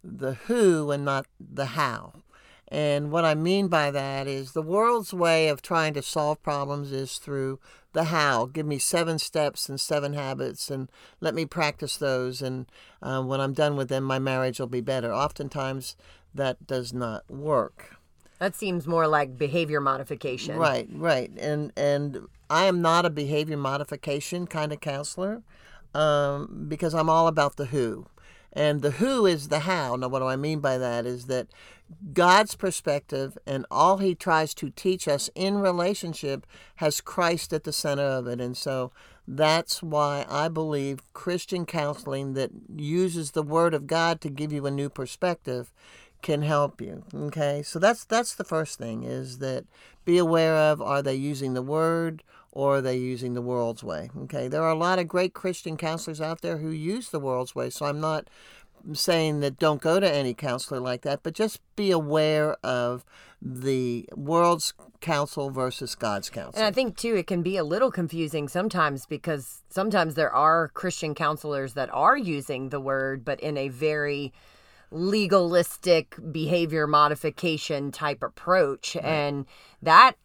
the 0.03 0.33
who 0.33 0.89
and 0.89 1.05
not 1.05 1.27
the 1.39 1.65
how. 1.65 2.23
And 2.71 3.11
what 3.11 3.25
I 3.25 3.35
mean 3.35 3.67
by 3.67 3.91
that 3.91 4.27
is 4.27 4.51
the 4.51 4.61
world's 4.63 5.13
way 5.13 5.47
of 5.47 5.61
trying 5.61 5.93
to 5.95 6.01
solve 6.01 6.41
problems 6.41 6.91
is 6.91 7.17
through 7.17 7.59
the 7.93 8.05
how. 8.05 8.45
Give 8.45 8.65
me 8.65 8.77
seven 8.77 9.17
steps 9.17 9.69
and 9.69 9.79
seven 9.79 10.13
habits, 10.13 10.69
and 10.69 10.89
let 11.19 11.33
me 11.33 11.45
practice 11.45 11.97
those. 11.97 12.43
And 12.43 12.67
uh, 13.01 13.23
when 13.23 13.41
I'm 13.41 13.53
done 13.53 13.75
with 13.75 13.89
them, 13.89 14.03
my 14.03 14.19
marriage 14.19 14.59
will 14.59 14.67
be 14.67 14.81
better. 14.81 15.11
Oftentimes, 15.11 15.95
that 16.33 16.65
does 16.67 16.93
not 16.93 17.29
work. 17.29 17.97
That 18.39 18.55
seems 18.55 18.87
more 18.87 19.07
like 19.07 19.37
behavior 19.37 19.81
modification. 19.81 20.55
Right, 20.55 20.87
right. 20.91 21.29
And 21.37 21.73
and 21.75 22.27
I 22.49 22.65
am 22.65 22.81
not 22.81 23.05
a 23.05 23.09
behavior 23.09 23.57
modification 23.57 24.47
kind 24.47 24.71
of 24.71 24.79
counselor 24.79 25.43
um, 25.93 26.65
because 26.67 26.93
I'm 26.93 27.09
all 27.09 27.27
about 27.27 27.57
the 27.57 27.65
who. 27.65 28.07
And 28.51 28.81
the 28.81 28.91
who 28.91 29.25
is 29.25 29.49
the 29.49 29.59
how. 29.59 29.95
Now, 29.95 30.07
what 30.07 30.19
do 30.19 30.25
I 30.25 30.35
mean 30.35 30.59
by 30.59 30.77
that 30.77 31.05
is 31.05 31.25
that 31.25 31.47
God's 32.13 32.55
perspective 32.55 33.37
and 33.45 33.65
all 33.69 33.97
he 33.97 34.15
tries 34.15 34.53
to 34.55 34.71
teach 34.71 35.07
us 35.07 35.29
in 35.35 35.59
relationship 35.59 36.47
has 36.77 37.01
Christ 37.01 37.53
at 37.53 37.63
the 37.63 37.73
center 37.73 38.03
of 38.03 38.25
it. 38.25 38.41
And 38.41 38.57
so 38.57 38.91
that's 39.27 39.83
why 39.83 40.25
I 40.27 40.47
believe 40.47 41.13
Christian 41.13 41.65
counseling 41.65 42.33
that 42.33 42.49
uses 42.75 43.31
the 43.31 43.43
word 43.43 43.75
of 43.75 43.85
God 43.85 44.21
to 44.21 44.29
give 44.29 44.51
you 44.51 44.65
a 44.65 44.71
new 44.71 44.89
perspective 44.89 45.71
can 46.21 46.41
help 46.41 46.81
you. 46.81 47.03
Okay? 47.13 47.61
So 47.63 47.79
that's 47.79 48.03
that's 48.05 48.35
the 48.35 48.43
first 48.43 48.77
thing 48.77 49.03
is 49.03 49.39
that 49.39 49.65
be 50.05 50.17
aware 50.17 50.55
of 50.55 50.81
are 50.81 51.01
they 51.01 51.15
using 51.15 51.53
the 51.53 51.61
word 51.61 52.23
or 52.51 52.77
are 52.77 52.81
they 52.81 52.97
using 52.97 53.33
the 53.33 53.41
world's 53.41 53.83
way? 53.83 54.09
Okay, 54.23 54.47
there 54.47 54.63
are 54.63 54.71
a 54.71 54.75
lot 54.75 54.99
of 54.99 55.07
great 55.07 55.33
Christian 55.33 55.77
counselors 55.77 56.19
out 56.19 56.41
there 56.41 56.57
who 56.57 56.71
use 56.71 57.09
the 57.09 57.19
world's 57.19 57.53
way, 57.53 57.69
so 57.69 57.85
I'm 57.85 58.01
not 58.01 58.27
saying 58.93 59.41
that 59.41 59.59
don't 59.59 59.81
go 59.81 59.99
to 59.99 60.11
any 60.11 60.33
counselor 60.33 60.79
like 60.79 61.01
that, 61.01 61.21
but 61.21 61.33
just 61.33 61.59
be 61.75 61.91
aware 61.91 62.55
of 62.63 63.05
the 63.41 64.07
world's 64.15 64.73
counsel 64.99 65.49
versus 65.49 65.95
God's 65.95 66.29
counsel. 66.29 66.57
And 66.57 66.65
I 66.65 66.71
think 66.71 66.97
too 66.97 67.15
it 67.15 67.27
can 67.27 67.41
be 67.41 67.57
a 67.57 67.63
little 67.63 67.91
confusing 67.91 68.47
sometimes 68.47 69.05
because 69.05 69.61
sometimes 69.69 70.15
there 70.15 70.33
are 70.33 70.69
Christian 70.69 71.15
counselors 71.15 71.73
that 71.73 71.89
are 71.93 72.17
using 72.17 72.69
the 72.69 72.81
word 72.81 73.23
but 73.23 73.39
in 73.39 73.57
a 73.57 73.69
very 73.69 74.33
legalistic 74.91 76.15
behavior 76.31 76.87
modification 76.87 77.91
type 77.91 78.23
approach 78.23 78.95
right. 78.95 79.05
and 79.05 79.45
that 79.81 80.15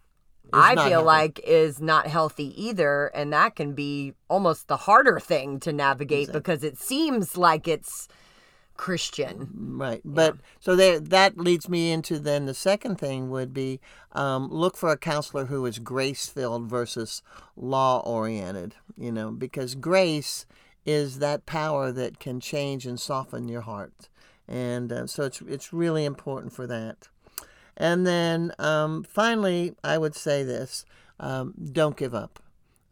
I 0.53 0.75
feel 0.75 0.85
healthy. 0.85 1.05
like 1.05 1.41
is 1.45 1.81
not 1.81 2.07
healthy 2.07 2.63
either. 2.63 3.07
And 3.09 3.33
that 3.33 3.57
can 3.57 3.73
be 3.73 4.15
almost 4.29 4.69
the 4.69 4.77
harder 4.77 5.19
thing 5.19 5.61
to 5.61 5.73
navigate 5.73 6.29
exactly. 6.29 6.41
because 6.41 6.65
it 6.65 6.79
seems 6.79 7.37
like 7.37 7.67
it's 7.67 8.09
Christian. 8.77 9.51
Right. 9.55 10.01
But 10.05 10.35
yeah. 10.35 10.41
so 10.61 10.77
there, 10.77 11.01
that 11.01 11.39
leads 11.39 11.69
me 11.69 11.93
into 11.93 12.19
then 12.19 12.47
the 12.47 12.55
second 12.55 12.97
thing 12.97 13.31
would 13.31 13.55
be 13.55 13.81
um, 14.13 14.49
look 14.51 14.77
for 14.77 14.91
a 14.91 14.97
counselor 14.97 15.47
who 15.47 15.65
is 15.67 15.79
grace 15.79 16.29
filled 16.29 16.69
versus 16.69 17.23
law 17.57 18.01
oriented, 18.01 18.75
you 18.97 19.13
know, 19.13 19.31
because 19.31 19.75
grace 19.75 20.47
is 20.85 21.19
that 21.19 21.47
power 21.47 21.91
that 21.93 22.19
can 22.19 22.41
change 22.41 22.87
and 22.87 23.01
soften 23.01 23.49
your 23.49 23.63
heart. 23.63 24.09
And 24.47 24.93
uh, 24.93 25.07
so 25.07 25.25
it's, 25.25 25.41
it's 25.43 25.73
really 25.73 26.05
important 26.05 26.53
for 26.53 26.67
that. 26.67 27.09
And 27.77 28.07
then 28.07 28.53
um, 28.59 29.03
finally, 29.03 29.75
I 29.83 29.99
would 29.99 30.15
say 30.15 30.43
this 30.43 30.85
um, 31.19 31.55
don't 31.73 31.97
give 31.97 32.15
up. 32.15 32.41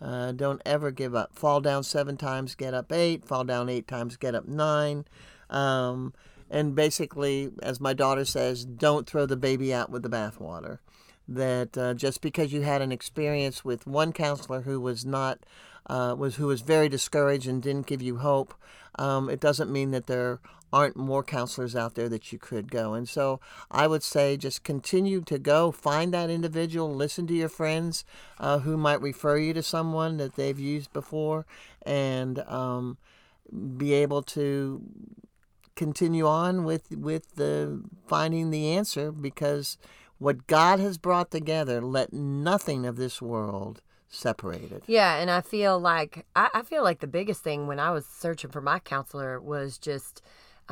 Uh, 0.01 0.33
don't 0.33 0.61
ever 0.67 0.91
give 0.91 1.15
up. 1.15 1.33
Fall 1.33 1.61
down 1.61 1.85
seven 1.85 2.17
times, 2.17 2.57
get 2.57 2.75
up 2.75 2.91
eight. 2.93 3.25
Fall 3.25 3.45
down 3.45 3.69
eight 3.69 3.87
times, 3.87 4.17
get 4.17 4.35
up 4.35 4.49
nine. 4.49 5.05
Um, 5.49 6.13
and 6.51 6.75
basically, 6.75 7.51
as 7.63 7.81
my 7.81 7.93
daughter 7.93 8.25
says, 8.25 8.65
don't 8.65 9.07
throw 9.07 9.27
the 9.27 9.37
baby 9.37 9.73
out 9.73 9.91
with 9.91 10.03
the 10.03 10.11
bathwater. 10.11 10.79
That 11.29 11.79
uh, 11.79 11.95
just 11.95 12.21
because 12.21 12.53
you 12.53 12.63
had 12.63 12.83
an 12.83 12.91
experience 12.91 13.65
with 13.65 13.87
one 13.87 14.13
counselor 14.13 14.63
who 14.63 14.81
was 14.81 15.05
not 15.05 15.39
uh, 15.87 16.17
was 16.19 16.35
who 16.35 16.49
was 16.49 16.63
very 16.63 16.89
discouraged 16.89 17.47
and 17.47 17.63
didn't 17.63 17.87
give 17.87 18.03
you 18.03 18.19
hope, 18.19 18.55
um, 18.99 19.31
it 19.31 19.39
doesn't 19.41 19.71
mean 19.71 19.93
that 19.93 20.09
there 20.09 20.41
aren't 20.73 20.97
more 20.97 21.23
counselors 21.23 21.77
out 21.77 21.95
there 21.95 22.09
that 22.09 22.33
you 22.33 22.39
could 22.39 22.71
go. 22.71 22.95
And 22.95 23.09
so 23.09 23.41
I 23.71 23.87
would 23.87 24.03
say 24.03 24.37
just 24.37 24.65
continue 24.65 25.21
to 25.23 25.39
go, 25.39 25.71
find 25.71 26.15
that 26.15 26.31
individual, 26.31 26.95
listen 26.95 27.27
to 27.27 27.35
your 27.35 27.49
friends 27.49 28.05
uh, 28.41 28.61
who 28.61 28.77
might 28.77 29.01
refer 29.03 29.37
you 29.37 29.53
to 29.55 29.63
someone 29.63 30.17
that 30.17 30.37
they've 30.37 30.59
used 30.59 30.93
before, 30.93 31.47
and 31.83 32.39
um, 32.41 32.97
be 33.77 33.93
able 33.93 34.23
to 34.23 34.83
continue 35.75 36.27
on 36.27 36.65
with 36.65 36.91
with 36.91 37.37
the 37.37 37.83
finding 38.07 38.51
the 38.51 38.69
answer 38.69 39.11
because 39.11 39.79
what 40.19 40.47
God 40.47 40.79
has 40.79 40.99
brought 40.99 41.31
together, 41.31 41.81
let 41.81 42.13
nothing 42.13 42.87
of 42.87 42.97
this 42.97 43.21
world 43.21 43.83
separated. 44.09 44.83
Yeah, 44.87 45.17
and 45.17 45.31
I 45.31 45.41
feel 45.41 45.81
like 45.81 46.27
I, 46.37 46.49
I 46.55 46.63
feel 46.63 46.85
like 46.85 47.01
the 47.01 47.07
biggest 47.07 47.43
thing 47.43 47.67
when 47.67 47.81
I 47.81 47.91
was 47.91 48.07
searching 48.07 48.51
for 48.51 48.61
my 48.61 48.79
counselor 48.79 49.41
was 49.41 49.79
just 49.79 50.23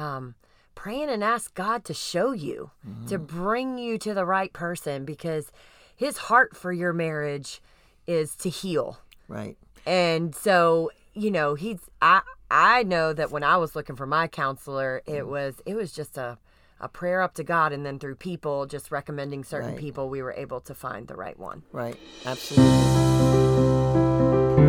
um, 0.01 0.35
praying 0.75 1.11
and 1.11 1.23
ask 1.23 1.55
God 1.55 1.85
to 1.85 1.95
show 1.95 2.33
you, 2.33 2.71
mm-hmm. 2.89 3.07
to 3.07 3.19
bring 3.19 3.79
you 3.79 3.99
to 3.99 4.15
the 4.15 4.25
right 4.25 4.53
person 4.53 5.05
because 5.05 5.53
his 5.95 6.17
heart 6.17 6.57
for 6.57 6.73
your 6.73 6.93
marriage 6.93 7.61
is 8.07 8.35
to 8.37 8.49
heal. 8.49 8.99
Right. 9.29 9.59
And 9.85 10.35
so, 10.35 10.91
you 11.13 11.31
know, 11.31 11.55
he's 11.55 11.81
I 12.01 12.23
I 12.51 12.83
know 12.83 13.13
that 13.13 13.31
when 13.31 13.45
I 13.45 13.59
was 13.59 13.77
looking 13.77 13.97
for 13.97 14.07
my 14.07 14.27
counselor, 14.27 15.03
it 15.07 15.11
mm-hmm. 15.11 15.31
was 15.31 15.61
it 15.67 15.75
was 15.75 15.93
just 15.93 16.17
a 16.17 16.39
a 16.81 16.89
prayer 16.89 17.21
up 17.21 17.35
to 17.35 17.45
God 17.45 17.75
and 17.75 17.85
then 17.85 17.99
through 17.99 18.15
people 18.15 18.65
just 18.65 18.91
recommending 18.91 19.45
certain 19.45 19.73
right. 19.73 19.79
people 19.79 20.09
we 20.09 20.23
were 20.23 20.33
able 20.33 20.61
to 20.61 20.75
find 20.75 21.09
the 21.09 21.15
right 21.15 21.39
one. 21.39 21.63
Right. 21.73 21.99
Absolutely. 22.25 22.71